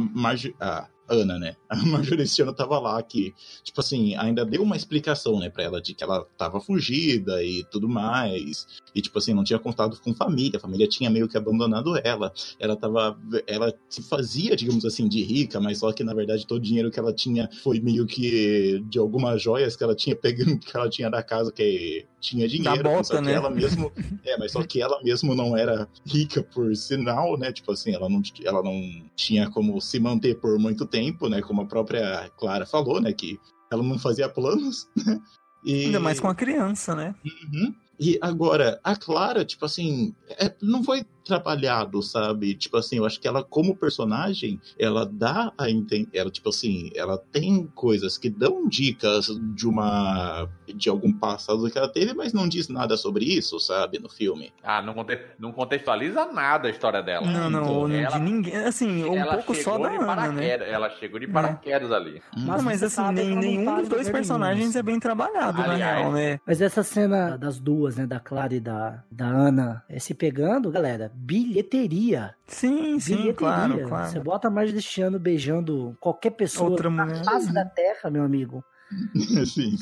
a 0.60 0.88
Ana, 1.08 1.38
né? 1.38 1.56
A 1.68 1.76
Marjoriciana 1.84 2.52
tava 2.54 2.78
lá 2.78 3.02
que, 3.02 3.34
tipo 3.62 3.80
assim, 3.80 4.14
ainda 4.16 4.44
deu 4.44 4.62
uma 4.62 4.76
explicação, 4.76 5.38
né, 5.38 5.50
pra 5.50 5.64
ela 5.64 5.80
de 5.82 5.94
que 5.94 6.02
ela 6.04 6.24
tava 6.38 6.60
fugida 6.60 7.42
e 7.44 7.64
tudo 7.64 7.88
mais. 7.88 8.66
E, 8.94 9.02
tipo 9.02 9.18
assim, 9.18 9.34
não 9.34 9.42
tinha 9.42 9.58
contato 9.58 10.00
com 10.00 10.14
família. 10.14 10.56
A 10.56 10.60
família 10.60 10.86
tinha 10.86 11.10
meio 11.10 11.28
que 11.28 11.36
abandonado 11.36 11.98
ela. 12.04 12.32
Ela 12.58 12.76
tava. 12.76 13.18
Ela 13.46 13.74
se 13.88 14.02
fazia, 14.02 14.54
digamos 14.54 14.84
assim, 14.84 15.08
de 15.08 15.22
rica, 15.22 15.60
mas 15.60 15.78
só 15.78 15.92
que, 15.92 16.04
na 16.04 16.14
verdade, 16.14 16.46
todo 16.46 16.58
o 16.58 16.62
dinheiro 16.62 16.90
que 16.90 16.98
ela 16.98 17.12
tinha 17.12 17.48
foi 17.62 17.80
meio 17.80 18.06
que 18.06 18.82
de 18.88 18.98
algumas 18.98 19.42
joias 19.42 19.76
que 19.76 19.82
ela 19.82 19.94
tinha 19.94 20.14
pegando, 20.14 20.58
que 20.60 20.76
ela 20.76 20.88
tinha 20.88 21.10
da 21.10 21.22
casa, 21.22 21.50
que 21.50 22.06
tinha 22.20 22.46
dinheiro. 22.46 22.82
Da 22.82 22.90
bota, 22.90 23.20
né? 23.20 23.32
ela 23.32 23.50
mesmo. 23.50 23.92
É, 24.24 24.38
mas 24.38 24.52
só 24.52 24.62
que 24.62 24.80
ela 24.80 25.02
mesmo 25.02 25.34
não 25.34 25.56
era 25.56 25.86
rica 26.06 26.42
por 26.42 26.74
sinal, 26.76 27.36
né? 27.36 27.52
Tipo 27.52 27.72
assim, 27.72 27.94
ela 27.94 28.08
não, 28.08 28.22
ela 28.42 28.62
não 28.62 28.80
tinha 29.14 29.50
como 29.50 29.78
se 29.80 29.98
manter 29.98 30.36
por 30.36 30.58
muito 30.58 30.86
tempo, 30.86 31.28
né? 31.28 31.42
Como 31.42 31.60
a 31.60 31.66
própria 31.66 32.30
Clara 32.38 32.64
falou, 32.64 33.00
né? 33.00 33.12
Que 33.12 33.38
ela 33.70 33.82
não 33.82 33.98
fazia 33.98 34.28
planos, 34.28 34.88
né? 34.96 35.20
E... 35.64 35.86
Ainda 35.86 36.00
mais 36.00 36.20
com 36.20 36.28
a 36.28 36.34
criança, 36.34 36.94
né? 36.94 37.14
Uhum. 37.24 37.74
E 37.98 38.18
agora, 38.20 38.80
a 38.82 38.96
Clara, 38.96 39.44
tipo 39.44 39.64
assim, 39.64 40.14
é- 40.28 40.54
não 40.60 40.82
foi 40.82 41.04
trabalhado, 41.24 42.02
sabe? 42.02 42.54
Tipo 42.54 42.76
assim, 42.76 42.98
eu 42.98 43.06
acho 43.06 43.20
que 43.20 43.26
ela, 43.26 43.42
como 43.42 43.74
personagem, 43.76 44.60
ela 44.78 45.04
dá 45.06 45.52
a 45.56 45.70
entender. 45.70 46.08
Ela, 46.12 46.30
tipo 46.30 46.48
assim, 46.50 46.90
ela 46.94 47.16
tem 47.18 47.66
coisas 47.74 48.18
que 48.18 48.28
dão 48.30 48.68
dicas 48.68 49.26
de 49.54 49.66
uma. 49.66 50.48
de 50.74 50.88
algum 50.88 51.12
passado 51.12 51.68
que 51.70 51.78
ela 51.78 51.88
teve, 51.88 52.12
mas 52.14 52.32
não 52.32 52.48
diz 52.48 52.68
nada 52.68 52.96
sobre 52.96 53.24
isso, 53.24 53.58
sabe? 53.58 53.98
No 53.98 54.08
filme. 54.08 54.52
Ah, 54.62 54.82
não, 54.82 54.94
conte- 54.94 55.18
não 55.38 55.52
contextualiza 55.52 56.26
nada 56.26 56.68
a 56.68 56.70
história 56.70 57.02
dela. 57.02 57.26
Não, 57.26 57.48
não, 57.50 57.62
então, 57.62 57.88
não 57.88 57.94
ela- 57.96 58.18
de 58.18 58.22
ninguém. 58.22 58.56
Assim, 58.56 59.04
um 59.04 59.16
ela 59.16 59.34
pouco 59.36 59.54
só 59.54 59.78
da 59.78 59.88
Ana, 59.90 60.32
né? 60.32 60.70
Ela 60.70 60.90
chegou 60.90 61.18
de 61.18 61.26
paraquedas 61.26 61.90
ali. 61.92 62.20
Não, 62.36 62.60
mas 62.62 62.78
você 62.80 62.86
assim, 62.86 62.94
sabe 62.96 63.20
que 63.20 63.26
nem, 63.26 63.34
não 63.34 63.40
nenhum 63.40 63.64
dos 63.80 63.88
dois 63.88 64.06
lugar 64.06 64.12
personagens 64.12 64.68
nenhum. 64.68 64.78
é 64.78 64.82
bem 64.82 65.00
trabalhado, 65.00 65.58
na 65.58 65.72
Aliás, 65.72 65.98
real, 66.00 66.12
né? 66.12 66.40
Mas 66.46 66.60
essa 66.60 66.82
cena 66.82 67.36
das 67.36 67.58
duas, 67.58 67.96
né, 67.96 68.06
da 68.06 68.20
Clara 68.20 68.54
e 68.54 68.60
da, 68.60 69.02
da 69.10 69.26
Ana, 69.26 69.82
é, 69.88 69.98
se 69.98 70.14
pegando, 70.14 70.70
galera, 70.70 71.10
bilheteria. 71.14 72.34
Sim, 72.46 72.98
sim, 73.00 73.12
bilheteria. 73.16 73.34
claro, 73.34 73.74
Você 73.74 73.84
claro. 73.84 74.22
bota 74.22 74.50
mais 74.50 74.72
deste 74.72 75.00
ano 75.02 75.18
beijando 75.18 75.96
qualquer 76.00 76.30
pessoa 76.30 76.70
Outra 76.70 76.90
na 76.90 77.06
mulher. 77.06 77.24
face 77.24 77.52
da 77.52 77.64
terra, 77.64 78.10
meu 78.10 78.22
amigo. 78.24 78.62
Sim. 79.46 79.76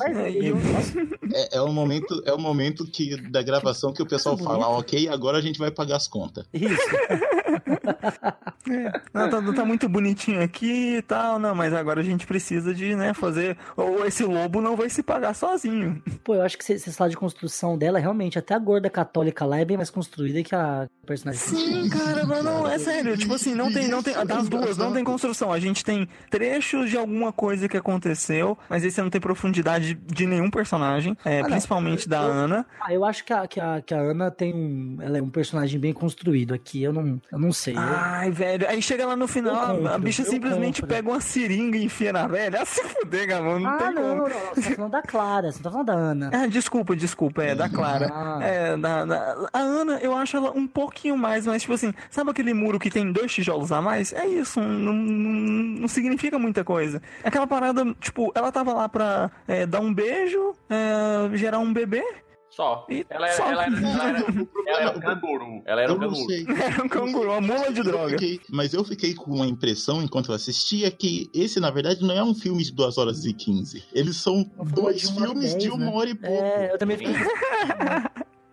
É, 1.34 1.56
É, 1.58 1.60
o 1.60 1.72
momento, 1.72 2.22
é 2.24 2.32
o 2.32 2.38
momento 2.38 2.86
que, 2.86 3.20
da 3.30 3.42
gravação 3.42 3.92
que 3.92 4.02
o 4.02 4.06
pessoal 4.06 4.38
fala, 4.38 4.68
ok, 4.68 5.08
agora 5.08 5.36
a 5.38 5.40
gente 5.40 5.58
vai 5.58 5.70
pagar 5.70 5.96
as 5.96 6.06
contas. 6.08 6.46
Isso. 6.54 6.78
Não, 9.12 9.28
tá, 9.28 9.52
tá 9.54 9.64
muito 9.64 9.88
bonitinho 9.88 10.42
aqui 10.42 10.96
e 10.96 11.02
tal, 11.02 11.38
não, 11.38 11.54
mas 11.54 11.72
agora 11.74 12.00
a 12.00 12.04
gente 12.04 12.26
precisa 12.26 12.74
de, 12.74 12.94
né, 12.94 13.12
fazer. 13.14 13.56
Ou 13.76 14.04
esse 14.06 14.24
lobo 14.24 14.60
não 14.60 14.76
vai 14.76 14.88
se 14.88 15.02
pagar 15.02 15.34
sozinho. 15.34 16.02
Pô, 16.24 16.34
eu 16.34 16.42
acho 16.42 16.56
que 16.58 16.72
esse 16.72 17.00
lado 17.00 17.10
de 17.10 17.16
construção 17.16 17.76
dela, 17.76 17.98
realmente, 17.98 18.38
até 18.38 18.54
a 18.54 18.58
gorda 18.58 18.88
católica 18.88 19.44
lá 19.44 19.58
é 19.58 19.64
bem 19.64 19.76
mais 19.76 19.90
construída 19.90 20.42
que 20.42 20.54
a 20.54 20.88
personagem. 21.06 21.40
Sim, 21.40 21.88
cara, 21.88 22.24
mas 22.24 22.44
não, 22.44 22.66
é 22.68 22.78
sério. 22.78 23.16
Tipo 23.16 23.34
assim, 23.34 23.54
não 23.54 23.72
tem, 23.72 23.88
não 23.88 24.02
tem. 24.02 24.14
Das 24.24 24.48
duas, 24.48 24.76
não 24.76 24.92
tem 24.92 25.02
construção. 25.04 25.52
A 25.52 25.58
gente 25.58 25.84
tem 25.84 26.08
trechos 26.30 26.90
de 26.90 26.96
alguma 26.96 27.32
coisa 27.32 27.68
que 27.68 27.76
aconteceu, 27.76 28.56
mas 28.68 28.84
aí 28.84 28.90
você 28.90 29.02
não 29.02 29.10
tem 29.10 29.20
profundidade 29.20 29.94
de 29.94 30.26
nenhum 30.26 30.50
personagem, 30.50 31.16
é, 31.24 31.42
não. 31.42 31.50
principalmente 31.50 32.08
da 32.08 32.22
Eu- 32.22 32.32
Ana. 32.32 32.66
Ah, 32.80 32.92
eu 32.92 33.04
acho 33.04 33.24
que 33.24 33.32
a, 33.32 33.46
que 33.46 33.60
a, 33.60 33.80
que 33.80 33.94
a 33.94 33.98
Ana 33.98 34.30
tem 34.30 34.54
um. 34.54 34.98
Ela 35.00 35.18
é 35.18 35.22
um 35.22 35.28
personagem 35.30 35.78
bem 35.78 35.92
construído 35.92 36.54
aqui. 36.54 36.82
Eu 36.82 36.92
não, 36.92 37.20
eu 37.30 37.38
não 37.38 37.52
sei. 37.52 37.71
Ai, 37.76 38.30
velho. 38.30 38.68
Aí 38.68 38.80
chega 38.82 39.06
lá 39.06 39.16
no 39.16 39.26
final, 39.28 39.76
compro, 39.76 39.92
a 39.92 39.98
bicha 39.98 40.24
simplesmente 40.24 40.80
compro. 40.80 40.94
pega 40.96 41.08
uma 41.08 41.20
seringa 41.20 41.76
e 41.76 41.84
enfia 41.84 42.12
na 42.12 42.26
velha. 42.26 42.62
Ah, 42.62 42.64
se 42.64 42.82
fuder, 42.84 43.28
não 43.28 43.66
ah, 43.66 43.78
tem 43.78 43.94
não, 43.94 44.02
como. 44.02 44.14
não, 44.14 44.28
não. 44.28 44.54
Você 44.54 44.70
tá 44.70 44.76
falando 44.76 44.92
da 44.92 45.02
Clara, 45.02 45.52
você 45.52 45.58
não 45.58 45.62
tá 45.62 45.70
falando 45.70 45.86
da 45.86 45.94
Ana. 45.94 46.30
Ah, 46.32 46.46
desculpa, 46.46 46.94
desculpa, 46.96 47.42
é 47.42 47.54
da 47.54 47.68
Clara. 47.68 48.10
Ah. 48.12 48.38
É, 48.42 48.76
da, 48.76 49.04
da- 49.04 49.48
a 49.52 49.58
Ana, 49.58 49.98
eu 50.02 50.16
acho 50.16 50.36
ela 50.36 50.50
um 50.52 50.66
pouquinho 50.66 51.16
mais, 51.16 51.46
mas 51.46 51.62
tipo 51.62 51.74
assim, 51.74 51.92
sabe 52.10 52.30
aquele 52.30 52.54
muro 52.54 52.78
que 52.78 52.90
tem 52.90 53.10
dois 53.12 53.32
tijolos 53.32 53.72
a 53.72 53.80
mais? 53.80 54.12
É 54.12 54.26
isso, 54.26 54.60
não, 54.60 54.92
não, 54.92 55.32
não 55.80 55.88
significa 55.88 56.38
muita 56.38 56.64
coisa. 56.64 57.02
Aquela 57.24 57.46
parada, 57.46 57.84
tipo, 58.00 58.32
ela 58.34 58.50
tava 58.52 58.72
lá 58.72 58.88
pra 58.88 59.30
é, 59.46 59.66
dar 59.66 59.80
um 59.80 59.92
beijo, 59.92 60.54
é, 60.68 61.36
gerar 61.36 61.58
um 61.58 61.72
bebê, 61.72 62.04
Só. 62.54 62.86
E 62.90 63.06
Ela 63.08 63.28
era, 63.28 63.36
só. 63.36 63.50
ela 63.50 63.64
era, 63.64 63.76
ela 63.78 64.08
era, 64.08 64.18
ela 64.66 64.80
era 64.80 64.98
um 64.98 65.00
canguru. 65.00 65.62
Ela 65.64 65.80
era 65.82 65.92
um 65.92 65.94
eu 65.96 66.00
não 66.02 66.08
canguru. 66.10 66.26
sei. 66.28 66.44
era 66.48 66.84
um 66.84 66.88
canguru, 66.88 67.30
uma 67.30 67.40
mula 67.40 67.72
de 67.72 67.78
Eu 67.78 67.84
droga. 67.84 68.10
fiquei- 68.10 68.40
mas 68.50 68.74
eu 68.74 68.84
fiquei 68.84 69.14
com 69.14 69.30
uma 69.32 69.46
impressão 69.46 70.02
enquanto 70.02 70.28
eu 70.30 70.34
assistia 70.34 70.90
que 70.90 71.30
esse, 71.34 71.58
na 71.58 71.70
verdade, 71.70 72.02
não 72.04 72.14
é 72.14 72.22
um 72.22 72.34
filme 72.34 72.62
de 72.62 72.72
2 72.72 72.98
horas 72.98 73.24
e 73.24 73.32
15. 73.32 73.82
Eles 73.94 74.16
são 74.18 74.34
Um 74.58 74.66
filme 74.66 74.72
dois 74.74 75.00
de 75.00 75.06
uma 75.08 75.20
hora 75.22 75.30
filmes 75.30 75.56
de 75.56 75.68
né? 75.68 75.74
uma 75.74 75.94
hora 75.96 76.10
e 76.10 76.14
pouco. 76.14 76.44
É, 76.44 76.72
eu 76.74 76.78
também 76.78 76.96
fiquei. 76.98 77.14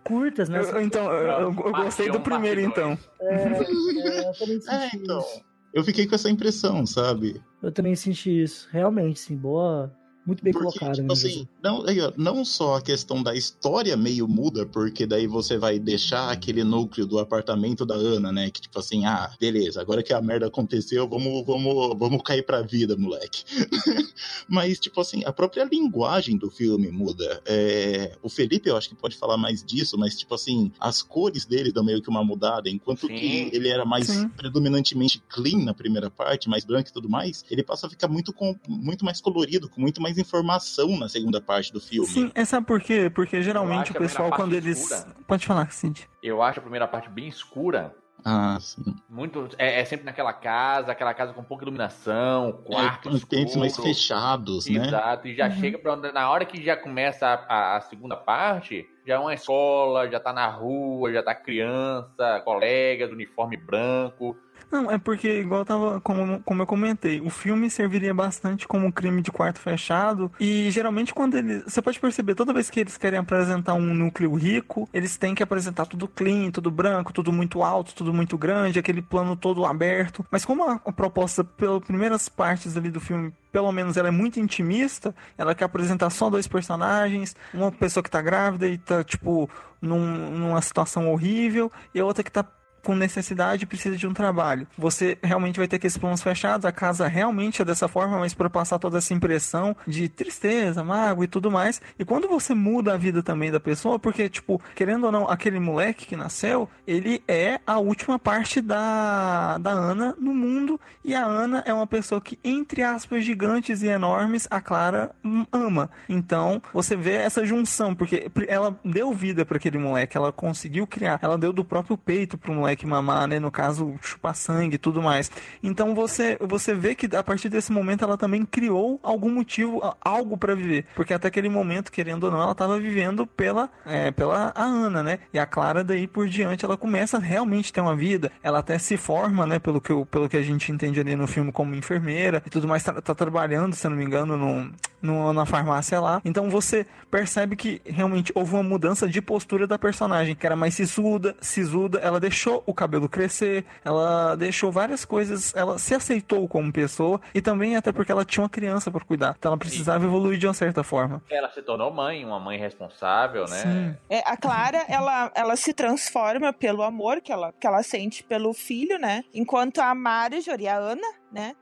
Curtas, 0.04 0.48
né? 0.48 0.60
Eu- 0.60 0.80
então, 0.82 1.12
eu, 1.12 1.28
eu- 1.42 1.52
gostei 1.52 2.10
do 2.10 2.20
primeiro, 2.20 2.60
então. 2.60 2.98
É, 3.20 3.34
é, 3.34 4.28
eu 4.28 4.32
também 4.34 4.60
senti 4.60 4.70
É, 4.74 4.90
então. 4.96 5.18
isso. 5.20 5.40
Eu 5.72 5.84
fiquei 5.84 6.06
com 6.06 6.14
essa 6.16 6.28
impressão, 6.28 6.84
sabe? 6.84 7.40
Eu 7.62 7.70
também 7.70 7.94
senti 7.94 8.42
isso. 8.42 8.66
Realmente, 8.72 9.20
sim. 9.20 9.36
Boa, 9.36 9.92
Muito 10.26 10.44
bem 10.44 10.52
Porque, 10.52 10.78
colocado, 10.78 10.96
tipo 10.96 11.06
né? 11.06 11.12
assim, 11.12 11.48
não, 11.62 11.86
aí, 11.86 12.00
ó, 12.00 12.12
não 12.16 12.44
só 12.44 12.76
a 12.76 12.82
questão 12.82 13.22
da 13.22 13.34
história 13.34 13.96
meio 13.96 14.28
muda, 14.28 14.66
porque 14.66 15.06
daí 15.06 15.26
você 15.26 15.56
vai 15.56 15.78
deixar 15.78 16.30
aquele 16.30 16.62
núcleo 16.62 17.06
do 17.06 17.18
apartamento 17.18 17.86
da 17.86 17.94
Ana, 17.94 18.30
né? 18.30 18.50
Que 18.50 18.60
tipo 18.60 18.78
assim, 18.78 19.06
ah, 19.06 19.32
beleza, 19.40 19.80
agora 19.80 20.02
que 20.02 20.12
a 20.12 20.20
merda 20.20 20.46
aconteceu, 20.46 21.08
vamos, 21.08 21.44
vamos, 21.46 21.98
vamos 21.98 22.22
cair 22.22 22.44
pra 22.44 22.62
vida, 22.62 22.96
moleque. 22.96 23.44
Mas, 24.48 24.78
tipo 24.78 25.00
assim, 25.00 25.22
a 25.24 25.32
própria 25.32 25.64
linguagem 25.64 26.36
do 26.36 26.50
filme 26.50 26.90
muda. 26.90 27.40
É, 27.46 28.16
o 28.22 28.28
Felipe, 28.28 28.68
eu 28.68 28.76
acho 28.76 28.88
que 28.88 28.94
pode 28.94 29.16
falar 29.16 29.36
mais 29.36 29.64
disso, 29.64 29.96
mas, 29.98 30.16
tipo 30.16 30.34
assim, 30.34 30.70
as 30.78 31.02
cores 31.02 31.46
dele 31.46 31.72
dão 31.72 31.84
meio 31.84 32.02
que 32.02 32.10
uma 32.10 32.24
mudada, 32.24 32.68
enquanto 32.68 33.06
Sim. 33.06 33.14
que 33.14 33.50
ele 33.52 33.68
era 33.68 33.84
mais 33.84 34.06
Sim. 34.06 34.28
predominantemente 34.28 35.22
clean 35.28 35.64
na 35.64 35.74
primeira 35.74 36.10
parte, 36.10 36.48
mais 36.48 36.64
branco 36.64 36.88
e 36.88 36.92
tudo 36.92 37.08
mais, 37.08 37.44
ele 37.50 37.62
passa 37.62 37.86
a 37.86 37.90
ficar 37.90 38.08
muito, 38.08 38.32
com, 38.32 38.54
muito 38.68 39.04
mais 39.04 39.20
colorido, 39.20 39.68
com 39.68 39.80
muito 39.80 40.00
mais 40.00 40.09
informação 40.18 40.98
na 40.98 41.08
segunda 41.08 41.40
parte 41.40 41.72
do 41.72 41.80
filme. 41.80 42.08
Sim, 42.08 42.30
é 42.34 42.44
sabe 42.44 42.66
por 42.66 42.80
quê? 42.80 43.10
Porque 43.10 43.42
geralmente 43.42 43.90
o 43.92 43.94
pessoal, 43.94 44.30
quando 44.30 44.54
eles. 44.54 44.78
escura. 44.90 45.14
Pode 45.26 45.46
falar, 45.46 45.70
Cid. 45.70 46.08
Eu 46.22 46.42
acho 46.42 46.58
a 46.58 46.62
primeira 46.62 46.86
parte 46.88 47.08
bem 47.08 47.28
escura. 47.28 47.94
Ah, 48.22 48.58
sim. 48.60 48.84
Muito, 49.08 49.48
é, 49.56 49.80
é 49.80 49.84
sempre 49.86 50.04
naquela 50.04 50.32
casa, 50.34 50.92
aquela 50.92 51.14
casa 51.14 51.32
com 51.32 51.42
pouca 51.42 51.64
iluminação, 51.64 52.52
quarto 52.66 53.08
é, 53.08 53.12
ambientes 53.12 53.56
mais 53.56 53.74
fechados, 53.74 54.66
né? 54.68 54.86
Exato, 54.86 55.26
e 55.26 55.34
já 55.34 55.46
Uhum. 55.46 55.52
chega 55.52 55.78
pra 55.78 55.94
onde, 55.94 56.12
na 56.12 56.28
hora 56.30 56.44
que 56.44 56.62
já 56.62 56.76
começa 56.76 57.26
a, 57.26 57.32
a- 57.34 57.76
a 57.78 57.80
segunda 57.80 58.16
parte, 58.16 58.86
já 59.06 59.14
é 59.14 59.18
uma 59.18 59.32
escola, 59.32 60.06
já 60.10 60.20
tá 60.20 60.34
na 60.34 60.46
rua, 60.48 61.10
já 61.10 61.22
tá 61.22 61.34
criança, 61.34 62.40
colegas, 62.44 63.10
uniforme 63.10 63.56
branco. 63.56 64.36
Não, 64.70 64.88
é 64.88 64.98
porque, 64.98 65.40
igual 65.40 65.64
tava, 65.64 66.00
como, 66.00 66.40
como 66.44 66.62
eu 66.62 66.66
comentei, 66.66 67.20
o 67.20 67.28
filme 67.28 67.68
serviria 67.68 68.14
bastante 68.14 68.68
como 68.68 68.92
crime 68.92 69.20
de 69.20 69.32
quarto 69.32 69.58
fechado. 69.58 70.30
E 70.38 70.70
geralmente, 70.70 71.12
quando 71.12 71.36
eles. 71.36 71.64
Você 71.64 71.82
pode 71.82 71.98
perceber, 71.98 72.36
toda 72.36 72.52
vez 72.52 72.70
que 72.70 72.78
eles 72.78 72.96
querem 72.96 73.18
apresentar 73.18 73.74
um 73.74 73.92
núcleo 73.92 74.32
rico, 74.34 74.88
eles 74.92 75.16
têm 75.16 75.34
que 75.34 75.42
apresentar 75.42 75.86
tudo 75.86 76.06
clean, 76.06 76.52
tudo 76.52 76.70
branco, 76.70 77.12
tudo 77.12 77.32
muito 77.32 77.64
alto, 77.64 77.92
tudo 77.94 78.14
muito 78.14 78.38
grande, 78.38 78.78
aquele 78.78 79.02
plano 79.02 79.34
todo 79.34 79.64
aberto. 79.64 80.24
Mas 80.30 80.44
como 80.44 80.62
a, 80.62 80.80
a 80.84 80.92
proposta, 80.92 81.42
pelas 81.42 81.82
primeiras 81.82 82.28
partes 82.28 82.76
ali 82.76 82.90
do 82.90 83.00
filme, 83.00 83.32
pelo 83.50 83.72
menos 83.72 83.96
ela 83.96 84.06
é 84.06 84.12
muito 84.12 84.38
intimista, 84.38 85.12
ela 85.36 85.52
quer 85.52 85.64
apresentar 85.64 86.10
só 86.10 86.30
dois 86.30 86.46
personagens, 86.46 87.34
uma 87.52 87.72
pessoa 87.72 88.04
que 88.04 88.10
tá 88.10 88.22
grávida 88.22 88.68
e 88.68 88.78
tá, 88.78 89.02
tipo, 89.02 89.50
num- 89.82 90.30
numa 90.30 90.62
situação 90.62 91.10
horrível, 91.10 91.72
e 91.92 91.98
a 91.98 92.04
outra 92.04 92.22
que 92.22 92.30
tá 92.30 92.46
com 92.82 92.94
necessidade 92.94 93.66
precisa 93.66 93.96
de 93.96 94.06
um 94.06 94.12
trabalho. 94.12 94.66
Você 94.76 95.18
realmente 95.22 95.58
vai 95.58 95.68
ter 95.68 95.76
aqueles 95.76 95.96
planos 95.96 96.22
fechados, 96.22 96.64
a 96.64 96.72
casa 96.72 97.06
realmente 97.06 97.62
é 97.62 97.64
dessa 97.64 97.88
forma, 97.88 98.18
mas 98.18 98.34
para 98.34 98.50
passar 98.50 98.78
toda 98.78 98.98
essa 98.98 99.14
impressão 99.14 99.76
de 99.86 100.08
tristeza, 100.08 100.82
mágoa 100.82 101.24
e 101.24 101.28
tudo 101.28 101.50
mais. 101.50 101.80
E 101.98 102.04
quando 102.04 102.28
você 102.28 102.54
muda 102.54 102.94
a 102.94 102.96
vida 102.96 103.22
também 103.22 103.50
da 103.50 103.60
pessoa, 103.60 103.98
porque, 103.98 104.28
tipo, 104.28 104.60
querendo 104.74 105.04
ou 105.04 105.12
não, 105.12 105.28
aquele 105.28 105.60
moleque 105.60 106.06
que 106.06 106.16
nasceu, 106.16 106.68
ele 106.86 107.22
é 107.28 107.60
a 107.66 107.78
última 107.78 108.18
parte 108.18 108.60
da, 108.60 109.58
da 109.58 109.70
Ana 109.70 110.14
no 110.18 110.34
mundo, 110.34 110.80
e 111.04 111.14
a 111.14 111.24
Ana 111.24 111.62
é 111.66 111.72
uma 111.72 111.86
pessoa 111.86 112.20
que, 112.20 112.38
entre 112.44 112.82
aspas, 112.82 113.24
gigantes 113.24 113.82
e 113.82 113.88
enormes, 113.88 114.46
a 114.50 114.60
Clara 114.60 115.10
hum, 115.24 115.46
ama. 115.52 115.90
Então, 116.08 116.62
você 116.72 116.96
vê 116.96 117.14
essa 117.14 117.44
junção, 117.44 117.94
porque 117.94 118.30
ela 118.48 118.78
deu 118.84 119.12
vida 119.12 119.44
para 119.44 119.56
aquele 119.56 119.78
moleque, 119.78 120.16
ela 120.16 120.32
conseguiu 120.32 120.86
criar, 120.86 121.18
ela 121.22 121.38
deu 121.38 121.52
do 121.52 121.64
próprio 121.64 121.96
peito 121.96 122.36
pro 122.36 122.52
moleque 122.52 122.69
mamar, 122.86 123.26
né? 123.26 123.38
No 123.38 123.50
caso, 123.50 123.94
chupar 124.02 124.34
sangue 124.34 124.74
e 124.74 124.78
tudo 124.78 125.02
mais. 125.02 125.30
Então 125.62 125.94
você, 125.94 126.36
você 126.40 126.74
vê 126.74 126.94
que 126.94 127.14
a 127.14 127.22
partir 127.22 127.48
desse 127.48 127.72
momento 127.72 128.04
ela 128.04 128.16
também 128.16 128.44
criou 128.44 128.98
algum 129.02 129.30
motivo, 129.30 129.80
algo 130.00 130.36
para 130.36 130.54
viver. 130.54 130.86
Porque 130.94 131.14
até 131.14 131.28
aquele 131.28 131.48
momento, 131.48 131.92
querendo 131.92 132.24
ou 132.24 132.30
não, 132.30 132.40
ela 132.42 132.54
tava 132.54 132.78
vivendo 132.78 133.26
pela, 133.26 133.70
é, 133.86 134.10
pela 134.10 134.52
a 134.54 134.64
Ana, 134.64 135.02
né? 135.02 135.18
E 135.32 135.38
a 135.38 135.46
Clara 135.46 135.84
daí 135.84 136.06
por 136.06 136.28
diante 136.28 136.64
ela 136.64 136.76
começa 136.76 137.16
a 137.16 137.20
realmente 137.20 137.72
ter 137.72 137.80
uma 137.80 137.96
vida. 137.96 138.30
Ela 138.42 138.58
até 138.58 138.78
se 138.78 138.96
forma, 138.96 139.46
né? 139.46 139.58
Pelo 139.58 139.80
que, 139.80 139.92
pelo 140.06 140.28
que 140.28 140.36
a 140.36 140.42
gente 140.42 140.70
entende 140.72 141.00
ali 141.00 141.16
no 141.16 141.26
filme 141.26 141.52
como 141.52 141.74
enfermeira 141.74 142.42
e 142.46 142.50
tudo 142.50 142.68
mais. 142.68 142.82
Tá, 142.82 143.00
tá 143.00 143.14
trabalhando, 143.14 143.74
se 143.74 143.88
não 143.88 143.96
me 143.96 144.04
engano, 144.04 144.36
no, 144.36 144.72
no, 145.00 145.32
na 145.32 145.46
farmácia 145.46 146.00
lá. 146.00 146.20
Então 146.24 146.48
você 146.50 146.86
percebe 147.10 147.56
que 147.56 147.80
realmente 147.84 148.32
houve 148.34 148.54
uma 148.54 148.62
mudança 148.62 149.08
de 149.08 149.20
postura 149.20 149.66
da 149.66 149.78
personagem, 149.78 150.34
que 150.34 150.46
era 150.46 150.56
mais 150.56 150.74
sisuda, 150.74 151.36
sisuda. 151.40 151.98
Ela 151.98 152.20
deixou 152.20 152.59
o 152.66 152.74
cabelo 152.74 153.08
crescer, 153.08 153.64
ela 153.84 154.34
deixou 154.36 154.70
várias 154.70 155.04
coisas, 155.04 155.54
ela 155.54 155.78
se 155.78 155.94
aceitou 155.94 156.46
como 156.48 156.72
pessoa 156.72 157.20
e 157.34 157.40
também 157.40 157.76
até 157.76 157.92
porque 157.92 158.12
ela 158.12 158.24
tinha 158.24 158.42
uma 158.42 158.48
criança 158.48 158.90
para 158.90 159.04
cuidar. 159.04 159.34
Então 159.38 159.50
ela 159.50 159.58
precisava 159.58 160.04
evoluir 160.04 160.38
de 160.38 160.46
uma 160.46 160.54
certa 160.54 160.82
forma. 160.82 161.22
Ela 161.30 161.50
se 161.50 161.62
tornou 161.62 161.92
mãe, 161.92 162.24
uma 162.24 162.40
mãe 162.40 162.58
responsável, 162.58 163.44
né? 163.46 163.56
Sim. 163.56 163.96
É, 164.08 164.22
a 164.24 164.36
Clara, 164.36 164.84
ela, 164.88 165.30
ela 165.34 165.56
se 165.56 165.72
transforma 165.72 166.52
pelo 166.52 166.82
amor 166.82 167.20
que 167.20 167.32
ela, 167.32 167.52
que 167.52 167.66
ela 167.66 167.82
sente 167.82 168.22
pelo 168.24 168.52
filho, 168.52 168.98
né? 168.98 169.24
Enquanto 169.34 169.78
a 169.80 169.94
Marjorie, 169.94 170.68
a 170.68 170.76
Ana, 170.76 171.06
né? 171.32 171.54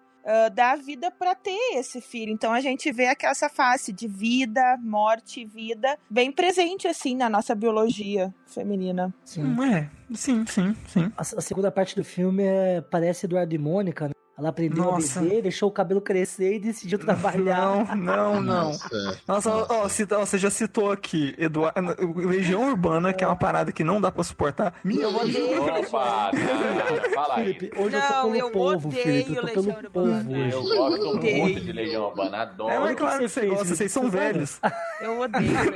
Dá 0.53 0.77
vida 0.77 1.11
pra 1.11 1.35
ter 1.35 1.77
esse 1.77 2.01
filho. 2.01 2.33
Então 2.33 2.53
a 2.53 2.61
gente 2.61 2.91
vê 2.93 3.07
aquela 3.07 3.33
essa 3.33 3.49
face 3.49 3.93
de 3.93 4.09
vida, 4.09 4.77
morte 4.83 5.43
e 5.43 5.45
vida 5.45 5.99
bem 6.11 6.33
presente, 6.33 6.89
assim, 6.89 7.15
na 7.15 7.29
nossa 7.29 7.55
biologia 7.55 8.35
feminina. 8.47 9.15
Sim. 9.25 9.45
Hum, 9.45 9.63
É, 9.65 9.89
sim, 10.15 10.45
sim, 10.47 10.75
sim. 10.89 11.13
A, 11.17 11.23
a 11.23 11.41
segunda 11.41 11.71
parte 11.71 11.95
do 11.95 12.05
filme 12.05 12.43
é, 12.43 12.81
parece 12.81 13.27
Eduardo 13.27 13.55
e 13.55 13.59
Mônica, 13.59 14.09
né? 14.09 14.13
Ela 14.39 14.51
aprendeu 14.51 14.85
Nossa. 14.85 15.19
a 15.19 15.23
beber, 15.23 15.43
deixou 15.43 15.69
o 15.69 15.73
cabelo 15.73 16.01
crescer 16.01 16.55
e 16.55 16.59
decidiu 16.61 16.97
trabalhar. 16.99 17.85
Não, 17.97 17.97
não, 17.97 18.41
não. 18.41 18.65
Nossa, 18.69 19.21
Nossa, 19.27 19.51
ó, 19.51 19.67
ó, 19.69 19.89
cita- 19.89 20.17
ó, 20.17 20.25
você 20.25 20.39
já 20.39 20.49
citou 20.49 20.93
aqui, 20.93 21.35
Eduardo, 21.37 21.81
Legião 22.15 22.69
Urbana, 22.69 23.13
que 23.13 23.25
é 23.25 23.27
uma 23.27 23.35
parada 23.35 23.73
que 23.73 23.83
não 23.83 24.01
dá 24.01 24.13
pra 24.13 24.23
suportar. 24.23 24.75
Minha 24.85 25.09
voz 25.09 25.35
Opa, 25.35 26.31
cara, 26.31 27.11
fala 27.13 27.35
aí. 27.37 27.45
Felipe, 27.55 27.73
hoje 27.77 27.97
eu 27.97 28.01
Não, 28.01 28.09
tô 28.09 28.23
pelo 28.23 28.37
eu 28.37 28.51
povo, 28.53 28.89
odeio 28.89 29.03
Felipe. 29.03 29.35
Eu 29.35 29.43
tô 29.43 29.49
pelo 29.49 29.67
Legião 29.67 29.91
povo 29.93 30.07
Urbana. 30.07 30.39
hoje. 30.39 30.51
Eu 30.53 30.63
gosto 30.63 31.09
Odeio. 31.17 31.39
muito 31.43 31.61
de 31.61 31.73
Legião 31.73 32.05
Urbana, 32.07 32.39
adoro. 32.43 32.71
É, 32.73 32.79
mas 32.79 32.97
claro 32.97 33.19
que 33.19 33.29
você 33.29 33.47
gosta, 33.47 33.65
vocês 33.75 33.91
são 33.91 34.09
velhos. 34.09 34.61
Eu 35.01 35.21
odeio 35.21 35.51
Legião. 35.51 35.69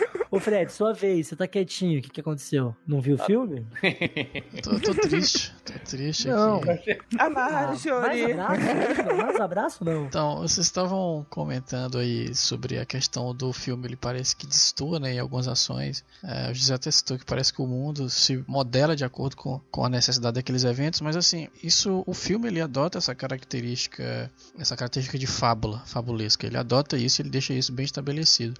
Ô 0.30 0.40
Fred, 0.40 0.72
sua 0.72 0.92
vez, 0.92 1.28
você 1.28 1.36
tá 1.36 1.46
quietinho, 1.46 1.98
o 1.98 2.02
que 2.02 2.10
que 2.10 2.20
aconteceu? 2.20 2.74
Não 2.86 3.00
viu 3.00 3.14
o 3.16 3.18
filme? 3.18 3.64
Tô, 4.62 4.80
tô 4.80 4.94
triste, 4.94 5.54
tô 5.64 5.72
triste 5.84 6.28
Não. 6.28 6.60
aqui. 6.62 6.98
A 7.18 7.30
mais 7.30 7.84
Marjorie. 7.84 8.32
abraço? 8.32 9.16
mais 9.16 9.40
abraço 9.40 9.84
não? 9.84 10.06
Então, 10.06 10.38
vocês 10.38 10.66
estavam 10.66 11.24
comentando 11.30 11.98
aí 11.98 12.34
sobre 12.34 12.78
a 12.78 12.86
questão 12.86 13.34
do 13.34 13.52
filme, 13.52 13.86
ele 13.86 13.96
parece 13.96 14.34
que 14.34 14.46
destoa 14.46 14.98
né, 14.98 15.14
em 15.14 15.18
algumas 15.18 15.46
ações. 15.46 16.04
É, 16.24 16.50
o 16.50 16.54
José 16.54 16.74
até 16.74 16.90
citou 16.90 17.18
que 17.18 17.24
parece 17.24 17.52
que 17.52 17.62
o 17.62 17.66
mundo 17.66 18.08
se 18.10 18.42
modela 18.46 18.96
de 18.96 19.04
acordo 19.04 19.36
com, 19.36 19.60
com 19.70 19.84
a 19.84 19.88
necessidade 19.88 20.34
daqueles 20.34 20.64
eventos, 20.64 21.00
mas 21.00 21.16
assim, 21.16 21.48
isso 21.62 22.02
o 22.06 22.14
filme 22.14 22.48
ele 22.48 22.60
adota 22.60 22.98
essa 22.98 23.14
característica, 23.14 24.30
essa 24.58 24.76
característica 24.76 25.18
de 25.18 25.26
fábula, 25.26 25.82
fabulesca. 25.86 26.46
Ele 26.46 26.56
adota 26.56 26.96
isso, 26.96 27.22
ele 27.22 27.30
deixa 27.30 27.52
isso 27.52 27.72
bem 27.72 27.84
estabelecido. 27.84 28.54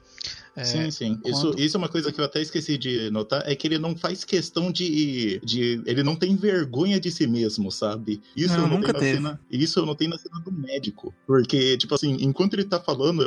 É, 0.56 0.64
sim, 0.64 0.90
sim. 0.90 1.20
Isso, 1.24 1.42
quando- 1.50 1.60
isso 1.60 1.76
é 1.76 1.78
uma 1.78 1.88
coisa 1.88 2.10
que 2.10 2.18
eu 2.20 2.24
até 2.24 2.40
esqueci 2.40 2.78
de 2.78 3.10
notar, 3.10 3.42
é 3.46 3.54
que 3.54 3.66
ele 3.66 3.78
não 3.78 3.94
faz 3.94 4.24
questão 4.24 4.72
de. 4.72 5.38
de 5.44 5.82
ele 5.86 6.02
não 6.02 6.16
tem 6.16 6.34
vergonha 6.34 6.98
de 6.98 7.10
si 7.10 7.26
mesmo, 7.26 7.70
sabe? 7.70 8.22
Isso 8.34 8.54
Não, 8.56 8.62
eu 8.64 8.68
nunca 8.68 8.92
notei 8.92 8.92
na 8.92 8.98
teve. 9.00 9.16
cena. 9.16 9.40
Isso 9.50 9.78
eu 9.78 9.86
notei 9.86 10.08
na 10.08 10.16
cena 10.18 10.40
do 10.40 10.50
médico. 10.50 11.12
Porque, 11.26 11.76
tipo 11.76 11.94
assim, 11.94 12.16
enquanto 12.20 12.54
ele 12.54 12.64
tá 12.64 12.80
falando, 12.80 13.22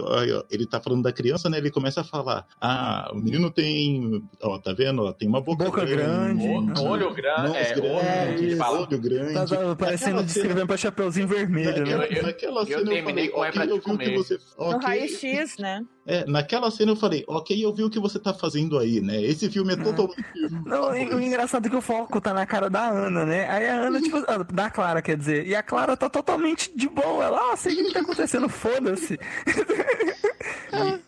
ele 0.49 0.65
tá 0.65 0.79
falando 0.81 1.03
da 1.03 1.11
criança, 1.11 1.49
né? 1.49 1.57
Ele 1.59 1.69
começa 1.69 2.01
a 2.01 2.03
falar: 2.03 2.47
Ah, 2.59 3.11
o 3.13 3.17
menino 3.17 3.51
tem. 3.51 4.23
Ó, 4.41 4.57
tá 4.57 4.73
vendo? 4.73 5.03
Ó, 5.03 5.13
tem 5.13 5.27
uma 5.27 5.39
boca, 5.41 5.65
Boca 5.65 5.85
grande. 5.85 6.43
um 6.47 6.81
Olho 6.87 7.13
grande, 7.13 7.57
é, 7.57 7.73
grande, 7.75 8.45
olho, 8.47 8.57
fala. 8.57 8.87
olho 8.87 8.99
grande. 8.99 9.33
Tá, 9.33 9.45
tá 9.45 9.75
parecendo 9.75 10.09
Aquela 10.11 10.23
descrevendo 10.23 10.67
pra 10.67 10.77
Chapeuzinho 10.77 11.27
Vermelho, 11.27 11.77
Naquela, 11.79 11.97
né? 11.99 12.07
Eu- 12.09 12.17
eu- 12.17 12.23
naquela 12.23 12.61
eu 12.61 12.65
cena 12.65 12.79
eu 12.79 12.85
terminei 12.85 13.03
falei, 13.03 13.29
com 13.29 13.45
é 13.45 13.51
pra 13.51 13.63
ok, 13.65 13.67
te 13.67 13.69
eu 13.69 13.75
vi 13.75 13.79
o 13.79 13.97
que 13.99 14.05
comer. 14.05 14.17
você. 14.17 14.39
No 14.57 14.77
raio-x, 14.79 15.57
né? 15.59 15.85
É, 16.11 16.25
naquela 16.25 16.71
cena 16.71 16.91
eu 16.91 16.95
falei, 16.95 17.23
ok, 17.27 17.63
eu 17.63 17.71
vi 17.71 17.83
o 17.83 17.89
que 17.89 17.99
você 17.99 18.17
tá 18.17 18.33
fazendo 18.33 18.79
aí, 18.79 18.99
né? 18.99 19.21
Esse 19.21 19.47
filme 19.47 19.73
é 19.73 19.75
totalmente. 19.75 20.17
Não, 20.65 20.95
e- 20.95 21.13
o 21.13 21.19
engraçado 21.21 21.67
é 21.67 21.69
que 21.69 21.75
o 21.75 21.81
foco 21.81 22.19
tá 22.19 22.33
na 22.33 22.47
cara 22.47 22.67
da 22.67 22.89
Ana, 22.89 23.25
né? 23.27 23.47
Aí 23.47 23.69
a 23.69 23.75
Ana, 23.75 24.01
tipo, 24.01 24.17
ah, 24.27 24.39
da 24.51 24.71
Clara, 24.71 25.03
quer 25.03 25.15
dizer. 25.15 25.45
E 25.45 25.53
a 25.55 25.61
Clara 25.61 25.95
tá 25.95 26.09
totalmente 26.09 26.71
de 26.75 26.89
boa. 26.89 27.23
Ela, 27.25 27.53
ah, 27.53 27.55
sei 27.55 27.73
o 27.73 27.85
que 27.85 27.93
tá 27.93 27.99
acontecendo, 27.99 28.49
foda-se. 28.49 29.19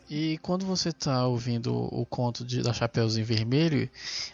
E, 0.09 0.33
e 0.33 0.37
quando 0.39 0.65
você 0.65 0.91
tá 0.91 1.25
ouvindo 1.25 1.73
o 1.73 2.05
conto 2.05 2.43
de, 2.45 2.61
da 2.61 2.73
Chapeuzinho 2.73 3.25
Vermelho, 3.25 3.89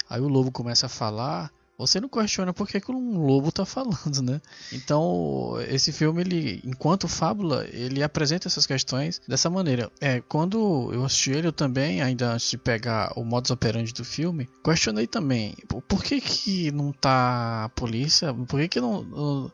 aí 0.09 0.19
o 0.21 0.27
lobo 0.27 0.51
começa 0.51 0.87
a 0.87 0.89
falar, 0.89 1.51
você 1.77 2.01
não 2.01 2.09
questiona 2.09 2.53
por 2.53 2.67
que, 2.67 2.79
que 2.81 2.91
um 2.91 3.19
lobo 3.19 3.51
tá 3.51 3.65
falando, 3.65 4.21
né? 4.23 4.41
Então, 4.73 5.55
esse 5.69 5.91
filme, 5.91 6.21
ele, 6.21 6.61
enquanto 6.65 7.07
fábula, 7.07 7.67
ele 7.71 8.01
apresenta 8.01 8.47
essas 8.47 8.65
questões 8.65 9.21
dessa 9.27 9.49
maneira. 9.49 9.91
É, 10.01 10.21
quando 10.21 10.89
eu 10.91 11.05
assisti 11.05 11.31
ele, 11.31 11.47
eu 11.47 11.53
também, 11.53 12.01
ainda 12.01 12.33
antes 12.33 12.49
de 12.49 12.57
pegar 12.57 13.13
o 13.15 13.23
modus 13.23 13.51
operandi 13.51 13.93
do 13.93 14.03
filme, 14.03 14.49
questionei 14.63 15.05
também 15.05 15.55
por 15.87 16.03
que 16.03 16.19
que 16.19 16.71
não 16.71 16.91
tá 16.91 17.65
a 17.65 17.69
polícia, 17.69 18.33
por 18.33 18.59
que 18.59 18.67
que 18.67 18.81
não, 18.81 19.51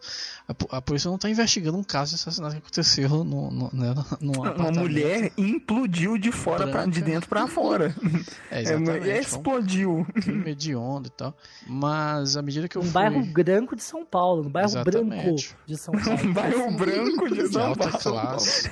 a, 0.47 0.77
a 0.77 0.81
polícia 0.81 1.09
não 1.09 1.17
tá 1.17 1.29
investigando 1.29 1.77
um 1.77 1.83
caso 1.83 2.11
de 2.11 2.15
assassinato 2.15 2.55
que 2.55 2.59
aconteceu 2.59 3.23
no, 3.23 3.51
no, 3.51 3.69
né, 3.73 3.93
Uma 4.21 4.71
mulher 4.71 5.31
implodiu 5.37 6.17
de 6.17 6.31
fora 6.31 6.67
para 6.67 6.85
de 6.85 7.01
dentro 7.01 7.27
para 7.27 7.47
fora. 7.47 7.93
É, 8.49 8.61
exatamente. 8.61 9.09
É, 9.09 9.19
explodiu. 9.19 10.05
Um 10.27 10.55
de 10.55 10.75
onda 10.75 11.07
e 11.07 11.11
tal. 11.11 11.35
Mas 11.65 12.12
à 12.13 12.41
medida 12.41 12.67
que 12.67 12.77
eu 12.77 12.81
um 12.81 12.85
fui... 12.85 12.93
bairro 12.93 13.25
branco 13.25 13.75
de 13.75 13.83
São 13.83 14.05
Paulo, 14.05 14.43
um 14.45 14.49
bairro 14.49 14.69
Exatamente. 14.69 15.23
branco 15.23 15.65
de 15.65 15.77
São 15.77 15.93
Paulo. 15.99 16.19
Um 16.23 16.33
bairro 16.33 16.71
branco 16.71 17.29
de 17.29 17.43
de 17.43 17.47
São 17.53 17.65
alta 17.67 17.89
Paulo. 17.89 17.99
classe. 18.01 18.71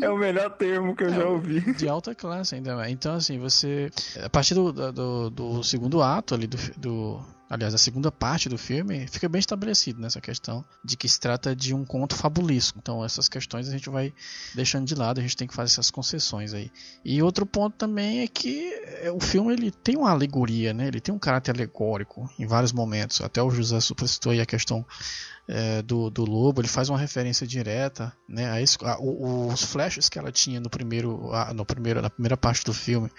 É 0.00 0.08
o 0.08 0.16
melhor 0.18 0.50
termo 0.50 0.94
que 0.94 1.04
eu 1.04 1.10
já 1.10 1.24
ouvi. 1.24 1.60
de 1.74 1.88
alta 1.88 2.14
classe 2.14 2.54
ainda 2.54 2.76
mais. 2.76 2.92
Então, 2.92 3.14
assim, 3.14 3.38
você. 3.38 3.90
A 4.22 4.28
partir 4.28 4.54
do, 4.54 4.72
do, 4.72 5.30
do 5.30 5.62
segundo 5.64 6.02
ato 6.02 6.34
ali, 6.34 6.46
do, 6.46 6.56
do. 6.76 7.20
Aliás, 7.52 7.74
a 7.74 7.78
segunda 7.78 8.10
parte 8.10 8.48
do 8.48 8.56
filme 8.56 9.06
fica 9.08 9.28
bem 9.28 9.38
estabelecido 9.38 10.00
nessa 10.00 10.22
questão 10.22 10.64
de 10.82 10.96
que 10.96 11.06
se 11.06 11.20
trata 11.20 11.54
de 11.54 11.74
um 11.74 11.84
conto 11.84 12.16
fabulesco. 12.16 12.78
Então, 12.78 13.04
essas 13.04 13.28
questões 13.28 13.68
a 13.68 13.72
gente 13.72 13.90
vai 13.90 14.14
deixando 14.54 14.86
de 14.86 14.94
lado, 14.94 15.18
a 15.18 15.22
gente 15.22 15.36
tem 15.36 15.46
que 15.46 15.52
fazer 15.54 15.72
essas 15.72 15.90
concessões 15.90 16.54
aí. 16.54 16.70
E 17.04 17.22
outro 17.22 17.44
ponto 17.44 17.76
também 17.76 18.20
é 18.20 18.26
que 18.26 18.72
é, 19.02 19.12
o 19.12 19.20
filme 19.20 19.52
ele 19.52 19.70
tem 19.70 19.98
uma 19.98 20.10
alegoria, 20.10 20.72
né? 20.72 20.86
Ele 20.88 20.98
tem 20.98 21.14
um 21.14 21.18
caráter 21.18 21.54
alegórico 21.54 22.26
em 22.38 22.46
vários 22.46 22.72
momentos. 22.72 23.20
Até 23.20 23.42
o 23.42 23.50
José 23.50 23.78
supercitou 23.80 24.32
aí 24.32 24.40
a 24.40 24.46
questão 24.46 24.82
é, 25.48 25.82
do, 25.82 26.08
do 26.08 26.24
lobo, 26.24 26.60
ele 26.60 26.68
faz 26.68 26.88
uma 26.88 26.96
referência 26.98 27.44
direta, 27.46 28.12
né, 28.28 28.46
a 28.48 28.88
a- 28.88 28.98
os 29.00 29.62
flashes 29.64 30.08
que 30.08 30.16
ela 30.16 30.30
tinha 30.30 30.60
no 30.60 30.70
primeiro, 30.70 31.32
a- 31.34 31.52
no 31.52 31.66
primeiro, 31.66 32.00
na 32.00 32.08
primeira 32.08 32.36
parte 32.36 32.64
do 32.64 32.72
filme 32.72 33.10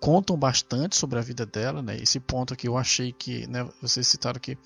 contam 0.00 0.36
bastante 0.36 0.96
sobre 0.96 1.18
a 1.18 1.22
vida 1.22 1.46
dela, 1.46 1.82
né? 1.82 1.96
Esse 1.96 2.20
ponto 2.20 2.54
aqui 2.54 2.68
eu 2.68 2.76
achei 2.76 3.12
que, 3.12 3.46
né, 3.46 3.66
vocês 3.80 4.06
citaram 4.06 4.40
que 4.40 4.56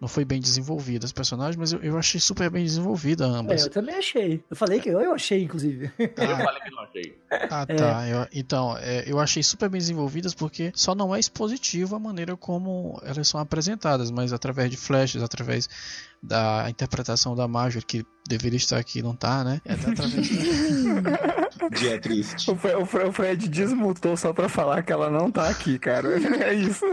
não 0.00 0.08
foi 0.08 0.24
bem 0.24 0.40
desenvolvida 0.40 1.06
as 1.06 1.12
personagens, 1.12 1.56
mas 1.56 1.72
eu, 1.72 1.80
eu 1.80 1.96
achei 1.98 2.20
super 2.20 2.50
bem 2.50 2.64
desenvolvida 2.64 3.24
É, 3.24 3.28
ambas. 3.28 3.62
eu 3.64 3.70
também 3.70 3.94
achei. 3.94 4.44
Eu 4.50 4.56
falei 4.56 4.78
que 4.80 4.88
eu, 4.90 5.00
eu 5.00 5.12
achei, 5.14 5.42
inclusive. 5.42 5.90
Eu 5.98 6.36
falei 6.36 6.60
que 6.62 6.70
não 6.70 6.82
achei. 6.82 7.18
Ah, 7.50 7.66
tá. 7.66 8.08
Eu- 8.08 8.26
então, 8.34 8.76
é, 8.78 9.04
eu 9.10 9.18
achei 9.18 9.42
super 9.42 9.68
bem 9.68 9.78
desenvolvidas 9.80 10.34
porque 10.34 10.70
só 10.74 10.94
não 10.94 11.14
é 11.14 11.18
expositivo 11.18 11.96
a 11.96 11.98
maneira 11.98 12.36
como 12.36 13.00
elas 13.04 13.26
são 13.28 13.40
apresentadas, 13.40 14.10
mas 14.10 14.32
através 14.32 14.70
de 14.70 14.76
flashes, 14.76 15.22
através 15.22 15.68
da 16.22 16.66
interpretação 16.68 17.34
da 17.36 17.46
Marjorie, 17.46 17.84
que 17.86 18.04
deveria 18.28 18.56
estar 18.56 18.78
aqui 18.78 18.98
e 18.98 19.02
não 19.02 19.14
tá, 19.14 19.44
né? 19.44 19.60
É 19.64 19.72
através 19.74 20.28
Dia 21.78 22.00
triste. 22.00 22.50
O 22.50 23.12
Fred 23.12 23.48
desmutou 23.48 24.16
só 24.16 24.32
pra 24.32 24.48
falar 24.48 24.82
que 24.82 24.92
ela 24.92 25.10
não 25.10 25.30
tá 25.30 25.48
aqui, 25.48 25.78
cara. 25.78 26.08
É 26.46 26.52
isso. 26.54 26.84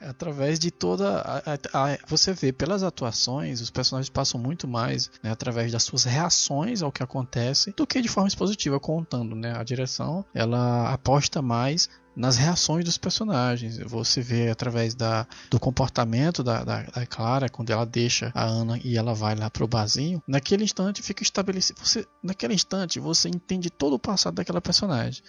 Através 0.00 0.58
de 0.58 0.70
toda 0.70 1.18
a, 1.20 1.38
a- 1.38 1.92
a- 1.92 1.98
você 2.06 2.32
vê 2.32 2.52
pelas 2.52 2.82
atuações 2.82 3.60
os 3.60 3.70
personagens 3.70 4.08
passam 4.08 4.40
muito 4.40 4.66
mais 4.66 5.10
né, 5.22 5.30
através 5.30 5.70
das 5.72 5.82
suas 5.82 6.04
reações 6.04 6.82
ao 6.82 6.90
que 6.92 7.02
acontece 7.02 7.72
do 7.76 7.86
que 7.86 8.00
de 8.00 8.08
forma 8.08 8.28
expositiva 8.28 8.80
contando 8.80 9.34
né 9.34 9.52
a 9.56 9.62
direção 9.62 10.24
ela 10.34 10.92
aposta 10.92 11.42
mais 11.42 11.88
nas 12.20 12.36
reações 12.36 12.84
dos 12.84 12.98
personagens 12.98 13.78
você 13.78 14.20
vê 14.20 14.50
através 14.50 14.94
da, 14.94 15.26
do 15.50 15.58
comportamento 15.58 16.42
da, 16.42 16.62
da, 16.62 16.82
da 16.82 17.06
Clara 17.06 17.48
quando 17.48 17.70
ela 17.70 17.86
deixa 17.86 18.30
a 18.34 18.44
Ana 18.44 18.78
e 18.84 18.96
ela 18.96 19.14
vai 19.14 19.34
lá 19.34 19.50
pro 19.50 19.66
barzinho 19.66 20.22
naquele 20.26 20.64
instante 20.64 21.02
fica 21.02 21.22
estabelecido 21.22 21.80
você 21.82 22.06
naquele 22.22 22.54
instante 22.54 23.00
você 23.00 23.28
entende 23.28 23.70
todo 23.70 23.94
o 23.94 23.98
passado 23.98 24.34
daquela 24.34 24.60
personagem 24.60 25.22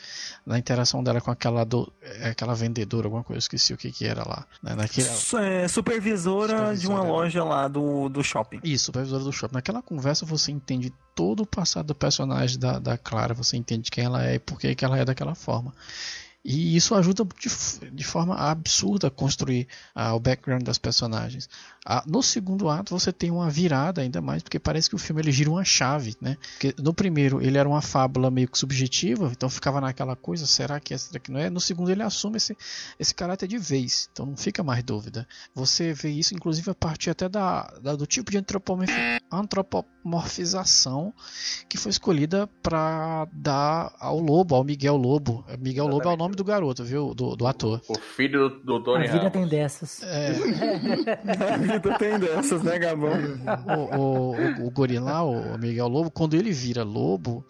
na 0.46 0.58
interação 0.58 1.04
dela 1.04 1.22
com 1.22 1.32
aquela 1.32 1.64
do, 1.64 1.92
é, 2.02 2.30
aquela 2.30 2.54
vendedora 2.54 3.08
alguma 3.08 3.24
coisa 3.24 3.38
eu 3.38 3.40
esqueci 3.40 3.74
o 3.74 3.78
que 3.78 3.92
que 3.92 4.06
era 4.06 4.28
lá 4.28 4.46
né, 4.62 4.76
naquele, 4.76 5.08
é, 5.08 5.68
supervisora, 5.68 6.76
de 6.76 6.88
uma 6.88 6.98
Supervisora. 6.98 7.04
loja 7.04 7.44
lá 7.44 7.68
do, 7.68 8.10
do 8.10 8.24
shopping. 8.24 8.60
isso, 8.64 8.86
supervisora 8.86 9.24
do 9.24 9.32
shopping. 9.32 9.56
Naquela 9.56 9.82
conversa 9.82 10.26
você 10.26 10.52
entende 10.52 10.94
todo 11.16 11.44
o 11.44 11.46
passado 11.46 11.88
do 11.88 11.96
personagem 11.96 12.60
da, 12.60 12.80
da 12.80 12.98
Clara, 12.98 13.34
você 13.34 13.58
entende 13.58 13.90
quem 13.90 14.06
ela 14.06 14.26
é 14.26 14.36
e 14.36 14.40
por 14.40 14.60
que 14.60 14.74
que 14.76 14.86
ela 14.86 14.98
é 14.98 15.06
daquela 15.06 15.36
forma. 15.36 15.74
E 16.44 16.76
isso 16.76 16.96
ajuda 16.96 17.24
de, 17.40 17.92
de 17.92 18.04
forma 18.04 18.36
absurda 18.36 19.08
a 19.08 19.12
construir 19.12 19.68
ah, 19.94 20.16
o 20.16 20.20
background 20.20 20.64
das 20.64 20.80
personagens. 20.80 21.48
Ah, 21.86 22.04
no 22.08 22.22
segundo 22.24 22.68
ato 22.70 22.98
você 22.98 23.12
tem 23.14 23.30
uma 23.32 23.50
virada 23.50 24.02
ainda 24.02 24.22
mais, 24.22 24.42
porque 24.42 24.60
parece 24.60 24.90
que 24.90 24.96
o 24.96 25.00
filme 25.00 25.22
ele 25.22 25.32
gira 25.32 25.52
uma 25.52 25.64
chave, 25.64 26.16
né? 26.20 26.38
Porque 26.54 26.76
no 26.82 26.94
primeiro 26.94 27.42
ele 27.42 27.58
era 27.58 27.68
uma 27.70 27.82
fábula 27.82 28.32
meio 28.32 28.48
que 28.48 28.58
subjetiva, 28.58 29.30
então 29.32 29.50
ficava 29.50 29.80
naquela 29.82 30.16
coisa, 30.16 30.46
será 30.48 30.80
que 30.80 30.94
é, 30.94 30.98
será 30.98 31.20
que 31.20 31.32
não 31.32 31.40
é? 31.40 31.50
No 31.50 31.60
segundo 31.60 31.92
ele 31.92 32.02
assume 32.04 32.38
esse, 32.38 32.58
esse 33.00 33.14
caráter 33.14 33.48
de 33.48 33.58
vez, 33.60 34.10
então 34.12 34.26
não 34.26 34.36
fica 34.38 34.64
mais 34.64 34.84
dúvida. 34.84 35.28
Você 35.56 35.94
vê 35.94 36.10
isso 36.10 36.34
inclusive 36.34 36.70
a 36.72 36.76
partir 36.76 37.12
até 37.12 37.30
da, 37.30 37.64
da- 37.82 37.96
do 37.96 38.06
tipo 38.08 38.32
de 38.32 38.38
antropomorfi- 38.40 39.22
antropomorfização 39.32 41.14
que 41.70 41.78
foi 41.78 41.90
escolhida 41.92 42.48
para 42.62 43.28
dar 43.34 43.94
ao 44.00 44.20
Lobo, 44.20 44.56
ao 44.56 44.64
Miguel 44.64 44.98
Lobo. 44.98 45.46
Miguel 45.60 45.88
Lobo 45.88 46.10
é 46.10 46.14
o 46.14 46.18
nome 46.18 46.31
do 46.36 46.44
garoto, 46.44 46.84
viu? 46.84 47.14
Do, 47.14 47.36
do 47.36 47.48
ator. 47.48 47.82
O 47.88 47.98
filho 48.00 48.50
do, 48.50 48.60
do 48.60 48.76
A 48.78 48.84
Tony 48.84 49.04
vida 49.08 49.18
Ramos. 49.18 49.32
tem 49.34 49.48
dessas. 49.48 50.04
É, 50.04 50.30
A 51.54 51.58
vida 51.58 51.98
tem 51.98 52.20
dessas, 52.20 52.62
né, 52.64 52.78
Gabão? 52.80 53.12
o, 53.68 53.98
o, 53.98 54.36
o, 54.36 54.68
o 54.68 54.72
gorila, 54.72 55.22
o 55.24 55.58
Miguel 55.58 55.88
Lobo, 55.88 56.12
quando 56.12 56.34
ele 56.36 56.52
vira 56.52 56.84
lobo, 56.84 57.46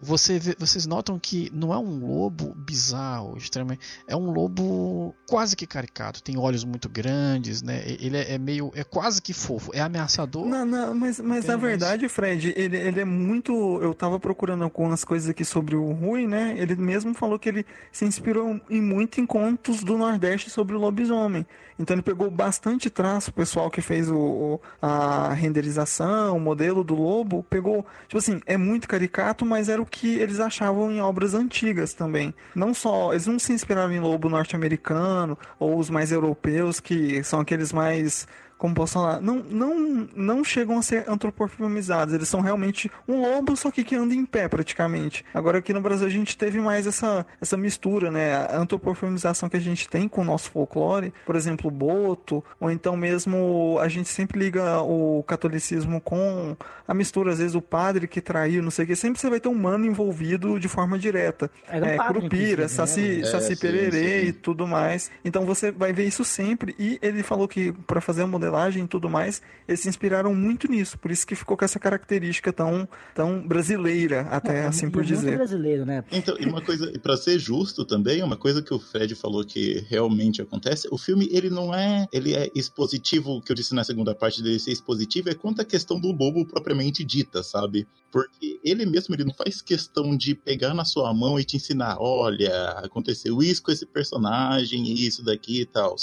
você 0.00 0.38
vê- 0.38 0.56
vocês 0.58 0.86
notam 0.86 1.18
que 1.18 1.50
não 1.54 1.72
é 1.72 1.78
um 1.78 1.98
lobo 2.06 2.54
bizarro, 2.54 3.36
extremamente, 3.36 3.80
é 4.06 4.14
um 4.16 4.30
lobo 4.30 5.14
quase 5.26 5.56
que 5.56 5.66
caricato, 5.66 6.22
tem 6.22 6.36
olhos 6.36 6.64
muito 6.64 6.88
grandes, 6.88 7.62
né? 7.62 7.82
Ele 7.86 8.16
é, 8.16 8.34
é 8.34 8.38
meio, 8.38 8.70
é 8.74 8.84
quase 8.84 9.22
que 9.22 9.32
fofo, 9.32 9.70
é 9.74 9.80
ameaçador. 9.80 10.46
Não, 10.46 10.64
não, 10.64 10.94
mas, 10.94 11.18
mas 11.20 11.44
na 11.46 11.56
verdade, 11.56 12.08
Fred, 12.08 12.52
ele, 12.56 12.76
ele 12.76 13.00
é 13.00 13.04
muito. 13.04 13.52
Eu 13.82 13.94
tava 13.94 14.20
procurando 14.20 14.64
algumas 14.64 15.04
coisas 15.04 15.28
aqui 15.28 15.44
sobre 15.44 15.74
o 15.76 15.92
Rui, 15.92 16.26
né? 16.26 16.54
Ele 16.58 16.76
mesmo 16.76 17.14
falou 17.14 17.38
que 17.38 17.48
ele 17.48 17.66
se 17.90 18.04
inspirou 18.04 18.60
em 18.68 18.80
muito 18.82 19.20
em 19.20 19.26
contos 19.26 19.82
do 19.82 19.96
Nordeste 19.96 20.50
sobre 20.50 20.76
o 20.76 20.78
lobisomem. 20.78 21.46
Então 21.78 21.94
ele 21.94 22.02
pegou 22.02 22.30
bastante 22.30 22.88
traço, 22.88 23.30
o 23.30 23.34
pessoal 23.34 23.70
que 23.70 23.80
fez 23.82 24.10
o, 24.10 24.16
o- 24.16 24.60
a 24.80 25.32
renderização, 25.34 26.36
o 26.36 26.40
modelo 26.40 26.82
do 26.82 26.94
lobo, 26.94 27.42
pegou, 27.50 27.84
tipo 28.08 28.18
assim, 28.18 28.40
é 28.46 28.56
muito 28.56 28.88
caricato, 28.88 29.44
mas 29.44 29.68
era 29.68 29.80
o 29.82 29.86
que 29.86 30.16
eles 30.18 30.40
achavam 30.40 30.90
em 30.90 31.00
obras 31.00 31.34
antigas 31.34 31.92
também. 31.92 32.34
Não 32.54 32.72
só, 32.72 33.12
eles 33.12 33.26
não 33.26 33.38
se 33.38 33.52
inspiraram 33.52 33.92
em 33.92 34.00
lobo 34.00 34.28
norte-americano 34.28 35.38
ou 35.58 35.78
os 35.78 35.90
mais 35.90 36.12
europeus, 36.12 36.80
que 36.80 37.22
são 37.24 37.40
aqueles 37.40 37.72
mais 37.72 38.26
como 38.58 38.74
posso 38.74 38.94
falar, 38.94 39.20
não, 39.20 39.36
não, 39.36 40.08
não 40.14 40.44
chegam 40.44 40.78
a 40.78 40.82
ser 40.82 41.04
antropomorfizados. 41.08 42.14
Eles 42.14 42.28
são 42.28 42.40
realmente 42.40 42.90
um 43.06 43.20
lobo, 43.20 43.56
só 43.56 43.70
que 43.70 43.84
que 43.84 43.94
anda 43.94 44.14
em 44.14 44.24
pé 44.24 44.48
praticamente. 44.48 45.24
Agora 45.34 45.58
aqui 45.58 45.72
no 45.72 45.80
Brasil 45.80 46.06
a 46.06 46.10
gente 46.10 46.36
teve 46.36 46.58
mais 46.60 46.86
essa, 46.86 47.26
essa 47.40 47.56
mistura, 47.56 48.10
né? 48.10 48.34
A 48.34 48.56
antropomorfização 48.58 49.48
que 49.48 49.56
a 49.56 49.60
gente 49.60 49.88
tem 49.88 50.08
com 50.08 50.22
o 50.22 50.24
nosso 50.24 50.50
folclore, 50.50 51.12
por 51.24 51.36
exemplo, 51.36 51.68
o 51.68 51.70
boto, 51.70 52.42
ou 52.58 52.70
então 52.70 52.96
mesmo 52.96 53.78
a 53.80 53.88
gente 53.88 54.08
sempre 54.08 54.38
liga 54.38 54.80
o 54.80 55.22
catolicismo 55.24 56.00
com 56.00 56.56
a 56.88 56.94
mistura, 56.94 57.32
às 57.32 57.38
vezes 57.38 57.54
o 57.54 57.62
padre 57.62 58.06
que 58.06 58.20
traiu, 58.20 58.62
não 58.62 58.70
sei 58.70 58.84
o 58.84 58.88
que, 58.88 58.96
sempre 58.96 59.20
você 59.20 59.28
vai 59.28 59.40
ter 59.40 59.48
um 59.48 59.52
humano 59.52 59.84
envolvido 59.86 60.58
de 60.58 60.68
forma 60.68 60.98
direta. 60.98 61.50
Era 61.68 61.84
um 61.84 61.88
É, 61.88 61.96
padre, 61.96 62.14
Curupira, 62.14 62.64
inclusive, 62.64 62.68
Saci, 62.68 63.00
né? 63.00 63.20
É, 63.20 63.24
Saci 63.24 63.54
sim, 63.54 63.60
Pererê 63.60 64.20
sim. 64.22 64.26
e 64.28 64.32
tudo 64.32 64.66
mais. 64.66 65.10
Então 65.24 65.44
você 65.44 65.70
vai 65.70 65.92
ver 65.92 66.06
isso 66.06 66.24
sempre. 66.24 66.74
E 66.78 66.98
ele 67.02 67.22
falou 67.22 67.48
que 67.48 67.72
para 67.72 68.00
fazer 68.00 68.22
a 68.22 68.26
modelagem 68.46 68.84
e 68.84 68.88
tudo 68.88 69.10
mais, 69.10 69.42
eles 69.66 69.80
se 69.80 69.88
inspiraram 69.88 70.34
muito 70.34 70.70
nisso. 70.70 70.98
Por 70.98 71.10
isso 71.10 71.26
que 71.26 71.34
ficou 71.34 71.56
com 71.56 71.64
essa 71.64 71.78
característica 71.78 72.52
tão, 72.52 72.88
tão 73.14 73.46
brasileira, 73.46 74.22
até 74.30 74.64
É, 74.64 74.66
assim 74.66 74.88
por 74.90 75.02
é 75.02 75.06
muito 75.06 75.20
dizer. 75.20 75.36
brasileiro, 75.36 75.84
né? 75.84 76.04
Então, 76.12 76.36
e 76.38 76.46
uma 76.46 76.62
coisa, 76.62 76.90
e 76.94 76.98
pra 76.98 77.16
ser 77.16 77.38
justo 77.38 77.84
também, 77.84 78.22
uma 78.22 78.36
coisa 78.36 78.62
que 78.62 78.72
o 78.72 78.78
Fred 78.78 79.14
falou 79.14 79.44
que 79.44 79.84
realmente 79.88 80.40
acontece, 80.40 80.88
o 80.90 80.96
filme, 80.96 81.28
ele 81.30 81.50
não 81.50 81.74
é, 81.74 82.06
ele 82.12 82.34
é 82.34 82.50
expositivo, 82.54 83.32
o 83.36 83.42
que 83.42 83.52
eu 83.52 83.56
disse 83.56 83.74
na 83.74 83.84
segunda 83.84 84.14
parte 84.14 84.42
dele 84.42 84.58
ser 84.58 84.72
expositivo, 84.72 85.28
é 85.28 85.34
quanto 85.34 85.60
a 85.60 85.64
questão 85.64 85.98
do 86.00 86.12
lobo 86.12 86.46
propriamente 86.46 87.04
dita, 87.04 87.42
sabe? 87.42 87.86
Porque 88.10 88.58
ele 88.64 88.86
mesmo, 88.86 89.14
ele 89.14 89.24
não 89.24 89.34
faz 89.34 89.60
questão 89.60 90.16
de 90.16 90.34
pegar 90.34 90.72
na 90.72 90.84
sua 90.84 91.12
mão 91.12 91.38
e 91.38 91.44
te 91.44 91.56
ensinar, 91.56 91.96
olha, 91.98 92.70
aconteceu 92.84 93.42
isso 93.42 93.62
com 93.62 93.70
esse 93.72 93.84
personagem, 93.84 94.92
isso 94.92 95.24
daqui 95.24 95.62
e 95.62 95.66
tal. 95.66 95.96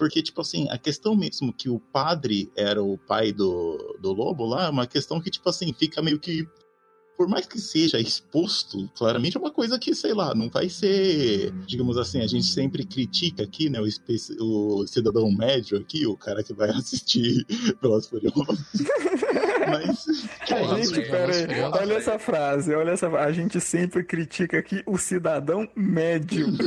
Porque, 0.00 0.22
tipo 0.22 0.40
assim, 0.40 0.66
a 0.70 0.78
questão 0.78 1.14
mesmo 1.14 1.52
que 1.52 1.68
o 1.68 1.78
padre 1.78 2.50
era 2.56 2.82
o 2.82 2.96
pai 2.96 3.32
do, 3.32 3.98
do 4.00 4.14
lobo 4.14 4.46
lá, 4.46 4.64
é 4.64 4.70
uma 4.70 4.86
questão 4.86 5.20
que, 5.20 5.30
tipo 5.30 5.46
assim, 5.46 5.74
fica 5.74 6.00
meio 6.00 6.18
que 6.18 6.48
por 7.18 7.28
mais 7.28 7.44
que 7.44 7.60
seja 7.60 8.00
exposto, 8.00 8.88
claramente 8.96 9.36
é 9.36 9.40
uma 9.40 9.50
coisa 9.50 9.78
que, 9.78 9.94
sei 9.94 10.14
lá, 10.14 10.34
não 10.34 10.48
vai 10.48 10.70
ser, 10.70 11.52
digamos 11.66 11.98
assim, 11.98 12.22
a 12.22 12.26
gente 12.26 12.46
sempre 12.46 12.82
critica 12.82 13.42
aqui, 13.42 13.68
né, 13.68 13.78
o, 13.78 14.80
o 14.80 14.86
cidadão 14.86 15.30
médio 15.30 15.76
aqui, 15.76 16.06
o 16.06 16.16
cara 16.16 16.42
que 16.42 16.54
vai 16.54 16.70
assistir 16.72 17.44
Pelas 17.78 18.06
Furiosas. 18.06 18.58
Mas, 19.68 20.28
Porra, 20.48 20.82
Gente, 20.82 21.00
pera 21.08 21.34
aí, 21.34 21.60
olha 21.60 21.94
essa 21.94 22.18
frase, 22.18 22.74
olha 22.74 22.90
essa 22.90 23.08
A 23.08 23.32
gente 23.32 23.60
sempre 23.60 24.04
critica 24.04 24.58
aqui 24.58 24.82
o 24.86 24.98
cidadão 24.98 25.68
médio 25.76 26.48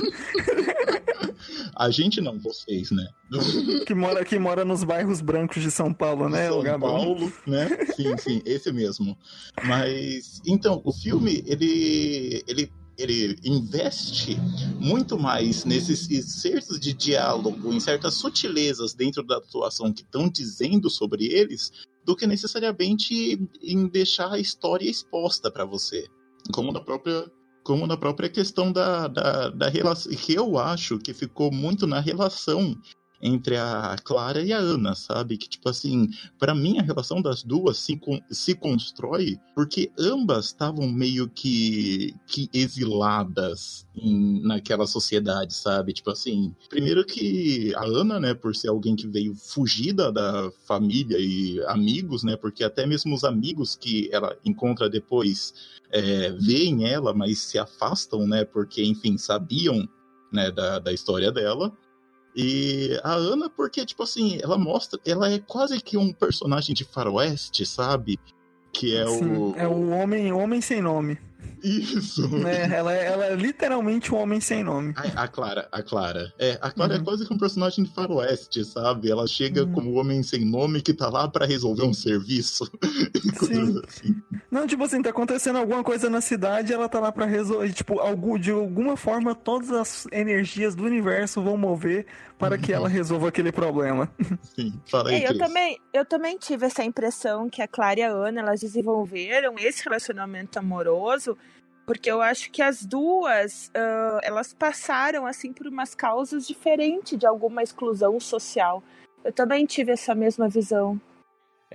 a 1.75 1.89
gente 1.89 2.21
não, 2.21 2.39
vocês, 2.39 2.91
né? 2.91 3.07
que 3.85 3.93
mora, 3.93 4.23
que 4.23 4.37
mora 4.37 4.63
nos 4.63 4.83
bairros 4.83 5.21
brancos 5.21 5.61
de 5.61 5.71
São 5.71 5.93
Paulo, 5.93 6.29
né, 6.29 6.47
São 6.47 6.61
Gabão? 6.61 6.89
Paulo, 6.89 7.33
né? 7.45 7.69
Sim, 7.95 8.17
sim, 8.17 8.41
esse 8.45 8.71
mesmo. 8.71 9.17
Mas 9.63 10.41
então, 10.45 10.81
o 10.83 10.91
filme 10.91 11.43
ele 11.45 12.43
ele 12.47 12.71
ele 12.95 13.35
investe 13.43 14.37
muito 14.79 15.17
mais 15.17 15.65
nesses 15.65 16.07
excertos 16.11 16.79
de 16.79 16.93
diálogo, 16.93 17.73
em 17.73 17.79
certas 17.79 18.13
sutilezas 18.13 18.93
dentro 18.93 19.23
da 19.23 19.37
atuação 19.37 19.91
que 19.91 20.03
estão 20.03 20.29
dizendo 20.29 20.91
sobre 20.91 21.25
eles, 21.25 21.71
do 22.05 22.15
que 22.15 22.27
necessariamente 22.27 23.39
em 23.61 23.87
deixar 23.87 24.31
a 24.31 24.39
história 24.39 24.89
exposta 24.89 25.51
para 25.51 25.65
você. 25.65 26.07
Como 26.53 26.71
na 26.71 26.81
própria 26.81 27.31
como 27.63 27.87
na 27.87 27.95
própria 27.95 28.27
questão 28.27 28.73
da, 28.73 29.07
da, 29.07 29.49
da 29.49 29.69
relação, 29.69 30.11
que 30.11 30.33
eu 30.33 30.57
acho 30.59 30.99
que 30.99 31.13
ficou 31.13 31.49
muito 31.49 31.87
na 31.87 32.01
relação 32.01 32.77
entre 33.23 33.55
a 33.55 33.95
Clara 34.03 34.41
e 34.41 34.51
a 34.51 34.57
Ana, 34.57 34.93
sabe? 34.95 35.37
Que, 35.37 35.47
tipo 35.47 35.69
assim, 35.69 36.09
para 36.37 36.53
mim 36.53 36.77
a 36.77 36.81
relação 36.83 37.21
das 37.21 37.41
duas 37.41 37.77
se, 37.77 37.99
se 38.29 38.53
constrói 38.53 39.37
porque 39.55 39.89
ambas 39.97 40.47
estavam 40.47 40.91
meio 40.91 41.29
que, 41.29 42.13
que 42.27 42.49
exiladas 42.53 43.87
em- 43.95 44.41
naquela 44.45 44.85
sociedade, 44.85 45.53
sabe? 45.53 45.93
Tipo 45.93 46.11
assim, 46.11 46.53
primeiro 46.69 47.05
que 47.05 47.73
a 47.75 47.85
Ana, 47.85 48.19
né, 48.19 48.33
por 48.33 48.53
ser 48.55 48.67
alguém 48.67 48.95
que 48.95 49.07
veio 49.07 49.33
fugida 49.35 50.11
da 50.11 50.51
família 50.67 51.17
e 51.17 51.63
amigos, 51.67 52.23
né? 52.23 52.35
Porque 52.35 52.63
até 52.63 52.85
mesmo 52.85 53.15
os 53.15 53.23
amigos 53.23 53.75
que 53.75 54.09
ela 54.11 54.35
encontra 54.43 54.89
depois 54.89 55.53
é, 55.91 56.31
veem 56.31 56.85
ela, 56.89 57.13
mas 57.13 57.39
se 57.39 57.57
afastam, 57.57 58.27
né? 58.27 58.43
Porque, 58.43 58.83
enfim, 58.83 59.17
sabiam 59.17 59.87
né, 60.31 60.51
da, 60.51 60.79
da 60.79 60.91
história 60.91 61.31
dela. 61.31 61.71
E 62.35 62.99
a 63.03 63.13
Ana, 63.13 63.49
porque, 63.49 63.85
tipo 63.85 64.03
assim, 64.03 64.39
ela 64.41 64.57
mostra, 64.57 64.99
ela 65.05 65.31
é 65.31 65.39
quase 65.39 65.79
que 65.79 65.97
um 65.97 66.11
personagem 66.11 66.73
de 66.73 66.83
faroeste, 66.83 67.65
sabe? 67.65 68.19
Que 68.71 68.95
é 68.95 69.05
Sim, 69.05 69.37
o. 69.37 69.53
é 69.55 69.67
o 69.67 69.89
homem, 69.89 70.31
homem 70.31 70.59
sem 70.59 70.81
nome. 70.81 71.19
Isso! 71.63 72.27
né? 72.29 72.69
ela, 72.73 72.93
é- 72.93 73.05
ela 73.05 73.25
é 73.27 73.35
literalmente 73.35 74.13
um 74.13 74.17
homem 74.17 74.41
sem 74.41 74.63
nome. 74.63 74.93
A, 74.97 75.23
a 75.23 75.27
Clara, 75.27 75.67
a 75.71 75.81
Clara. 75.81 76.33
É, 76.37 76.57
a 76.61 76.69
Clara 76.69 76.95
Uhum. 76.95 77.01
é 77.01 77.03
quase 77.03 77.25
que 77.25 77.33
um 77.33 77.37
personagem 77.37 77.83
de 77.85 77.93
faroeste, 77.93 78.65
sabe? 78.65 79.09
Ela 79.09 79.25
chega 79.27 79.63
Uhum. 79.63 79.71
como 79.71 79.93
um 79.93 79.97
homem 79.97 80.21
sem 80.23 80.43
nome 80.45 80.81
que 80.81 80.93
tá 80.93 81.09
lá 81.09 81.27
pra 81.27 81.45
resolver 81.45 81.83
um 81.83 81.93
serviço. 81.93 82.69
Coisas 83.39 83.77
assim. 83.87 84.15
Não, 84.51 84.67
tipo 84.67 84.83
assim, 84.83 85.01
tá 85.01 85.09
acontecendo 85.09 85.57
alguma 85.57 85.83
coisa 85.83 86.09
na 86.09 86.21
cidade, 86.21 86.73
ela 86.73 86.89
tá 86.89 86.99
lá 86.99 87.11
pra 87.11 87.25
resolver. 87.25 87.71
Tipo, 87.73 87.99
algum, 87.99 88.37
de 88.37 88.51
alguma 88.51 88.97
forma, 88.97 89.33
todas 89.33 89.71
as 89.71 90.07
energias 90.11 90.75
do 90.75 90.83
universo 90.83 91.41
vão 91.41 91.57
mover 91.57 92.05
para 92.37 92.57
que 92.57 92.73
ela 92.73 92.89
resolva 92.89 93.29
aquele 93.29 93.51
problema. 93.51 94.11
Sim, 94.55 94.73
fala 94.89 95.09
aí, 95.09 95.23
É, 95.23 95.29
eu 95.29 95.37
também, 95.37 95.79
eu 95.93 96.05
também 96.05 96.37
tive 96.37 96.65
essa 96.65 96.83
impressão 96.83 97.49
que 97.49 97.61
a 97.61 97.67
Clara 97.67 97.99
e 97.99 98.03
a 98.03 98.09
Ana 98.11 98.41
elas 98.41 98.59
desenvolveram 98.59 99.55
esse 99.57 99.83
relacionamento 99.83 100.59
amoroso, 100.59 101.37
porque 101.85 102.09
eu 102.09 102.21
acho 102.21 102.51
que 102.51 102.61
as 102.61 102.85
duas 102.85 103.71
ah, 103.75 104.19
elas 104.23 104.53
passaram 104.53 105.25
assim 105.25 105.51
por 105.53 105.67
umas 105.67 105.93
causas 105.95 106.47
diferentes 106.47 107.17
de 107.17 107.25
alguma 107.25 107.63
exclusão 107.63 108.19
social. 108.19 108.83
Eu 109.23 109.31
também 109.31 109.65
tive 109.65 109.91
essa 109.91 110.13
mesma 110.13 110.49
visão. 110.49 110.99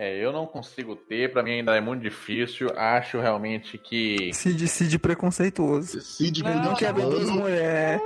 É, 0.01 0.17
eu 0.17 0.31
não 0.31 0.47
consigo 0.47 0.95
ter, 0.95 1.33
pra 1.33 1.43
mim 1.43 1.55
ainda 1.55 1.77
é 1.77 1.81
muito 1.81 2.03
difícil. 2.03 2.69
Acho 2.77 3.19
realmente 3.19 3.77
que. 3.77 4.33
Cid, 4.33 4.69
Cid 4.69 4.97
preconceituoso. 4.97 6.01
Cid 6.01 6.45
Não, 6.45 6.55
Não 6.63 6.75
quer 6.77 6.95
ver 6.95 7.03
duas 7.03 7.25
Curitibano, 7.25 7.41
mulheres. 7.41 8.03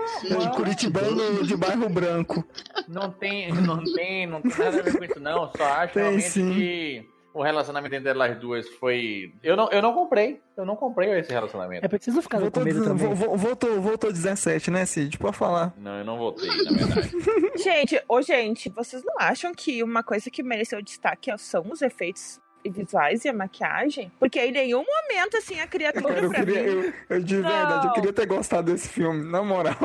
Curitibano 0.57 1.45
de 1.45 1.55
bairro 1.55 1.91
branco. 1.91 2.43
Não 2.89 3.11
tem, 3.11 3.53
não 3.53 3.85
tem, 3.85 4.27
não 4.27 4.41
tem 4.41 4.51
nada 4.59 4.79
a 4.79 4.83
ver 4.83 4.97
com 4.97 5.05
isso, 5.05 5.21
não. 5.21 5.51
Só 5.55 5.65
acho 5.65 5.93
Tem, 5.93 6.03
realmente 6.03 6.31
sim. 6.31 6.55
que 6.55 7.11
o 7.35 7.43
relacionamento 7.43 7.95
entre 7.95 8.11
elas 8.11 8.39
duas 8.39 8.69
foi. 8.69 9.33
Eu 9.43 9.57
não, 9.57 9.71
eu 9.71 9.81
não 9.83 9.93
comprei. 9.95 10.41
Eu 10.57 10.65
não 10.67 10.77
comprei 10.77 11.19
esse 11.19 11.33
relacionamento. 11.33 11.85
É 11.85 11.89
vocês 11.89 12.15
não 12.15 12.23
ficaram 12.23 12.51
com 12.51 12.61
Voltou, 12.61 12.65
medo 12.65 12.85
também. 12.85 13.07
vo- 13.09 13.15
vo- 13.15 13.37
voltou, 13.37 13.81
voltou 13.81 14.13
17, 14.13 14.71
né, 14.71 14.85
Cid? 14.85 15.17
Pode 15.19 15.37
falar. 15.37 15.73
Não, 15.79 15.99
eu 15.99 16.05
não 16.05 16.19
votei, 16.19 16.47
na 16.49 16.71
verdade. 16.87 17.11
Gente, 17.63 18.03
ô 18.09 18.21
gente, 18.23 18.69
vocês 18.71 19.03
não 19.05 19.15
acham 19.19 19.53
que 19.55 19.83
uma 19.83 20.03
coisa 20.03 20.31
que 20.31 20.43
mereceu 20.43 20.83
destaque 20.83 21.31
são 21.39 21.65
os 21.71 21.81
efeitos 21.83 22.41
visuais 22.65 23.25
e 23.25 23.29
a 23.29 23.33
maquiagem? 23.33 24.11
Porque 24.19 24.39
em 24.41 24.53
nenhum 24.53 24.85
momento 24.85 25.37
assim 25.37 25.59
a 25.61 25.67
criatura 25.67 26.15
Cara, 26.15 26.23
eu 26.27 26.31
pra 26.31 26.41
queria, 26.45 26.63
mim 26.63 26.69
eu, 26.69 26.93
eu 27.17 27.21
de 27.23 27.35
verdade, 27.37 27.73
eu 27.73 27.89
Não. 27.89 27.93
queria 27.95 28.13
ter 28.13 28.27
gostado 28.27 28.71
desse 28.73 28.89
filme, 28.89 29.25
na 29.31 29.43
moral. 29.43 29.77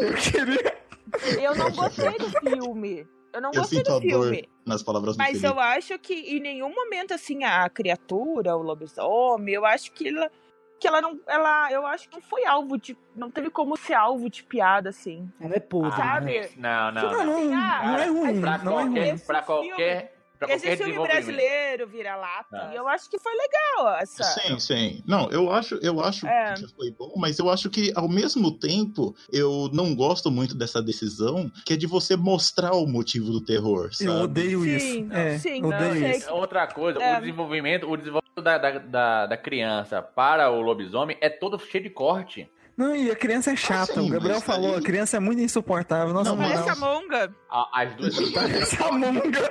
Eu 0.00 0.14
queria. 0.14 0.78
Eu 1.40 1.54
não 1.54 1.70
gostei 1.72 2.18
do 2.18 2.30
filme. 2.40 3.06
Eu 3.32 3.40
não 3.42 3.50
Eu 3.52 3.60
gostei 3.60 3.78
sinto 3.78 3.90
do 3.90 3.96
a 3.96 3.98
dor 4.00 4.22
filme. 4.30 4.48
nas 4.66 4.82
palavras 4.82 5.16
do 5.16 5.18
Mas 5.18 5.28
Felipe. 5.40 5.46
eu 5.46 5.60
acho 5.60 5.98
que 5.98 6.14
em 6.14 6.40
nenhum 6.40 6.74
momento, 6.74 7.12
assim, 7.14 7.44
a 7.44 7.68
criatura, 7.68 8.56
o 8.56 8.62
lobisomem, 8.62 9.54
eu 9.54 9.64
acho 9.66 9.92
que 9.92 10.08
ela. 10.08 10.30
Que 10.80 10.86
ela 10.86 11.00
não. 11.00 11.18
Ela, 11.26 11.72
eu 11.72 11.84
acho 11.86 12.08
que 12.08 12.14
não 12.14 12.22
foi 12.22 12.44
alvo 12.46 12.78
de. 12.78 12.96
Não 13.16 13.30
teve 13.30 13.50
como 13.50 13.76
ser 13.76 13.94
alvo 13.94 14.30
de 14.30 14.44
piada, 14.44 14.90
assim. 14.90 15.28
Ela 15.40 15.56
é 15.56 15.60
podre, 15.60 15.96
Sabe? 15.96 16.40
né? 16.40 16.48
Não, 16.56 16.92
não, 16.92 17.02
Não, 17.12 17.24
não. 17.24 17.44
não, 17.46 17.54
Ah, 17.54 17.82
não 17.84 17.98
é 17.98 18.06
ruim, 18.06 18.40
Pra 18.40 18.58
não 18.58 18.80
é 18.80 18.84
qualquer, 18.84 19.08
ruim. 19.10 19.18
pra 19.18 19.42
qualquer, 19.42 20.17
pra 20.38 20.54
Esse 20.54 20.76
filme 20.76 20.98
brasileiro 20.98 21.86
vira 21.86 22.16
lata. 22.16 22.46
Ah. 22.52 22.70
E 22.72 22.76
eu 22.76 22.86
acho 22.88 23.08
que 23.10 23.18
foi 23.18 23.32
legal 23.34 23.96
essa. 23.98 24.22
Sim, 24.22 24.58
sim. 24.58 25.02
Não, 25.06 25.30
eu 25.30 25.50
acho, 25.50 25.74
eu 25.82 26.00
acho 26.00 26.26
É. 26.26 26.54
que 26.54 26.66
foi 26.74 26.90
bom, 26.90 27.12
mas 27.16 27.38
eu 27.38 27.50
acho 27.50 27.68
que 27.70 27.92
ao 27.96 28.08
mesmo 28.08 28.50
tempo 28.58 29.14
eu 29.32 29.68
não 29.72 29.94
gosto 29.94 30.30
muito 30.30 30.54
dessa 30.54 30.82
decisão, 30.82 31.50
que 31.64 31.72
é 31.74 31.76
de 31.76 31.86
você 31.86 32.16
mostrar 32.16 32.72
o 32.74 32.86
motivo 32.86 33.30
do 33.30 33.40
terror, 33.40 33.92
sabe? 33.92 34.10
Eu 34.10 34.16
odeio 34.24 34.62
Sim, 34.62 34.76
isso. 35.04 35.12
É, 35.12 35.38
sim, 35.38 35.60
Não, 35.60 35.68
odeio 35.70 36.06
isso. 36.10 36.30
Outra 36.32 36.66
coisa, 36.66 37.02
É. 37.02 37.16
o 37.16 37.20
desenvolvimento, 37.20 37.88
o 37.90 37.96
desenvolvimento 37.96 38.42
da, 38.42 38.58
da, 38.58 38.78
da, 38.78 39.26
da 39.26 39.36
criança 39.36 40.00
para 40.02 40.50
o 40.50 40.60
lobisomem 40.60 41.16
é 41.20 41.28
todo 41.28 41.58
cheio 41.58 41.84
de 41.84 41.90
corte. 41.90 42.48
Não, 42.76 42.94
e 42.94 43.10
a 43.10 43.16
criança 43.16 43.50
é 43.50 43.56
chata. 43.56 43.94
sim, 43.94 44.06
o 44.06 44.08
Gabriel 44.08 44.40
falou, 44.40 44.74
aí- 44.74 44.78
a 44.78 44.82
criança 44.82 45.16
é 45.16 45.20
muito 45.20 45.40
insuportável. 45.42 46.14
Nossa, 46.14 46.30
Não, 46.30 46.36
moral. 46.36 46.52
Parece 46.62 46.70
a 46.70 46.76
monga. 46.76 47.34
As 47.74 47.94
duas 47.96 48.30
Parece 48.30 48.82
a 48.82 48.92
monga. 48.92 49.50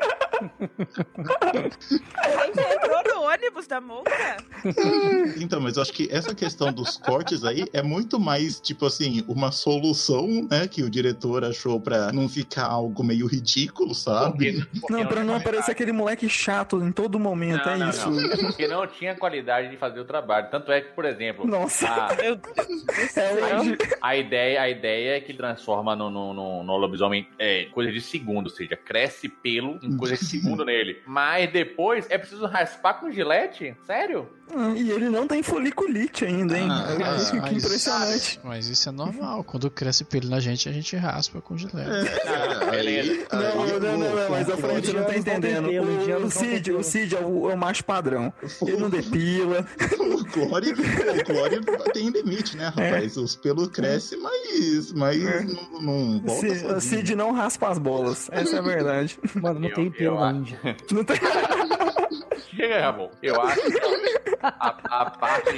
A 2.17 2.29
gente 2.45 2.59
entrou 2.59 3.03
no 3.03 3.16
ônibus 3.37 3.67
da 3.67 3.79
monga. 3.79 4.37
Então, 5.37 5.61
mas 5.61 5.75
eu 5.77 5.81
acho 5.83 5.93
que 5.93 6.07
essa 6.11 6.33
questão 6.33 6.71
dos 6.73 6.97
cortes 6.97 7.43
aí 7.43 7.65
é 7.71 7.81
muito 7.81 8.19
mais, 8.19 8.59
tipo 8.59 8.85
assim, 8.85 9.23
uma 9.27 9.51
solução, 9.51 10.27
né, 10.49 10.67
que 10.67 10.83
o 10.83 10.89
diretor 10.89 11.43
achou 11.45 11.79
pra 11.79 12.11
não 12.11 12.27
ficar 12.27 12.65
algo 12.65 13.03
meio 13.03 13.27
ridículo, 13.27 13.93
sabe? 13.93 14.65
Não, 14.89 15.05
pra 15.05 15.23
não 15.23 15.35
aparecer 15.35 15.71
aquele 15.71 15.91
moleque 15.91 16.27
chato 16.27 16.81
em 16.81 16.91
todo 16.91 17.19
momento, 17.19 17.65
Não, 17.65 17.73
é 17.73 17.77
não, 17.77 17.89
isso. 17.89 18.09
não. 18.09 18.29
Porque 18.47 18.67
não 18.67 18.87
tinha 18.87 19.15
qualidade 19.15 19.69
de 19.69 19.77
fazer 19.77 19.99
o 19.99 20.05
trabalho. 20.05 20.47
Tanto 20.49 20.71
é 20.71 20.81
que, 20.81 20.91
por 20.93 21.05
exemplo, 21.05 21.45
Nossa. 21.45 21.87
a, 21.87 22.15
Meu 22.17 22.35
Deus 22.35 22.83
do 22.83 23.19
É 23.19 23.59
hoje. 23.59 23.77
a 24.01 24.15
ideia, 24.17 24.61
a 24.61 24.69
ideia 24.69 25.17
é 25.17 25.21
que 25.21 25.33
transforma 25.33 25.95
no, 25.95 26.09
no, 26.09 26.33
no, 26.33 26.63
no 26.63 26.77
lobisomem 26.77 27.27
é, 27.37 27.65
coisa 27.65 27.91
de 27.91 28.01
segundo, 28.01 28.45
ou 28.47 28.51
seja, 28.51 28.75
cresce 28.75 29.29
pelo 29.29 29.79
em 29.83 29.95
coisa 29.95 30.15
de 30.17 30.25
segundo 30.25 30.65
nele. 30.65 31.01
Mas 31.05 31.51
depois 31.51 32.05
é 32.09 32.17
preciso 32.17 32.45
raspar 32.45 32.95
com 32.95 33.11
gilete? 33.27 33.75
Sério? 33.85 34.29
Hum, 34.53 34.73
E 34.77 34.89
ele 34.91 35.09
não 35.09 35.27
tem 35.27 35.43
foliculite 35.43 36.23
ainda, 36.23 36.57
hein? 36.57 36.69
Ah, 36.71 36.87
É 37.13 37.15
isso 37.17 37.31
que 37.33 37.39
mas- 37.41 37.51
impressionante. 37.65 38.39
Mas 38.45 38.67
isso 38.69 38.87
é 38.87 38.91
normal. 38.93 39.43
Quando 39.43 39.69
cresce 39.69 40.05
pelo 40.05 40.29
na 40.29 40.39
gente, 40.39 40.69
a 40.69 40.71
gente 40.71 40.95
raspa 40.95 41.41
com 41.41 41.57
gilete. 41.57 41.89
Não, 42.25 42.71
beleza. 42.71 43.27
Não, 43.33 43.41
não, 43.41 43.79
não, 43.79 43.97
não, 43.97 44.15
não, 44.15 44.29
mas 44.29 44.49
a 44.49 44.55
frente 44.55 44.93
não 44.93 45.03
tá 45.03 45.17
entendendo. 45.17 45.67
O, 45.67 46.25
o 46.27 46.31
Cid, 46.31 46.71
o 46.71 46.81
Cid 46.81 47.15
é 47.15 47.19
o, 47.19 47.51
é 47.51 47.55
o 47.55 47.57
macho 47.57 47.83
padrão. 47.83 48.31
Ele 48.65 48.77
não 48.77 48.89
depila. 48.89 49.63
folclore, 49.63 50.73
folclore 50.75 51.91
tem 51.93 52.09
limite, 52.09 52.55
né, 52.55 52.67
rapaz? 52.67 53.17
Os 53.17 53.35
pelos 53.35 53.67
crescem, 53.67 54.17
mas, 54.21 54.93
mas 54.93 55.25
É. 55.25 55.43
não, 55.43 55.81
não 55.81 56.21
volta 56.21 56.47
Cid, 56.47 56.65
o. 56.65 56.79
Cid 56.81 57.15
não 57.15 57.33
raspa 57.33 57.67
as 57.69 57.77
bolas. 57.77 58.29
Essa 58.31 58.55
é 58.55 58.59
a 58.59 58.61
verdade. 58.61 59.19
Mano, 59.35 59.59
não 59.59 59.67
Eu- 59.67 59.75
tem 59.75 59.91
pelo 59.91 60.19
na. 60.21 60.31
Índia. 60.31 60.59
Não 60.89 61.03
tem... 61.03 61.17
Chega, 62.61 62.81
Ramon. 62.81 63.11
Eu 63.21 63.39
acho 63.41 63.61
que 63.61 64.36
a, 64.41 65.01
a 65.01 65.09
parte 65.11 65.55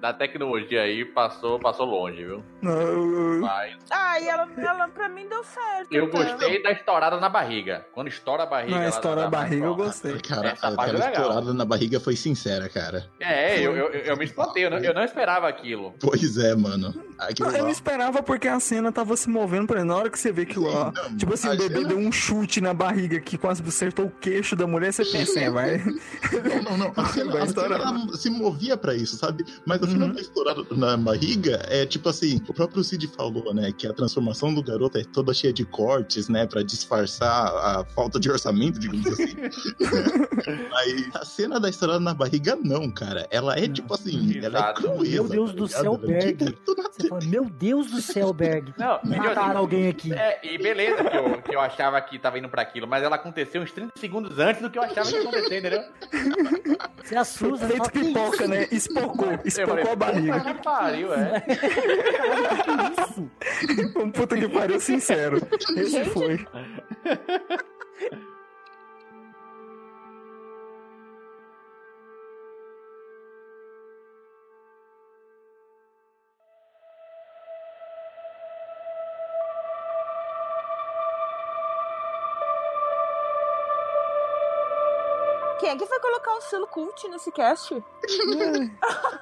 da 0.00 0.12
tecnologia 0.12 0.82
aí 0.82 1.04
passou, 1.04 1.58
passou 1.58 1.86
longe, 1.86 2.24
viu? 2.24 2.42
Não, 2.60 3.46
Ai, 3.90 4.28
ela, 4.28 4.48
ela 4.56 4.88
pra 4.88 5.08
mim 5.08 5.28
deu 5.28 5.42
certo. 5.44 5.92
eu 5.92 6.04
então. 6.06 6.20
gostei 6.22 6.62
da 6.62 6.72
estourada 6.72 7.18
na 7.20 7.28
barriga. 7.28 7.86
Quando 7.92 8.08
estoura 8.08 8.42
a 8.42 8.46
barriga. 8.46 8.78
Não, 8.78 8.86
a 8.86 8.90
da 9.00 9.16
mais 9.16 9.30
barriga 9.30 9.66
eu 9.66 9.74
gostei. 9.74 10.18
Cara, 10.20 10.48
Essa 10.50 10.72
parte 10.72 10.96
é 11.00 11.10
estourada 11.12 11.54
na 11.54 11.64
barriga 11.64 12.00
foi 12.00 12.16
sincera, 12.16 12.68
cara. 12.68 13.06
É, 13.20 13.58
eu, 13.60 13.76
eu, 13.76 13.88
eu 13.90 14.16
me 14.16 14.24
espantei, 14.24 14.64
eu 14.64 14.70
não, 14.70 14.78
eu 14.78 14.94
não 14.94 15.04
esperava 15.04 15.48
aquilo. 15.48 15.94
Pois 16.00 16.36
é, 16.36 16.54
mano. 16.54 16.92
Aquilo 17.18 17.48
Não, 17.50 17.56
eu 17.56 17.64
lá- 17.64 17.70
esperava 17.70 18.22
porque 18.22 18.48
a 18.48 18.58
cena 18.58 18.90
tava 18.90 19.16
se 19.16 19.28
movendo 19.30 19.66
pra 19.68 19.78
ele. 19.80 19.88
Na 19.88 19.96
hora 19.96 20.10
que 20.10 20.18
você 20.18 20.32
vê 20.32 20.44
que 20.44 20.58
ó, 20.58 20.90
não, 20.90 21.16
tipo 21.16 21.34
assim, 21.34 21.48
a 21.48 21.52
o 21.52 21.56
bebê 21.56 21.74
cena- 21.76 21.88
deu 21.88 21.98
um 21.98 22.10
chute 22.10 22.60
na 22.60 22.74
barriga 22.74 23.20
que 23.20 23.38
quase 23.38 23.62
acertou 23.66 24.06
o 24.06 24.10
queixo 24.10 24.56
da 24.56 24.66
mulher, 24.66 24.92
você 24.92 25.04
pensa, 25.04 25.38
é, 25.38 25.50
vai. 25.50 25.78
Não, 25.78 26.62
não, 26.62 26.78
não. 26.78 26.92
A 26.96 27.04
cena, 27.06 27.32
Vai 27.32 27.42
a 27.42 27.44
estourar. 27.44 27.78
cena 27.80 28.01
se 28.16 28.28
movia 28.30 28.76
pra 28.76 28.94
isso, 28.94 29.16
sabe? 29.16 29.44
Mas 29.66 29.82
a 29.82 29.86
cena 29.86 30.06
Uhum. 30.06 30.12
da 30.12 30.20
estourada 30.20 30.62
na 30.72 30.96
barriga 30.96 31.60
é 31.68 31.84
tipo 31.86 32.08
assim, 32.08 32.40
o 32.48 32.52
próprio 32.54 32.82
Cid 32.82 33.06
falou, 33.08 33.52
né? 33.54 33.72
Que 33.72 33.86
a 33.86 33.92
transformação 33.92 34.52
do 34.52 34.62
garoto 34.62 34.98
é 34.98 35.04
toda 35.04 35.32
cheia 35.34 35.52
de 35.52 35.64
cortes, 35.64 36.28
né? 36.28 36.46
Pra 36.46 36.62
disfarçar 36.62 37.46
a 37.48 37.84
falta 37.94 38.18
de 38.18 38.30
orçamento, 38.30 38.78
digamos 38.78 39.06
assim. 39.06 39.34
Aí 40.76 41.06
a 41.14 41.24
cena 41.24 41.58
da 41.60 41.68
estourada 41.68 42.00
na 42.00 42.14
barriga, 42.14 42.56
não, 42.62 42.90
cara. 42.90 43.26
Ela 43.30 43.58
é 43.58 43.68
tipo 43.68 43.92
assim, 43.94 44.38
ela 44.42 44.70
é 44.70 44.72
crueza. 44.74 45.02
Meu 45.12 45.28
Deus 45.28 45.52
do 45.52 45.68
tá 45.68 45.78
céu, 45.80 46.00
é 46.02 46.06
Berg. 46.06 46.58
Você 46.92 47.08
fala, 47.08 47.24
meu 47.24 47.44
Deus 47.44 47.90
do 47.90 48.00
céu, 48.02 48.32
Berg. 48.32 48.72
Não, 48.78 49.00
Mataram 49.04 49.58
alguém 49.60 49.88
aqui. 49.88 50.12
É, 50.12 50.40
e 50.42 50.58
beleza 50.58 51.04
que 51.04 51.16
eu, 51.16 51.42
que 51.42 51.54
eu 51.54 51.60
achava 51.60 52.00
que 52.00 52.18
tava 52.18 52.38
indo 52.38 52.48
pra 52.48 52.62
aquilo, 52.62 52.86
mas 52.86 53.02
ela 53.02 53.16
aconteceu 53.16 53.62
uns 53.62 53.70
30 53.72 53.92
segundos 53.98 54.38
antes 54.38 54.60
do 54.62 54.70
que 54.70 54.78
eu 54.78 54.82
achava 54.82 55.08
que 55.08 55.14
ia 55.16 55.20
acontecer, 55.22 55.58
entendeu? 55.58 55.82
Você 57.02 57.16
assusta. 57.16 57.68
Fala, 57.68 57.90
"Que 57.90 57.91
pipoca, 57.92 58.48
né? 58.48 58.66
Espocou, 58.70 59.38
espocou 59.44 59.92
a 59.92 59.96
barriga. 59.96 60.38
Puta 60.38 60.54
que 60.54 60.62
pariu, 60.62 61.14
é. 61.14 61.42
Um 64.02 64.10
puta 64.10 64.36
que 64.36 64.48
pariu 64.48 64.80
sincero. 64.80 65.38
Esse 65.76 66.04
foi. 66.06 66.44
vai 86.42 86.46
colocar 86.46 86.46
o 86.46 86.50
selo 86.50 86.66
cult 86.66 87.08
nesse 87.08 87.32
cast? 87.32 87.82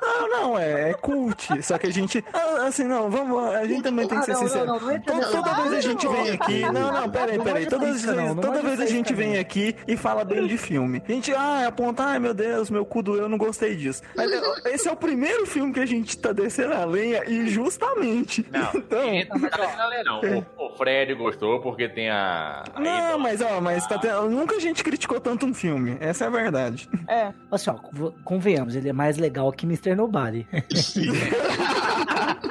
Não, 0.01 0.29
não, 0.29 0.59
é, 0.59 0.91
é 0.91 0.95
cult. 0.95 1.63
Só 1.63 1.77
que 1.79 1.87
a 1.87 1.93
gente. 1.93 2.25
Assim, 2.67 2.85
não, 2.85 3.11
vamos. 3.11 3.55
A 3.55 3.65
gente 3.67 3.83
também 3.83 4.07
tem 4.09 4.19
que 4.19 4.25
ser 4.25 4.33
Ah, 4.33 4.35
não, 4.35 4.41
sincero. 4.43 4.67
não, 4.67 4.75
não, 4.81 4.87
não 4.87 4.93
entra 4.93 5.21
Toda, 5.21 5.53
vez 5.55 5.73
a 5.75 5.81
gente 5.81 6.09
vem 6.09 6.31
aqui. 6.31 6.61
Não, 6.61 6.93
não, 6.93 7.11
peraí, 7.11 7.39
peraí. 7.39 7.67
Toda, 7.67 7.87
faísca, 7.87 8.13
não, 8.13 8.27
não 8.29 8.35
toda 8.37 8.49
manda 8.49 8.63
vez 8.63 8.81
a 8.81 8.87
gente 8.87 9.13
vem 9.15 9.39
aqui 9.39 9.77
e 9.87 9.97
fala 9.97 10.25
bem 10.25 10.47
de 10.47 10.57
filme. 10.57 11.03
A 11.07 11.13
gente, 11.13 11.33
ah, 11.35 11.67
aponta, 11.67 12.05
ai 12.05 12.19
meu 12.19 12.33
Deus, 12.35 12.71
meu 12.71 12.85
cu 12.85 13.03
doeu, 13.03 13.23
eu 13.23 13.29
não 13.29 13.39
gostei 13.39 13.77
disso. 13.77 14.03
Mas 14.17 14.31
eh, 14.33 14.41
esse 14.75 14.89
é 14.89 14.93
o 14.93 14.97
primeiro 14.97 15.47
filme 15.47 15.73
que 15.73 15.81
a 15.81 15.87
gente 15.87 16.17
tá 16.19 16.33
descendo 16.33 16.75
a 16.75 16.85
lenha 16.85 17.23
e 17.29 17.49
justamente. 17.49 18.47
Não, 18.51 18.71
Então. 18.75 19.03
ninguém 19.05 19.27
tá 19.27 19.39
fazendo 19.39 19.81
a 19.81 19.87
ler, 19.89 20.05
não. 20.05 20.21
O, 20.57 20.71
Fred 20.77 21.15
gostou 21.15 21.61
porque 21.61 21.89
tem 21.89 22.09
a. 22.11 22.65
a 22.75 22.81
Não, 22.81 23.19
mas 23.19 23.41
ó, 23.43 23.61
mas 23.61 23.87
tá 23.87 23.99
tendo- 23.99 24.31
nunca 24.31 24.57
a 24.57 24.61
gente 24.61 24.83
criticou 24.83 25.21
tanto 25.21 25.45
um 25.47 25.53
filme. 25.53 25.97
Essa 26.01 26.25
é 26.25 26.27
a 26.29 26.31
verdade. 26.31 26.89
É. 27.11 27.33
Assim, 27.51 27.71
ó, 27.71 27.75
conv- 27.75 28.15
convenhamos, 28.25 28.75
ele 28.77 28.89
é 28.89 28.93
mais 28.93 29.17
legal 29.17 29.51
que 29.53 29.67
Mr. 29.67 29.95
Nobody. 29.97 30.47
Sim. 30.75 31.07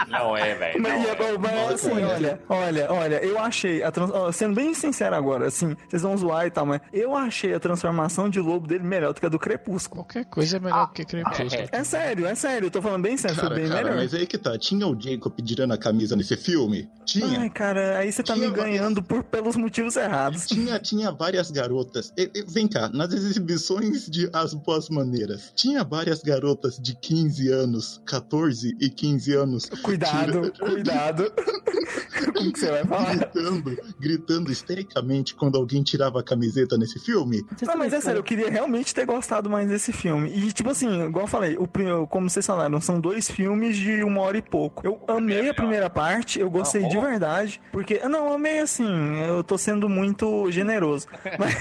Não 0.10 0.36
é, 0.36 0.55
velho. 0.55 0.82
Mas, 0.82 0.93
não 1.03 1.10
é, 1.10 1.34
é. 1.34 1.38
mas, 1.38 1.72
assim, 1.74 1.91
olha. 1.91 2.05
olha, 2.07 2.41
olha, 2.49 2.91
olha, 2.91 3.24
eu 3.24 3.38
achei 3.39 3.84
a 3.84 3.91
trans... 3.91 4.12
sendo 4.36 4.55
bem 4.55 4.74
sincero 4.74 5.16
agora, 5.16 5.47
assim, 5.47 5.76
vocês 5.88 6.01
vão 6.01 6.18
zoar 6.18 6.47
e 6.47 6.51
tal, 6.51 6.66
mas 6.66 6.82
eu 6.91 7.16
achei 7.16 7.53
a 7.53 7.60
transformação 7.60 8.28
de 8.28 8.39
lobo 8.39 8.68
dele 8.68 8.84
melhor 8.84 9.14
do 9.14 9.20
que 9.20 9.26
a 9.26 9.30
do 9.30 9.38
Crepúsculo. 9.38 10.03
Qualquer 10.03 10.26
coisa 10.26 10.57
é 10.57 10.60
melhor 10.60 10.91
que 10.93 11.05
Crepúsculo. 11.05 11.49
É 11.72 11.84
sério, 11.84 12.26
é 12.26 12.34
sério, 12.36 12.66
eu 12.68 12.72
tô 12.72 12.82
falando 12.82 13.03
bem 13.03 13.18
sério, 13.18 13.36
foi 13.38 13.43
Cara, 13.49 13.55
bem 13.55 13.70
cara, 13.70 13.84
melhor. 13.84 13.97
mas 13.97 14.14
aí 14.14 14.26
que 14.26 14.38
tá. 14.38 14.57
Tinha 14.57 14.88
o 14.88 14.99
Jacob 14.99 15.34
tirando 15.41 15.74
a 15.74 15.78
camisa 15.78 16.16
nesse 16.16 16.36
filme? 16.36 16.89
Tinha. 17.05 17.39
Ai, 17.41 17.49
cara, 17.49 17.99
aí 17.99 18.12
você 18.12 18.24
tá 18.24 18.34
Tinha 18.34 18.47
me 18.49 18.53
ganhando 18.53 19.03
por, 19.03 19.24
pelos 19.24 19.55
motivos 19.55 19.95
errados. 19.95 20.47
Tinha, 20.47 20.80
tinha 20.80 21.12
várias 21.12 21.51
garotas. 21.51 22.12
E- 22.18 22.30
e- 22.34 22.43
vem 22.47 22.68
cá, 22.68 22.89
nas 22.89 23.14
exibições 23.14 24.07
de 24.10 24.28
As 24.34 24.48
Boas 24.53 24.89
Maneiras, 24.89 25.51
tinha 25.55 25.83
várias 25.83 26.21
garotas 26.21 26.77
de 26.77 26.95
15 26.95 27.49
anos, 27.49 28.01
14 28.05 28.75
e 28.79 28.89
15 28.89 29.33
anos. 29.33 29.65
Cuidado, 29.83 30.51
cuidado. 30.59 31.31
Como 32.35 32.51
que 32.53 32.59
você 32.59 32.69
vai 32.69 32.85
falar? 32.85 33.15
Gritando, 33.15 33.77
gritando 33.99 34.51
histericamente 34.51 35.33
quando 35.35 35.57
alguém 35.57 35.81
tirava 35.83 36.19
a 36.19 36.23
camiseta 36.23 36.77
nesse 36.77 36.99
filme. 36.99 37.41
Não, 37.49 37.57
também 37.57 37.77
mas 37.77 37.93
é 37.93 38.01
sério, 38.01 38.19
eu 38.19 38.23
queria 38.23 38.49
realmente 38.49 38.93
ter 38.93 39.05
gostado 39.05 39.49
mais 39.49 39.67
desse 39.69 39.91
filme. 39.91 40.29
E, 40.29 40.51
tipo 40.51 40.69
assim, 40.69 41.05
igual 41.05 41.23
eu 41.25 41.29
falei, 41.29 41.55
o, 41.57 41.67
prim- 41.67 42.05
como 42.09 42.29
vocês 42.29 42.45
falaram, 42.45 42.79
são 42.81 42.99
dois 42.99 43.29
filmes 43.29 43.75
de 43.77 44.03
uma 44.03 44.21
hora 44.21 44.37
e 44.37 44.41
pouco. 44.41 44.85
Eu 44.85 45.01
amei 45.07 45.49
a 45.49 45.53
primeira 45.53 45.89
parte, 45.89 46.39
eu 46.39 46.49
gostei 46.49 46.87
de 46.87 46.97
verdade, 46.99 47.61
porque. 47.71 47.99
Não, 48.07 48.27
eu 48.27 48.33
amei 48.33 48.59
assim, 48.59 48.87
eu 49.27 49.43
tô 49.43 49.57
sendo 49.57 49.87
muito 49.89 50.49
generoso. 50.51 51.07
Mas. 51.39 51.55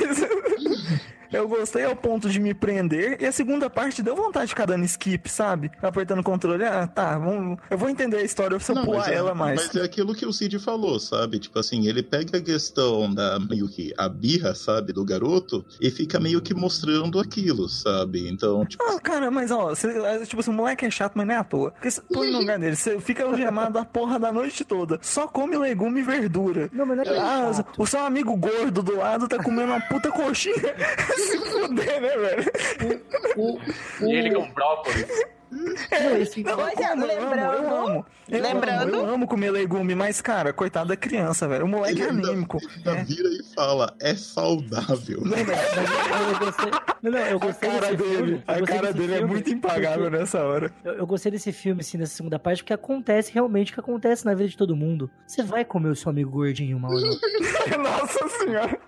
Eu 1.33 1.49
gostei 1.49 1.85
ao 1.85 1.95
ponto 1.97 2.29
de 2.31 2.39
me 2.41 2.55
prender. 2.55 3.21
E 3.21 3.27
a 3.27 3.33
segunda 3.33 3.69
parte 3.69 4.03
deu 4.03 4.17
vontade 4.17 4.47
de 4.47 4.51
ficar 4.51 4.67
dando 4.67 4.85
skip, 4.85 5.29
sabe? 5.29 5.71
Apertando 5.83 6.21
o 6.21 6.23
controle. 6.25 6.65
Ah, 6.65 6.87
tá, 6.87 7.19
vamos... 7.19 7.59
eu 7.71 7.77
vou 7.79 7.89
entender 7.89 8.17
a 8.19 8.23
história 8.23 8.59
se 8.59 8.71
eu 8.71 8.77
Não, 8.77 8.85
pular 8.85 9.11
é- 9.11 9.15
ela 9.15 9.35
mais. 9.35 9.67
Mas 9.67 9.77
é 9.77 9.85
aquilo 9.85 10.15
que 10.15 10.25
o 10.27 10.33
Cid 10.33 10.59
falou, 10.59 10.99
sabe? 10.99 11.39
Tipo 11.39 11.59
assim, 11.59 11.87
ele 11.87 12.03
pega 12.03 12.39
a 12.39 12.41
questão 12.41 13.13
da 13.13 13.39
meio 13.39 13.69
que 13.69 13.93
a 13.97 14.09
birra, 14.09 14.55
sabe, 14.55 14.93
do 14.93 15.05
garoto 15.05 15.65
e 15.81 15.91
fica 15.91 16.19
meio 16.19 16.41
que 16.41 16.55
mostrando 16.55 17.19
aquilo, 17.21 17.69
sabe? 17.69 18.29
Então, 18.29 18.65
tipo, 18.67 18.83
Ah, 18.85 18.99
cara, 19.01 19.31
mas 19.31 19.51
ó, 19.51 19.69
você- 19.69 19.89
é, 19.99 20.25
tipo 20.25 20.41
assim, 20.41 20.51
o 20.51 20.55
moleque 20.55 20.87
é 20.87 20.91
chato, 20.91 21.13
mas 21.15 21.27
não 21.27 21.35
é 21.35 21.39
à 21.39 21.45
toa. 21.45 21.71
Porque 21.73 21.91
você 21.91 22.01
põe 22.01 22.31
no 22.31 22.39
lugar 22.41 22.59
dele, 22.59 22.77
você 22.77 22.99
fica 23.01 23.25
algemado 23.25 23.79
a 23.79 23.85
porra 23.85 24.19
da 24.19 24.33
noite 24.33 24.65
toda. 24.65 24.99
Só 25.03 25.27
come 25.27 25.57
legume 25.57 26.01
e 26.01 26.03
verdura. 26.03 26.69
Não, 26.73 26.87
mas 26.87 26.97
não 26.97 27.03
é 27.05 27.07
que 27.07 27.13
é 27.13 27.19
Ah, 27.19 27.53
chato. 27.55 27.73
o 27.83 27.87
seu 27.87 28.01
amigo 28.01 28.35
gordo 28.37 28.83
do 28.83 28.97
lado 28.97 29.29
tá 29.29 29.43
comendo 29.43 29.73
uma 29.73 29.81
puta 29.81 30.11
coxinha. 30.11 30.55
Se 31.19 31.39
fuder, 31.39 32.01
né, 32.01 32.17
velho? 32.17 33.03
O, 33.37 33.59
E 34.07 34.13
ele 34.15 34.35
com 34.35 34.51
brócolis. 34.53 35.07
Não, 35.51 36.17
esse- 36.19 36.43
Não, 36.45 36.57
Pois 36.57 36.79
é, 36.79 36.89
eu 36.89 36.93
amo, 36.93 37.07
lembrando- 37.07 37.63
eu 37.63 37.77
amo. 37.77 38.07
Eu 38.29 38.43
lembrando- 38.43 38.95
amo, 38.95 39.07
eu 39.07 39.15
amo 39.15 39.27
comer 39.27 39.51
legume, 39.51 39.95
mas, 39.95 40.21
cara, 40.21 40.53
coitado 40.53 40.89
da 40.89 40.97
criança, 40.97 41.49
velho. 41.49 41.65
O 41.65 41.69
moleque 41.69 42.03
é 42.03 42.05
Ele 42.05 42.11
ainda- 42.17 42.29
anêmico. 42.29 42.59
ainda 42.77 42.95
vira 43.05 43.29
e 43.29 43.43
fala, 43.55 43.95
é 44.01 44.15
saudável. 44.15 45.21
Não, 45.23 45.31
mas 45.31 46.33
eu 46.33 46.39
gostei. 46.39 46.71
Não, 47.03 47.11
não, 47.13 47.19
eu 47.21 47.37
A 47.37 47.41
gostei 47.41 47.71
cara 47.71 47.81
desse 47.81 47.97
dele, 47.97 48.17
filme. 48.17 48.33
eu 48.47 48.55
a 48.55 48.63
cara 48.67 48.81
desse 48.83 48.95
dele 48.99 49.13
é 49.13 49.17
filme 49.19 49.33
muito 49.33 49.51
impagável 49.51 50.03
porque- 50.05 50.19
nessa 50.19 50.43
hora. 50.43 50.73
Eu, 50.85 50.93
eu 50.95 51.07
gostei 51.07 51.33
desse 51.33 51.53
filme, 51.53 51.81
assim, 51.81 51.97
nessa 51.97 52.15
segunda 52.17 52.39
parte, 52.39 52.63
porque 52.63 52.73
acontece 52.75 53.33
realmente 53.33 53.71
o 53.71 53.75
que 53.75 53.81
acontece 53.81 54.27
na 54.27 54.35
vida 54.35 54.49
de 54.51 54.57
todo 54.57 54.77
mundo. 54.77 55.11
Você 55.27 55.43
vai 55.43 55.65
comer 55.65 55.89
o 55.89 55.97
seu 55.97 56.11
amigo 56.11 56.31
gordinho 56.31 56.77
uma 56.77 56.89
hora. 56.89 56.99
Nossa 57.79 58.29
senhora. 58.39 58.79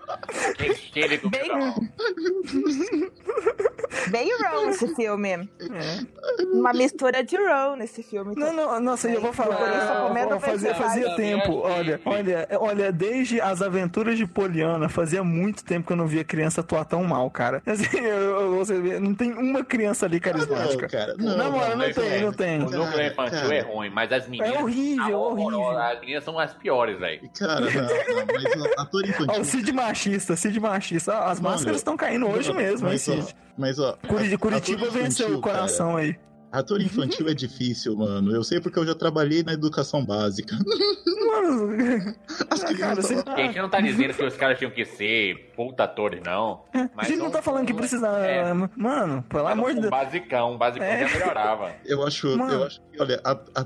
Bem- 0.59 0.75
Não. 1.49 1.75
Bem 4.11 4.29
Ron 4.37 4.69
esse 4.69 4.87
filme. 4.95 5.29
É. 5.29 5.47
Uma 6.51 6.73
mistura 6.73 7.23
de 7.23 7.35
Ron 7.37 7.75
nesse 7.77 8.03
filme. 8.03 8.33
Não, 8.35 8.53
não, 8.53 8.79
nossa, 8.81 9.09
eu 9.09 9.21
vou 9.21 9.31
falar. 9.33 9.55
Ó, 10.31 10.39
fazia, 10.39 10.75
fazia 10.75 11.15
tempo, 11.15 11.61
Também 11.61 11.77
olha, 11.77 12.01
olha, 12.05 12.47
olha, 12.59 12.91
desde 12.91 13.39
as 13.39 13.61
aventuras 13.61 14.17
de 14.17 14.25
Poliana, 14.27 14.89
fazia 14.89 15.23
muito 15.23 15.63
tempo 15.63 15.87
que 15.87 15.93
eu 15.93 15.97
não 15.97 16.07
via 16.07 16.23
criança 16.23 16.61
atuar 16.61 16.83
tão 16.85 17.03
mal, 17.03 17.29
cara. 17.29 17.61
Assim, 17.65 17.97
eu- 17.97 18.41
eu- 18.41 18.55
você 18.55 18.79
vê, 18.79 18.99
não 18.99 19.13
tem 19.15 19.31
uma 19.33 19.63
criança 19.63 20.05
ali 20.05 20.15
Não, 20.15 20.21
carismática. 20.21 20.87
cara, 20.89 21.15
Não, 21.17 21.37
não, 21.37 21.51
mano, 21.51 21.75
não 21.77 21.93
tem, 21.93 22.09
é, 22.11 22.21
não 22.21 22.33
tem. 22.33 22.57
O 22.61 22.69
núcleo 22.69 23.07
infantil 23.07 23.39
cara. 23.41 23.55
é 23.55 23.61
ruim, 23.61 23.89
mas 23.89 24.11
as 24.11 24.27
meninas. 24.27 24.53
É 24.55 24.61
horrível, 24.61 25.15
Ah, 25.23 25.27
horrível. 25.29 25.69
As 25.79 25.99
meninas 26.01 26.23
são 26.23 26.37
as 26.39 26.53
piores, 26.53 26.99
velho. 26.99 27.29
Cara, 27.39 27.61
não, 27.61 27.71
não, 27.71 28.25
mas 28.33 28.61
ó, 28.77 28.81
ator 28.81 29.01
Ó, 29.03 29.05
o 29.05 29.09
infantil. 29.09 29.45
Cid 29.45 29.71
machista, 29.71 30.35
Cid 30.35 30.59
machista. 30.59 31.13
Ó, 31.17 31.23
as 31.29 31.39
máscaras 31.39 31.77
estão 31.77 31.95
caindo 31.95 32.27
hoje 32.27 32.49
Não, 32.49 32.55
mesmo, 32.57 32.89
hein, 32.89 32.97
Cid? 32.97 33.35
Mas, 33.61 33.79
ó. 33.79 33.93
Curi- 34.07 34.37
Curitiba 34.37 34.81
ator 34.87 34.91
venceu 34.91 35.27
infantil, 35.27 35.37
o 35.37 35.41
coração 35.41 35.95
aí. 35.95 36.13
cara, 36.15 36.31
Ator 36.51 36.81
infantil 36.81 37.29
é 37.29 37.33
difícil, 37.33 37.95
mano. 37.95 38.35
Eu 38.35 38.43
sei 38.43 38.59
porque 38.59 38.77
eu 38.77 38.85
já 38.85 38.93
trabalhei 38.93 39.41
na 39.41 39.53
educação 39.53 40.03
básica. 40.05 40.53
Mano, 41.31 42.13
As 42.49 42.61
cara, 42.61 42.73
crianças. 42.73 43.05
você... 43.05 43.29
A 43.29 43.37
gente 43.37 43.57
não 43.57 43.69
tá 43.69 43.79
dizendo 43.79 44.13
que 44.13 44.23
os 44.25 44.35
caras 44.35 44.57
tinham 44.57 44.69
que 44.71 44.83
ser 44.83 45.53
puta 45.55 45.85
atores, 45.85 46.21
não. 46.25 46.65
a 46.73 46.89
Mas 46.93 47.07
gente 47.07 47.19
não 47.19 47.27
um- 47.27 47.31
tá 47.31 47.41
falando 47.41 47.65
que 47.67 47.73
precisa... 47.73 48.07
É. 48.19 48.53
Mano, 48.75 49.23
pelo 49.29 49.47
amor 49.47 49.71
de 49.71 49.77
um 49.77 49.81
Deus. 49.83 49.91
basicão, 49.91 50.53
um 50.53 50.57
basicão 50.57 50.85
É. 50.85 51.07
já 51.07 51.19
melhorava. 51.19 51.71
Eu 51.85 52.05
acho, 52.05 52.37
Mano. 52.37 52.51
eu 52.53 52.63
acho 52.65 52.81
que, 52.91 53.01
olha, 53.01 53.21
a, 53.23 53.31
a 53.31 53.65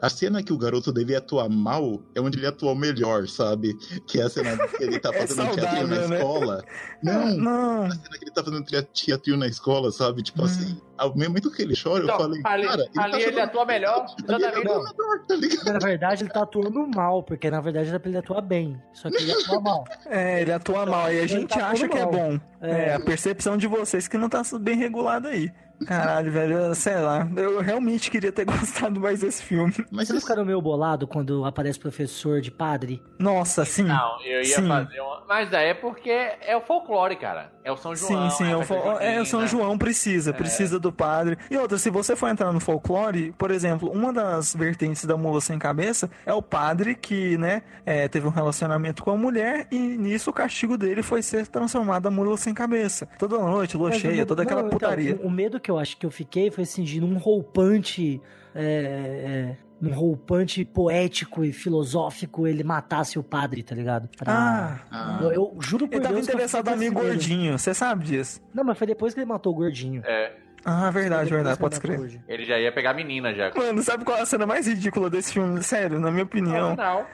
A 0.00 0.10
cena 0.10 0.42
que 0.42 0.52
o 0.52 0.58
garoto 0.58 0.92
devia 0.92 1.18
atuar 1.18 1.48
mal 1.48 2.02
é 2.14 2.20
onde 2.20 2.38
ele 2.38 2.46
atuou 2.46 2.74
melhor, 2.74 3.26
sabe? 3.28 3.74
Que 4.06 4.20
é 4.20 4.24
a 4.24 4.28
cena 4.28 4.56
que 4.68 4.84
ele 4.84 4.98
tá 5.00 5.08
É 5.14 5.26
fazendo 5.26 5.38
na 5.38 5.52
saudável, 5.54 5.86
né? 5.88 6.16
escola. 6.16 6.64
Não, 7.02 7.26
Não. 7.38 7.82
a 7.84 7.90
cena 7.90 8.18
que 8.18 8.24
ele 8.24 8.30
tá 8.30 8.44
fazendo 8.44 8.64
tea- 8.64 8.82
teatrinho 8.82 9.38
na 9.38 9.46
escola, 9.46 9.90
sabe? 9.90 10.22
Tipo 10.22 10.42
Hum. 10.42 10.44
assim, 10.44 10.80
ao 10.98 11.16
momento 11.16 11.50
que 11.50 11.62
ele 11.62 11.74
chora, 11.80 12.04
Então, 12.04 12.14
eu 12.16 12.20
falei, 12.20 12.40
ali, 12.44 12.66
cara, 12.66 12.82
ali 12.98 13.12
tá 13.12 13.20
ele 13.30 13.40
atua 13.40 13.64
melhor. 13.64 14.04
ali 14.04 14.14
ele 14.34 14.44
Exatamente. 14.44 14.68
atua 14.68 14.82
melhor, 14.84 15.26
tá 15.26 15.34
ligado? 15.36 15.72
Na 15.72 15.78
verdade, 15.78 16.22
ele 16.24 16.30
tá 16.30 16.42
atuando 16.42 16.86
mal, 16.94 17.22
porque 17.22 17.50
na 17.50 17.60
verdade 17.62 17.88
era 17.88 17.98
pra 18.00 18.08
ele 18.10 18.18
atuar 18.18 18.40
bem. 18.42 18.80
Só 18.92 19.08
que 19.10 19.16
ele 19.16 19.32
atua 19.32 19.60
mal. 19.60 19.84
É, 20.06 20.42
ele 20.42 20.52
atua 20.52 20.84
mal 20.86 21.06
e 21.12 21.16
a 21.16 21.18
Ele 21.20 21.28
gente 21.28 21.48
tá 21.58 21.68
acha 21.68 21.88
que 21.88 21.96
é 21.96 22.02
mal. 22.02 22.10
bom. 22.12 22.40
É. 22.60 22.70
É, 22.90 22.94
a 22.94 23.00
percepção 23.00 23.56
de 23.56 23.66
vocês 23.66 24.06
que 24.08 24.18
não 24.18 24.28
tá 24.28 24.42
bem 24.60 24.76
regulada 24.76 25.28
aí. 25.28 25.50
Caralho, 25.84 26.30
velho, 26.32 26.74
sei 26.74 26.96
lá. 26.96 27.26
Eu 27.36 27.60
realmente 27.60 28.10
queria 28.10 28.32
ter 28.32 28.44
gostado 28.46 29.00
mais 29.00 29.20
desse 29.20 29.42
filme. 29.42 29.72
Mas 29.90 30.08
Vocês 30.08 30.22
ficaram 30.22 30.44
meio 30.44 30.60
bolado 30.60 31.06
quando 31.06 31.44
aparece 31.44 31.78
professor 31.78 32.40
de 32.40 32.50
padre? 32.50 33.02
Nossa, 33.18 33.64
sim. 33.64 33.82
Não, 33.84 34.20
eu 34.24 34.38
ia 34.40 34.44
Sim. 34.44 34.66
fazer 34.68 35.00
uma. 35.00 35.22
Mas 35.28 35.52
é 35.52 35.74
porque 35.74 36.10
é 36.10 36.56
o 36.56 36.60
folclore, 36.60 37.16
cara. 37.16 37.52
É 37.64 37.70
o 37.72 37.76
São 37.76 37.94
João. 37.96 38.30
Sim, 38.30 38.36
sim, 38.36 38.50
é, 38.50 38.56
o, 38.56 38.60
a 38.60 38.64
festa 38.64 38.82
fo- 38.92 39.00
é, 39.00 39.20
o 39.20 39.26
São 39.26 39.46
João 39.46 39.76
precisa, 39.76 40.32
precisa 40.32 40.78
do 40.78 40.92
padre. 40.92 41.36
E 41.50 41.56
outra, 41.56 41.76
se 41.78 41.90
você 41.90 42.14
for 42.14 42.28
entrar 42.28 42.52
no 42.52 42.60
folclore, 42.60 43.32
por 43.36 43.50
exemplo, 43.50 43.90
uma 43.90 44.12
das 44.12 44.54
vertentes 44.54 45.04
da 45.04 45.16
mula 45.16 45.40
sem 45.40 45.58
cabeça 45.58 46.08
é 46.24 46.32
o 46.32 46.40
padre 46.40 46.94
que, 46.94 47.36
né, 47.38 47.62
é, 47.84 48.06
teve 48.06 48.26
um 48.26 48.30
relacionamento 48.30 49.02
com 49.02 49.10
a 49.10 49.16
mulher 49.16 49.66
e 49.70 49.78
nisso 49.78 50.30
o 50.30 50.32
castigo 50.32 50.78
dele 50.78 51.02
foi 51.02 51.22
ser 51.22 51.48
transformado 51.48 52.06
a 52.06 52.10
mula 52.10 52.36
sem 52.36 52.54
cabeça. 52.54 53.08
Toda 53.18 53.36
noite, 53.38 53.76
lua 53.76 53.90
o 53.90 53.92
cheia, 53.92 54.24
toda 54.24 54.44
aquela 54.44 54.60
não, 54.62 54.68
então, 54.68 54.78
putaria. 54.78 55.16
o, 55.16 55.26
o 55.26 55.30
medo 55.30 55.58
que 55.66 55.70
eu 55.72 55.78
acho 55.80 55.96
que 55.96 56.06
eu 56.06 56.10
fiquei 56.12 56.48
foi 56.50 56.62
assim, 56.62 56.84
de 56.84 57.00
num 57.00 57.18
roupante. 57.18 58.20
É, 58.54 58.62
é, 58.62 59.56
num 59.78 59.92
roupante 59.92 60.64
poético 60.64 61.44
e 61.44 61.52
filosófico 61.52 62.46
ele 62.46 62.64
matasse 62.64 63.18
o 63.18 63.22
padre, 63.22 63.62
tá 63.62 63.74
ligado? 63.74 64.08
Pra- 64.16 64.32
Ah, 64.32 64.78
Ah, 64.90 65.18
eu, 65.22 65.32
eu 65.32 65.56
juro 65.60 65.86
por 65.86 65.96
ele 65.96 66.02
tava 66.02 66.14
Deus 66.14 66.26
que 66.26 66.32
eu 66.32 66.34
interessado 66.36 66.66
no 66.68 66.72
amigo 66.72 66.94
gordinho, 66.98 67.58
você 67.58 67.74
sabe 67.74 68.06
disso? 68.06 68.40
Não, 68.54 68.64
mas 68.64 68.78
foi 68.78 68.86
depois 68.86 69.12
que 69.12 69.20
ele 69.20 69.26
matou 69.26 69.52
o 69.52 69.56
gordinho. 69.56 70.00
É, 70.06 70.32
Ah, 70.64 70.90
verdade, 70.90 71.28
verdade, 71.28 71.58
pode 71.58 71.74
escrever. 71.74 72.22
ele 72.26 72.44
já 72.46 72.58
ia 72.58 72.72
pegar 72.72 72.92
a 72.92 72.94
menina 72.94 73.34
já. 73.34 73.52
Mano, 73.54 73.82
sabe 73.82 74.02
qual 74.06 74.16
é 74.16 74.22
a 74.22 74.26
cena 74.26 74.46
mais 74.46 74.66
ridícula 74.66 75.10
desse 75.10 75.34
filme? 75.34 75.62
Sério, 75.62 76.00
na 76.00 76.10
minha 76.10 76.24
opinião. 76.24 76.74
Não. 76.74 77.04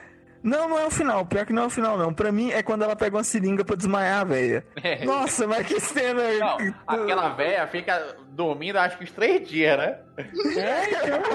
Não, 0.41 0.67
não 0.67 0.77
é 0.77 0.85
o 0.85 0.91
final. 0.91 1.25
Pior 1.25 1.45
que 1.45 1.53
não 1.53 1.63
é 1.63 1.65
o 1.67 1.69
final, 1.69 1.97
não. 1.97 2.13
Pra 2.13 2.29
mim 2.29 2.49
é 2.51 2.61
quando 2.61 2.81
ela 2.83 2.97
pega 2.97 3.15
uma 3.15 3.23
seringa 3.23 3.63
pra 3.63 3.77
desmaiar, 3.77 4.25
velho. 4.25 4.61
É. 4.83 5.05
Nossa, 5.05 5.47
mas 5.47 5.65
que 5.65 5.79
cena. 5.79 6.21
Não, 6.37 6.57
aquela 6.85 7.29
véia 7.29 7.65
fica 7.67 8.17
dormindo 8.35 8.77
acho 8.77 8.97
que 8.97 9.03
uns 9.03 9.11
três 9.11 9.47
dias, 9.47 9.77
né? 9.77 9.97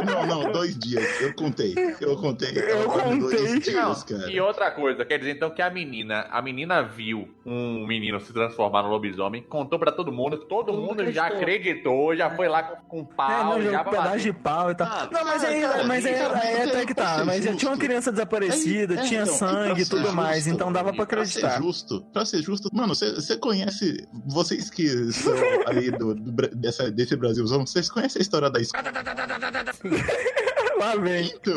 Não, 0.07 0.27
não, 0.27 0.53
dois 0.53 0.79
dias. 0.79 1.21
Eu 1.21 1.35
contei. 1.35 1.75
Eu 2.01 2.17
contei. 2.17 2.51
Eu 2.57 2.89
dorme 2.89 3.21
contei. 3.21 3.39
Dois 3.39 3.61
dias, 3.61 4.05
cara. 4.05 4.31
e 4.31 4.41
outra 4.41 4.71
coisa, 4.71 5.05
quer 5.05 5.19
dizer 5.19 5.33
então 5.33 5.51
que 5.51 5.61
a 5.63 5.69
menina, 5.71 6.27
a 6.31 6.41
menina 6.41 6.83
viu 6.83 7.29
um 7.45 7.87
menino 7.87 8.21
se 8.21 8.33
transformar 8.33 8.83
no 8.83 8.89
lobisomem, 8.91 9.43
contou 9.43 9.79
pra 9.79 9.91
todo 9.91 10.13
mundo, 10.13 10.39
todo 10.39 10.73
mundo 10.73 11.11
já 11.11 11.27
acreditou, 11.27 12.15
já 12.15 12.31
foi 12.31 12.49
lá 12.49 12.63
com, 12.63 13.03
com 13.05 13.13
É, 13.13 13.17
pau, 13.17 13.45
não, 13.59 13.63
já 13.63 13.83
pra 13.85 13.91
pedaço 14.03 14.19
de 14.21 14.33
pau 14.33 14.71
e 14.71 14.75
tal. 14.75 14.87
Ah, 14.87 15.09
não, 15.11 15.25
mas 15.25 15.45
aí, 15.45 15.61
cara, 15.61 15.85
mas 15.85 16.07
aí, 16.07 16.15
cara, 16.15 16.39
aí 16.39 16.59
mas 16.59 16.69
até 16.69 16.83
é 16.83 16.87
que 16.87 16.95
pra 16.95 17.05
tá. 17.05 17.25
Mas 17.25 17.45
já 17.45 17.57
tinha 17.57 17.71
uma 17.71 17.75
justo. 17.77 17.79
criança 17.79 18.13
desaparecida, 18.13 18.95
É, 18.95 19.03
tinha 19.03 19.23
então, 19.23 19.35
sangue 19.35 19.73
pra 19.75 19.81
e 19.83 19.87
tudo 19.87 20.07
ser 20.07 20.13
mais, 20.15 20.37
justo, 20.45 20.51
então 20.55 20.73
dava 20.73 20.93
pra 20.93 21.07
Pra 21.07 21.23
acreditar. 21.23 21.51
ser 21.51 21.63
justo, 21.63 22.03
pra 22.13 22.25
ser 22.25 22.43
justo, 22.43 22.69
mano, 22.73 22.95
você 22.95 23.37
conhece, 23.39 24.07
vocês 24.27 24.71
que 24.71 24.89
são 25.13 25.33
aí 25.67 25.91
do, 25.91 26.15
do 26.15 26.31
dessa, 26.55 26.88
desse 26.91 27.17
Brasilzão, 27.17 27.67
vocês 27.67 27.91
conhecem 27.91 28.21
a 28.21 28.23
história 28.23 28.51
da 28.51 28.61
escola? 28.61 28.85
Lá 30.79 30.97
vem. 30.97 31.27
Então, 31.35 31.55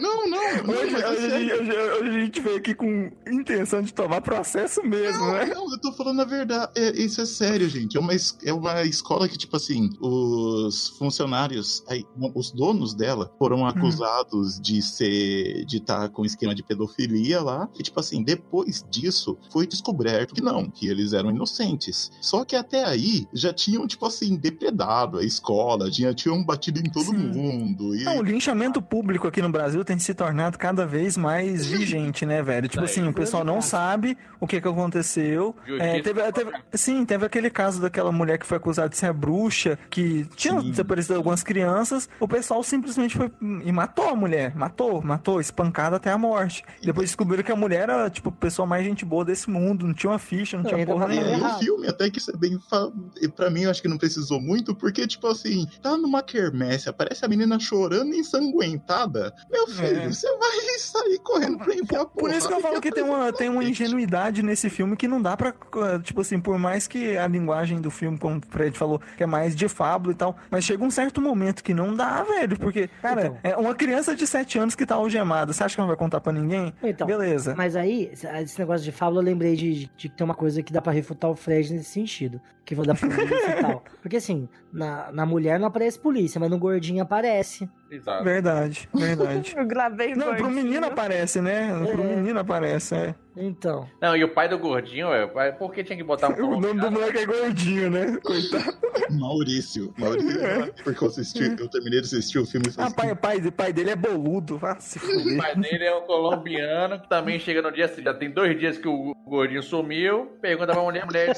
não, 0.00 0.28
não, 0.28 0.44
Hoje, 0.74 0.94
hoje, 0.96 1.52
hoje- 1.52 1.72
hoje 1.72 2.08
a 2.08 2.20
gente 2.24 2.40
veio 2.40 2.56
aqui 2.56 2.74
com 2.74 3.10
intenção 3.30 3.82
de 3.82 3.92
tomar 3.92 4.20
processo 4.20 4.82
mesmo, 4.82 5.20
Não, 5.26 5.32
né? 5.32 5.46
não, 5.46 5.70
eu 5.70 5.80
tô 5.80 5.92
falando 5.92 6.20
a 6.20 6.24
verdade. 6.24 6.72
É, 6.76 6.90
isso 7.00 7.20
é 7.20 7.26
sério, 7.26 7.68
gente. 7.68 7.96
É 7.96 8.00
uma, 8.00 8.12
é 8.44 8.52
uma 8.52 8.82
escola 8.82 9.28
que, 9.28 9.36
tipo 9.38 9.56
assim, 9.56 9.90
os 10.00 10.88
funcionários, 10.98 11.82
aí, 11.88 12.04
os 12.34 12.50
donos 12.50 12.94
dela 12.94 13.32
foram 13.38 13.66
acusados 13.66 14.60
de 14.60 14.82
ser, 14.82 15.64
de 15.64 15.78
estar 15.78 16.08
com 16.10 16.24
esquema 16.24 16.54
de 16.54 16.62
pedofilia 16.62 17.40
lá. 17.40 17.68
E, 17.78 17.82
tipo 17.82 18.00
assim, 18.00 18.22
depois 18.22 18.84
disso, 18.90 19.38
foi 19.52 19.66
descoberto 19.66 20.34
que 20.34 20.40
não, 20.42 20.68
que 20.70 20.88
eles 20.88 21.12
eram 21.12 21.30
inocentes. 21.30 22.10
Só 22.20 22.44
que 22.44 22.56
até 22.56 22.84
aí, 22.84 23.26
já 23.32 23.52
tinham, 23.52 23.86
tipo 23.86 24.04
assim, 24.06 24.36
depredado 24.36 25.18
a 25.18 25.24
escola, 25.24 25.90
já 25.90 26.12
tinham 26.14 26.42
batido 26.44 26.80
em 26.80 26.90
todo 26.90 27.06
Sim. 27.06 27.16
mundo. 27.16 27.94
E, 27.94 28.04
Não, 28.04 28.23
linchamento 28.24 28.80
público 28.82 29.26
aqui 29.28 29.40
no 29.42 29.48
Brasil 29.48 29.84
tem 29.84 29.98
se 29.98 30.14
tornado 30.14 30.58
cada 30.58 30.86
vez 30.86 31.16
mais 31.16 31.66
vigente, 31.66 32.24
né, 32.26 32.42
velho? 32.42 32.68
Tipo 32.68 32.82
Daí, 32.82 32.90
assim, 32.90 33.06
o 33.08 33.12
pessoal 33.12 33.44
não 33.44 33.60
sabe 33.60 34.16
o 34.40 34.46
que 34.46 34.60
que 34.60 34.68
aconteceu. 34.68 35.54
É, 35.78 36.00
teve, 36.00 36.32
teve- 36.32 36.52
sim, 36.74 37.04
teve 37.04 37.26
aquele 37.26 37.50
caso 37.50 37.80
daquela 37.80 38.10
mulher 38.12 38.38
que 38.38 38.46
foi 38.46 38.56
acusada 38.56 38.88
de 38.88 38.96
ser 38.96 39.12
bruxa, 39.12 39.78
que 39.90 40.24
tinha 40.36 40.60
Sim. 40.60 40.70
desaparecido 40.70 41.14
algumas 41.16 41.42
crianças. 41.42 42.08
O 42.20 42.26
pessoal 42.28 42.62
simplesmente 42.62 43.16
foi 43.16 43.30
e 43.64 43.72
matou 43.72 44.08
a 44.08 44.14
mulher. 44.16 44.54
Matou, 44.54 45.02
matou, 45.02 45.40
espancada 45.40 45.96
até 45.96 46.10
a 46.10 46.18
morte. 46.18 46.62
Depois 46.82 47.08
descobriram 47.10 47.42
que 47.42 47.52
a 47.52 47.56
mulher 47.56 47.88
era, 47.88 48.08
tipo, 48.10 48.28
a 48.30 48.32
pessoa 48.32 48.66
mais 48.66 48.84
gente 48.84 49.04
boa 49.04 49.24
desse 49.24 49.48
mundo. 49.50 49.86
Não 49.86 49.94
tinha 49.94 50.10
uma 50.10 50.18
ficha, 50.18 50.56
não 50.56 50.64
tinha 50.64 50.84
porra 50.86 51.06
É, 51.06 51.08
nenhuma. 51.08 51.48
e 51.48 51.52
o 51.52 51.58
filme 51.58 51.86
até 51.88 52.10
que 52.10 52.18
isso 52.18 52.30
é 52.30 52.36
bem. 52.36 52.58
Fa... 52.70 52.90
Pra 53.36 53.50
mim, 53.50 53.62
eu 53.62 53.70
acho 53.70 53.82
que 53.82 53.88
não 53.88 53.98
precisou 53.98 54.40
muito, 54.40 54.74
porque, 54.74 55.06
tipo 55.06 55.26
assim, 55.26 55.66
tá 55.82 55.96
numa 55.96 56.22
quermesse, 56.22 56.88
aparece 56.88 57.24
a 57.24 57.28
menina 57.28 57.58
chorando 57.58 58.13
ensanguentada. 58.14 59.34
Meu 59.50 59.66
filho, 59.66 60.00
É. 60.00 60.08
você 60.08 60.28
vai 60.36 60.78
sair 60.78 61.18
correndo 61.20 61.58
pra 61.58 61.74
enfiar 61.74 62.02
a 62.02 62.06
Por 62.06 62.30
isso 62.30 62.48
que 62.48 62.54
eu 62.54 62.60
falo 62.60 62.80
que 62.80 62.90
tem 62.90 63.04
uma, 63.04 63.32
tem 63.32 63.48
uma 63.48 63.64
ingenuidade 63.64 64.42
nesse 64.42 64.68
filme 64.70 64.96
que 64.96 65.08
não 65.08 65.20
dá 65.20 65.36
pra. 65.36 65.50
uh, 65.50 66.02
Tipo 66.02 66.20
assim, 66.20 66.40
por 66.40 66.58
mais 66.58 66.86
que 66.86 67.16
a 67.16 67.26
linguagem 67.26 67.80
do 67.80 67.90
filme, 67.90 68.18
como 68.18 68.38
o 68.38 68.40
Fred 68.48 68.76
falou, 68.76 69.00
que 69.16 69.22
é 69.22 69.26
mais 69.26 69.54
de 69.56 69.68
fábula 69.68 70.12
e 70.12 70.16
tal, 70.16 70.36
mas 70.50 70.64
chega 70.64 70.84
um 70.84 70.90
certo 70.90 71.20
momento 71.20 71.62
que 71.62 71.74
não 71.74 71.94
dá, 71.94 72.22
velho. 72.22 72.58
Porque, 72.58 72.88
cara, 73.02 73.26
Então. 73.26 73.38
é 73.42 73.56
uma 73.56 73.74
criança 73.74 74.14
de 74.14 74.26
7 74.26 74.58
anos 74.58 74.74
que 74.74 74.86
tá 74.86 74.94
algemada. 74.94 75.52
Você 75.52 75.62
acha 75.64 75.74
que 75.74 75.80
não 75.80 75.88
vai 75.88 75.96
contar 75.96 76.20
pra 76.20 76.32
ninguém? 76.32 76.72
Então, 76.82 77.06
Beleza. 77.06 77.54
Mas 77.56 77.76
aí, 77.76 78.10
esse 78.12 78.58
negócio 78.58 78.84
de 78.84 78.92
fábula, 78.92 79.20
eu 79.20 79.24
lembrei 79.24 79.56
de, 79.56 79.74
de 79.74 79.90
que 79.96 80.08
tem 80.08 80.24
uma 80.24 80.34
coisa 80.34 80.62
que 80.62 80.72
dá 80.72 80.80
pra 80.82 80.92
refutar 80.92 81.30
o 81.30 81.34
Fred 81.36 81.72
nesse 81.72 81.90
sentido. 81.90 82.40
Que 82.64 82.74
vou 82.74 82.84
dar 82.86 82.96
polícia 82.98 83.58
e 83.58 83.60
tal. 83.60 83.84
Porque 84.00 84.16
assim, 84.16 84.48
na, 84.72 85.12
na 85.12 85.26
mulher 85.26 85.58
não 85.60 85.66
aparece 85.68 85.98
polícia, 85.98 86.38
mas 86.40 86.48
no 86.50 86.58
gordinho 86.58 87.02
aparece. 87.02 87.68
Exato. 87.94 88.24
Verdade, 88.24 88.88
verdade. 88.92 89.54
Eu 89.58 89.66
gravei 89.66 90.14
Não, 90.14 90.34
pro 90.34 90.50
menino 90.50 90.86
aparece, 90.86 91.40
né? 91.40 91.68
Pro 91.92 92.02
É. 92.02 92.16
menino 92.16 92.38
aparece, 92.40 92.94
é. 92.94 93.14
Então. 93.36 93.88
Não, 94.00 94.16
e 94.16 94.22
o 94.22 94.28
pai 94.32 94.48
do 94.48 94.58
gordinho, 94.58 95.12
é, 95.12 95.26
por 95.52 95.72
que 95.72 95.82
tinha 95.82 95.96
que 95.96 96.04
botar 96.04 96.28
um 96.30 96.54
O 96.54 96.60
nome 96.60 96.80
do 96.80 96.90
moleque 96.90 97.18
é 97.18 97.26
gordinho, 97.26 97.90
né? 97.90 98.16
Coitado. 98.22 98.76
Maurício. 99.10 99.92
Maurício. 99.98 100.40
Porque 100.84 101.02
eu 101.04 101.08
assisti, 101.08 101.42
eu 101.58 101.68
terminei 101.68 102.00
de 102.00 102.06
assistir 102.06 102.38
o 102.38 102.46
filme 102.46 102.68
e 102.68 102.72
Ah, 102.78 102.90
pai, 102.90 103.14
pai, 103.14 103.50
pai 103.50 103.72
dele 103.72 103.90
é 103.90 103.96
boludo. 103.96 104.58
Ah, 104.62 104.76
se 104.78 104.98
O 104.98 105.36
pai 105.36 105.56
dele 105.56 105.84
é 105.84 105.94
um 105.96 106.02
colombiano 106.02 107.00
que 107.00 107.08
também 107.08 107.38
chega 107.38 107.60
no 107.60 107.72
dia 107.72 107.88
seguinte. 107.88 108.04
Já 108.04 108.14
tem 108.14 108.30
dois 108.30 108.58
dias 108.58 108.78
que 108.78 108.86
o 108.88 109.14
gordinho 109.26 109.62
sumiu. 109.62 110.26
Pergunta 110.40 110.72
pra 110.72 110.82
mulher, 110.82 111.04
mulher 111.04 111.34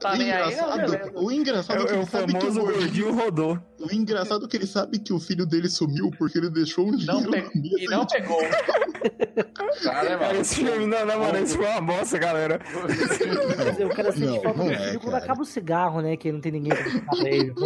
tá 0.00 0.12
o 0.12 0.16
nem 0.16 0.32
aí. 0.32 0.54
Não, 0.56 0.74
engraçado, 0.76 1.12
o 1.16 1.32
engraçado 1.32 1.80
É, 1.80 1.82
é 1.82 1.86
que 1.86 1.92
é 1.92 1.96
ele 1.96 2.02
o 2.02 2.06
sabe 2.06 2.34
que 2.38 2.46
o 2.46 2.52
gordinho, 2.54 3.14
rodou. 3.14 3.58
o 3.80 3.94
engraçado 3.94 4.44
é 4.44 4.48
que 4.48 4.56
ele 4.56 4.66
sabe 4.66 4.98
que 4.98 5.12
o 5.12 5.18
filho 5.20 5.44
dele 5.46 5.68
sumiu 5.68 6.10
porque 6.18 6.38
ele 6.38 6.50
deixou 6.50 6.86
um 6.86 6.92
Não 6.92 6.96
dinheiro 7.20 7.30
pe... 7.30 7.36
na 7.40 7.62
mesa. 7.62 7.76
E 7.78 7.84
não 7.86 8.06
pegou. 8.06 8.38
Cara, 9.82 10.32
é 10.32 10.40
esse 10.40 10.56
filme, 10.56 10.86
não, 10.86 11.04
na 11.04 11.16
moral, 11.26 11.42
isso 11.42 11.56
foi 11.56 11.66
uma 11.66 11.80
bosta, 11.80 12.18
galera. 12.18 12.60
Mas 12.74 13.78
o 13.80 13.88
cara 13.90 14.12
sente 14.12 14.26
Não, 14.26 14.42
falta 14.42 14.62
do 14.64 14.70
é, 14.72 14.76
filho 14.78 15.00
quando 15.00 15.12
cara. 15.12 15.24
acaba 15.24 15.42
o 15.42 15.44
cigarro, 15.44 16.00
né? 16.00 16.16
Que 16.16 16.32
não 16.32 16.40
tem 16.40 16.52
ninguém 16.52 16.74
pra 16.74 16.84
ficar 16.84 17.26
ele. 17.26 17.54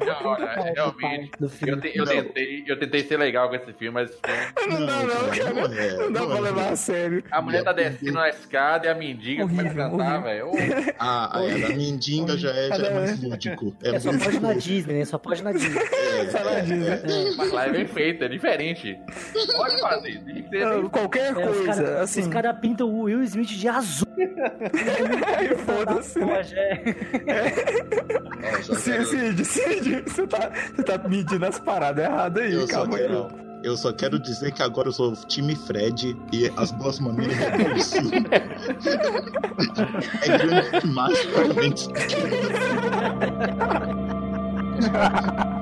Não, 0.00 0.26
olha, 0.30 0.72
realmente. 0.74 1.30
Eu, 1.66 1.80
te- 1.80 1.92
eu 1.94 2.04
tentei, 2.06 2.64
eu 2.66 2.78
tentei 2.78 3.02
ser 3.04 3.16
legal 3.18 3.48
com 3.48 3.54
esse 3.56 3.72
filme, 3.72 3.90
mas 4.02 4.10
Não 4.68 4.86
dá, 4.86 5.02
não, 5.02 5.30
cara. 5.30 5.52
não 5.52 5.78
é, 5.78 5.96
Não 5.96 6.12
dá 6.12 6.20
não 6.20 6.28
pra 6.28 6.36
é. 6.36 6.40
levar 6.40 6.68
a 6.72 6.76
sério. 6.76 7.24
a 7.30 7.42
mulher 7.42 7.64
tá 7.64 7.72
descendo 7.72 8.12
na 8.12 8.28
escada 8.28 8.86
e 8.86 8.90
a 8.90 8.94
mendiga 8.94 9.42
começa 9.46 9.62
a 9.82 9.86
Horrível, 9.88 9.98
cantar, 9.98 10.22
velho. 10.22 10.50
Ah, 10.98 11.38
a, 11.38 11.40
mendiga 11.74 12.36
já 12.36 12.50
é, 12.50 12.68
já 12.68 12.86
é 12.86 12.94
mais 12.94 13.22
lúdico. 13.22 13.76
É, 13.82 13.90
É, 13.96 14.00
só 14.00 14.12
pode 14.12 14.40
na. 14.40 14.52
Disney, 14.54 14.94
né? 14.98 15.04
Só 15.04 15.18
pode 15.18 15.42
na 15.42 15.52
Disney. 15.52 15.80
É, 15.82 16.30
Só 16.30 16.44
na 16.44 16.50
é, 16.52 16.60
Disney. 16.62 16.88
é. 16.88 17.34
Mas 17.36 17.52
lá 17.52 17.66
é 17.66 17.70
bem 17.72 17.86
feito, 17.86 18.24
é 18.24 18.28
diferente. 18.28 18.98
Pode 19.56 19.80
fazer. 19.80 20.20
Qualquer 20.90 21.36
É, 21.36 21.48
os 21.48 21.56
coisa, 21.58 22.28
caras 22.30 22.49
cara 22.50 22.54
pintam 22.54 22.88
o 22.88 23.02
Will 23.02 23.22
Smith 23.22 23.48
de 23.48 23.68
azul. 23.68 24.08
Aí 25.36 25.54
foda-se, 25.58 26.18
né? 26.18 26.40
É. 27.26 27.50
Só 28.62 28.74
Cid, 28.74 29.04
Cid, 29.06 29.44
Cid, 29.44 30.02
você 30.06 30.26
tá, 30.26 30.50
você 30.74 30.82
tá 30.82 30.98
medindo 31.08 31.46
as 31.46 31.60
paradas 31.60 32.04
erradas 32.04 32.42
aí, 32.42 32.52
Eu 32.52 32.62
só, 32.66 32.68
calma 32.68 32.96
aí. 32.96 33.02
quero, 33.02 33.28
eu 33.62 33.76
só 33.76 33.92
quero 33.92 34.18
dizer 34.18 34.52
que 34.52 34.62
agora 34.62 34.88
eu 34.88 34.92
sou 34.92 35.12
time 35.26 35.54
Fred 35.54 36.16
e 36.32 36.50
as 36.56 36.72
duas 36.72 36.98
maneiras 36.98 37.36
retorcidas. 37.36 38.22
é 40.22 40.38
grande 40.38 40.80
demais 40.80 41.18
pra 41.26 41.44
gente. 41.62 41.88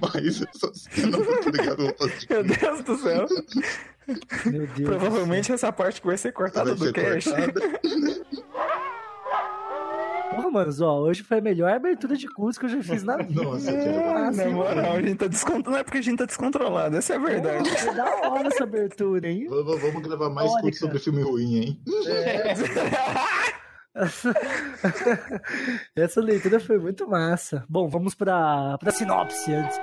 mais 0.00 0.42
essa 0.42 0.72
cena, 0.74 1.18
tá 1.18 1.50
ligado? 1.50 1.94
Meu 2.28 2.44
Deus 2.44 2.82
do 2.82 2.96
céu. 2.96 3.26
Meu 4.46 4.66
Deus. 4.66 4.88
Provavelmente 4.88 5.52
essa 5.52 5.72
parte 5.72 6.00
que 6.00 6.06
vai 6.06 6.16
ser 6.16 6.32
cortada 6.32 6.74
vai 6.74 6.78
do 6.78 6.84
ser 6.84 6.92
cast. 6.92 7.30
cortada. 7.30 7.80
Porra, 10.30 10.50
manos, 10.50 10.80
ó, 10.80 11.00
hoje 11.00 11.24
foi 11.24 11.38
a 11.38 11.40
melhor 11.40 11.72
abertura 11.72 12.16
de 12.16 12.28
curso 12.28 12.58
que 12.58 12.66
eu 12.66 12.70
já 12.70 12.82
fiz 12.82 13.02
na 13.02 13.16
vida. 13.16 13.42
Nossa, 13.42 13.72
quero 13.72 14.00
É, 14.00 14.30
na 14.30 14.48
moral, 14.48 14.92
a 14.96 15.02
gente 15.02 15.16
tá 15.16 15.26
descontrolado. 15.26 15.70
Não 15.70 15.78
é 15.78 15.82
porque 15.84 15.98
a 15.98 16.02
gente 16.02 16.18
tá 16.18 16.24
descontrolado, 16.24 16.96
essa 16.96 17.14
é 17.14 17.16
a 17.16 17.18
verdade. 17.18 17.68
Foi 17.68 17.94
da 17.94 18.28
hora 18.28 18.48
essa 18.48 18.62
abertura, 18.62 19.28
hein? 19.28 19.48
Vamos, 19.48 19.80
vamos 19.80 20.02
gravar 20.02 20.30
mais 20.30 20.50
Olha, 20.50 20.62
curso 20.62 20.78
sobre 20.78 20.98
filme 21.00 21.22
ruim, 21.22 21.56
hein? 21.56 21.80
Essa... 22.06 22.64
essa 25.96 26.20
leitura 26.20 26.60
foi 26.60 26.78
muito 26.78 27.08
massa. 27.08 27.64
Bom, 27.68 27.88
vamos 27.88 28.14
pra, 28.14 28.76
pra 28.78 28.90
sinopse 28.92 29.52
antes. 29.52 29.78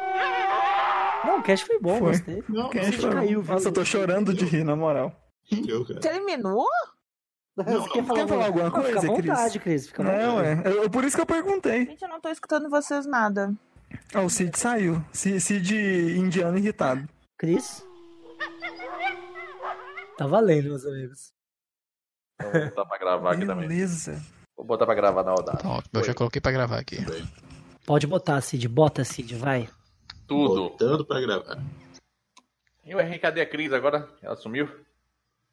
Não, 1.25 1.39
o 1.39 1.43
cast 1.43 1.65
foi 1.65 1.79
bom, 1.79 1.99
Foi. 1.99 2.11
gostei. 2.11 2.43
Não, 2.47 2.69
Quem 2.69 2.83
Você 2.83 2.95
achou? 2.97 3.11
caiu, 3.11 3.41
viu? 3.41 3.53
Nossa, 3.53 3.67
eu 3.69 3.73
tô 3.73 3.83
chorando 3.83 4.33
de 4.33 4.45
rir, 4.45 4.63
na 4.63 4.75
moral. 4.75 5.11
Terminou? 6.01 6.65
Você 7.55 7.89
quer 7.89 8.05
quer 8.05 8.27
falar 8.27 8.45
alguma 8.45 8.69
Não, 8.69 8.71
Fica 8.71 8.81
coisa, 8.81 8.99
à 9.11 9.15
Cris? 9.15 9.25
vontade, 9.25 9.59
Cris. 9.59 9.87
Fica 9.87 10.03
à 10.03 10.05
Não, 10.05 10.35
vontade. 10.35 10.67
é. 10.67 10.71
Eu- 10.85 10.89
por 10.91 11.03
isso 11.03 11.15
que 11.15 11.21
eu 11.21 11.25
perguntei. 11.25 11.85
Gente, 11.87 12.01
eu 12.03 12.09
não 12.09 12.21
tô 12.21 12.29
escutando 12.29 12.69
vocês 12.69 13.05
nada. 13.07 13.51
Ah, 14.13 14.21
o 14.21 14.29
Cid 14.29 14.57
saiu. 14.57 15.03
Cid, 15.11 15.39
Cid 15.41 15.73
indiano 16.17 16.57
irritado. 16.57 17.07
Cris? 17.37 17.83
Tá 20.17 20.27
valendo, 20.27 20.65
meus 20.69 20.85
amigos. 20.85 21.33
Então, 22.39 22.51
Vou 22.51 22.61
botar 22.69 22.85
pra 22.85 22.97
gravar 22.97 23.31
aqui 23.33 23.45
também. 23.45 23.67
Beleza. 23.67 24.21
Vou 24.55 24.65
botar 24.65 24.85
pra 24.85 24.95
gravar 24.95 25.23
na 25.23 25.31
rodada. 25.31 25.57
Tá 25.57 25.69
ótimo, 25.69 25.89
eu 25.93 26.03
já 26.03 26.13
coloquei 26.13 26.41
pra 26.41 26.51
gravar 26.51 26.79
aqui. 26.79 26.97
Pode 27.85 28.05
botar, 28.07 28.39
Cid. 28.41 28.67
Bota, 28.67 29.03
Cid, 29.03 29.35
vai. 29.35 29.69
Tudo. 30.27 30.69
Botando 30.69 31.05
pra 31.05 31.21
gravar. 31.21 31.57
E 32.85 32.93
o 32.95 32.99
Henrique, 32.99 33.19
cadê 33.19 33.41
a 33.41 33.45
Cris 33.45 33.71
agora? 33.73 34.07
Ela 34.21 34.35
sumiu? 34.35 34.69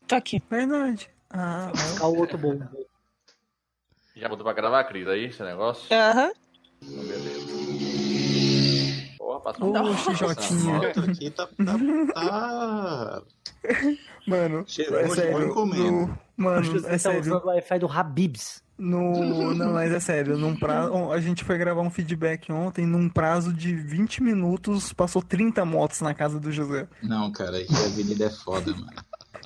Tô 0.07 0.15
aqui. 0.15 0.43
Verdade. 0.51 1.09
Ah, 1.31 1.71
Ficar 1.75 2.07
o 2.07 2.17
outro 2.19 2.39
bom. 2.39 2.61
Já 4.17 4.29
botou 4.29 4.45
pra 4.45 4.53
gravar, 4.53 4.85
Cris, 4.85 5.07
aí, 5.09 5.25
esse 5.27 5.43
negócio? 5.43 5.87
Aham. 5.95 6.33
Beleza. 6.83 7.55
Porra, 9.19 9.41
passou 9.41 9.77
um 9.77 9.97
Xijotinha. 9.97 10.75
Outra 10.81 11.11
aqui 11.11 11.31
tá, 11.31 11.47
tá, 11.47 11.55
tá 12.15 13.23
Mano, 14.27 14.65
cheirando 14.67 14.99
é 14.99 15.09
de 15.09 15.15
sério. 15.15 15.55
no- 15.55 16.19
mano, 16.37 16.65
Você 16.73 16.87
é 16.87 16.91
tá 16.91 16.99
sério. 16.99 17.21
usando 17.21 17.45
o 17.45 17.47
Wi-Fi 17.49 17.79
do 17.79 17.87
Habibs. 17.87 18.63
No, 18.77 19.55
não, 19.55 19.73
mas 19.73 19.93
é 19.93 20.01
sério, 20.01 20.37
num 20.37 20.57
prazo, 20.57 20.93
a 21.13 21.21
gente 21.21 21.45
foi 21.45 21.57
gravar 21.57 21.81
um 21.83 21.91
feedback 21.91 22.51
ontem, 22.51 22.85
num 22.85 23.09
prazo 23.09 23.53
de 23.53 23.73
20 23.73 24.21
minutos, 24.21 24.93
passou 24.93 25.23
30 25.23 25.65
motos 25.65 26.01
na 26.01 26.13
casa 26.13 26.41
do 26.41 26.51
José. 26.51 26.89
Não, 27.01 27.31
cara, 27.31 27.59
aqui 27.59 27.73
a 27.73 27.85
avenida 27.87 28.25
é 28.25 28.31
foda, 28.31 28.73
mano. 28.73 28.91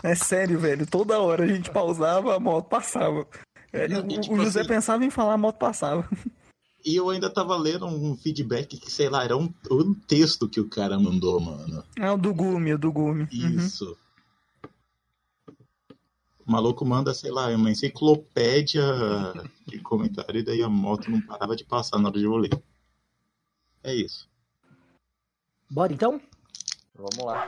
É 0.03 0.15
sério, 0.15 0.59
velho, 0.59 0.87
toda 0.87 1.19
hora 1.19 1.45
a 1.45 1.47
gente 1.47 1.71
pausava, 1.71 2.37
a 2.37 2.41
moto 2.41 2.69
passava. 2.69 3.27
É, 3.71 3.87
Não, 3.87 4.01
o, 4.03 4.11
e 4.11 4.19
tipo 4.19 4.35
o 4.35 4.43
José 4.43 4.61
assim- 4.61 4.69
pensava 4.71 5.05
em 5.05 5.11
falar, 5.11 5.35
a 5.35 5.39
moto 5.39 5.59
passava. 5.59 6.09
E 6.87 6.97
eu 6.97 7.11
ainda 7.11 7.29
tava 7.29 7.55
lendo 7.59 7.85
um 7.85 8.17
feedback 8.17 8.79
que, 8.79 8.91
sei 8.91 9.11
lá, 9.11 9.25
era 9.25 9.37
um, 9.37 9.53
um 9.71 9.93
texto 9.93 10.49
que 10.49 10.59
o 10.61 10.69
cara 10.71 10.99
mandou, 10.99 11.39
mano. 11.39 11.85
É 11.99 12.11
o 12.11 12.17
do 12.17 12.33
Gumi, 12.33 12.73
o 12.73 12.79
do 12.79 12.91
Gumi. 12.91 13.29
Uhum. 13.31 13.69
O 16.49 16.51
maluco 16.51 16.83
manda, 16.83 17.13
sei 17.13 17.31
lá, 17.31 17.49
uma 17.49 17.71
enciclopédia 17.71 18.83
de 19.67 19.79
comentário 19.81 20.41
e 20.41 20.43
daí 20.43 20.63
a 20.63 20.69
moto 20.69 21.11
não 21.11 21.21
parava 21.21 21.55
de 21.55 21.63
passar 21.63 21.99
na 21.99 22.09
hora 22.09 22.19
de 22.19 22.25
eu 22.25 22.35
ler. 22.37 22.59
É 23.85 23.95
isso. 23.95 24.27
Bora 25.71 25.93
então? 25.93 26.19
Vamos 26.95 27.25
lá. 27.25 27.47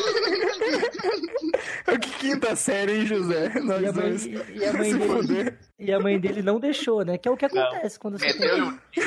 É 1.86 1.98
que 1.98 2.10
quinta 2.18 2.56
série, 2.56 3.00
hein, 3.00 3.06
José? 3.06 3.60
Nós 3.60 3.82
E 3.82 3.86
a 3.86 3.92
mãe, 3.92 4.10
dois. 4.10 4.26
e, 4.26 4.64
a 4.64 4.72
mãe 4.72 5.26
dele, 5.26 5.58
e 5.78 5.92
a 5.92 6.00
mãe 6.00 6.18
dele 6.18 6.42
não 6.42 6.58
deixou, 6.58 7.04
né? 7.04 7.18
Que 7.18 7.28
é 7.28 7.30
o 7.30 7.36
que 7.36 7.44
acontece 7.44 7.98
quando 7.98 8.18
você 8.18 8.32
tem... 8.32 8.62
Um 8.62 8.78
tiro. 8.90 9.06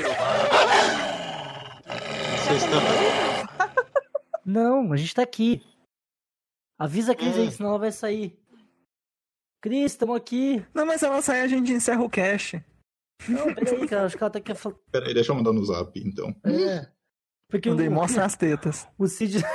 Sexta... 2.47 2.69
Não, 4.45 4.93
a 4.93 4.97
gente 4.97 5.13
tá 5.13 5.23
aqui. 5.23 5.61
Avisa 6.79 7.11
a 7.13 7.15
Cris 7.15 7.35
aí, 7.37 7.51
senão 7.51 7.69
ela 7.71 7.79
vai 7.79 7.91
sair. 7.91 8.37
Cris, 9.61 9.95
tamo 9.95 10.13
aqui. 10.13 10.63
Não, 10.73 10.85
mas 10.85 11.01
ela 11.03 11.21
sai, 11.21 11.41
a 11.41 11.47
gente 11.47 11.71
encerra 11.71 12.03
o 12.03 12.09
cast. 12.09 12.63
Não, 13.27 13.53
peraí, 13.53 13.87
cara. 13.87 14.05
Acho 14.05 14.15
que 14.15 14.23
ela 14.23 14.29
tá 14.29 14.37
aqui. 14.39 14.53
Pera 14.91 15.07
aí, 15.07 15.13
deixa 15.13 15.31
eu 15.31 15.35
mandar 15.35 15.51
no 15.51 15.65
zap, 15.65 15.99
então. 15.99 16.35
É. 16.45 16.87
Porque 17.49 17.69
Mandei, 17.69 17.87
o, 17.87 17.91
mostra 17.91 18.23
as 18.25 18.35
tetas. 18.35 18.87
o 18.97 19.07
Cid. 19.07 19.43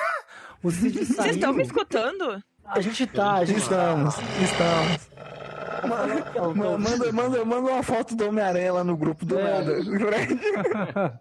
O 0.65 0.71
Cid 0.71 0.93
Vocês 0.95 1.17
saiu. 1.17 1.33
estão 1.35 1.53
me 1.53 1.63
escutando? 1.65 2.41
A 2.65 2.81
gente 2.81 3.05
tá, 3.09 3.33
a 3.35 3.45
gente 3.45 3.59
Estamos, 3.59 4.15
estamos. 4.41 5.07
tá. 5.07 6.33
Ó, 6.41 6.55
Ma- 6.55 6.79
Manda, 6.79 7.11
manda, 7.13 7.45
manda 7.45 7.73
uma 7.73 7.83
foto 7.83 8.15
do 8.15 8.29
Homem-Aranha 8.29 8.73
lá 8.75 8.85
no 8.85 8.97
grupo 8.97 9.27
do 9.27 9.37
É. 9.41 9.43
nada. 9.43 11.21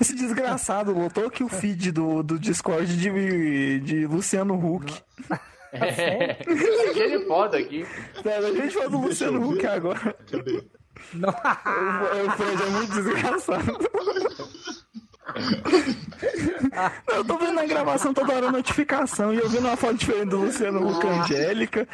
Esse 0.00 0.14
desgraçado 0.14 0.92
lotou 0.92 1.26
aqui 1.26 1.42
o 1.42 1.48
feed 1.48 1.92
do, 1.92 2.22
do 2.22 2.38
Discord 2.38 2.96
de, 2.96 3.80
de 3.80 4.06
Luciano 4.06 4.54
Huck. 4.54 5.02
É. 5.72 6.34
De 6.34 7.26
foda 7.26 7.58
aqui. 7.58 7.86
Sério, 8.22 8.46
a 8.46 8.52
gente 8.52 8.74
fala 8.74 8.90
do 8.90 8.98
Luciano 8.98 9.50
Huck 9.50 9.66
agora. 9.66 10.16
Cadê? 10.30 10.64
Não. 11.14 11.28
O, 11.28 12.30
Fred 12.32 12.62
é 12.62 12.70
muito 12.70 12.92
desgraçado. 12.92 13.78
Não, 16.72 16.90
eu 17.16 17.24
tô 17.24 17.38
vendo 17.38 17.54
na 17.54 17.66
gravação 17.66 18.14
toda 18.14 18.34
hora 18.34 18.48
a 18.48 18.52
notificação 18.52 19.32
e 19.32 19.38
eu 19.38 19.48
vendo 19.48 19.66
uma 19.66 19.76
foto 19.76 19.94
diferente 19.94 20.30
do 20.30 20.38
Luciano 20.38 20.88
Huck 20.88 21.06
Angélica. 21.06 21.86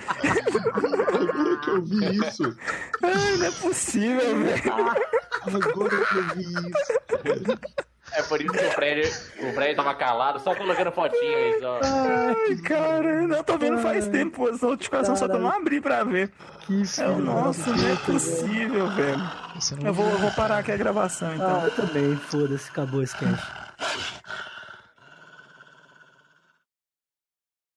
Agora 0.72 1.56
que 1.60 1.70
eu 1.70 1.84
vi 1.84 2.18
isso. 2.18 2.56
Ai, 3.02 3.36
não 3.36 3.46
é 3.46 3.50
possível, 3.50 4.38
velho. 4.38 4.72
Agora 5.42 6.06
que 6.06 6.16
eu 6.16 6.28
vi 6.34 6.42
isso. 6.42 7.58
É 8.16 8.22
por 8.22 8.40
isso 8.40 8.52
que 8.52 8.64
o 8.64 8.70
Fred, 8.70 9.00
o 9.40 9.52
Fred 9.54 9.74
tava 9.74 9.94
calado, 9.94 10.38
só 10.40 10.54
colocando 10.54 10.92
fotinha 10.92 11.36
aí, 11.36 11.58
só. 11.60 11.80
Ai, 11.82 12.56
cara, 12.56 13.22
não, 13.22 13.36
eu 13.38 13.44
tô 13.44 13.58
vendo 13.58 13.78
faz 13.78 14.06
tempo 14.08 14.48
essa 14.48 14.66
notificação, 14.66 15.16
só 15.16 15.26
que 15.26 15.34
eu 15.34 15.40
não 15.40 15.50
abri 15.50 15.80
pra 15.80 16.04
ver. 16.04 16.30
Que 16.60 16.82
É, 16.82 16.84
filho 16.84 17.18
nossa, 17.18 17.70
da 17.70 17.76
não 17.76 17.84
é 17.84 17.86
velho. 17.88 17.98
possível, 18.06 18.88
velho. 18.90 19.30
Eu 19.84 19.92
vou, 19.92 20.08
eu 20.08 20.18
vou 20.18 20.30
parar 20.32 20.58
aqui 20.58 20.70
a 20.72 20.76
gravação, 20.76 21.34
então. 21.34 21.60
Ah, 21.62 21.64
eu 21.66 21.70
também, 21.72 22.16
foda-se, 22.16 22.70
acabou 22.70 23.02
esse 23.02 23.16
cast. 23.16 23.44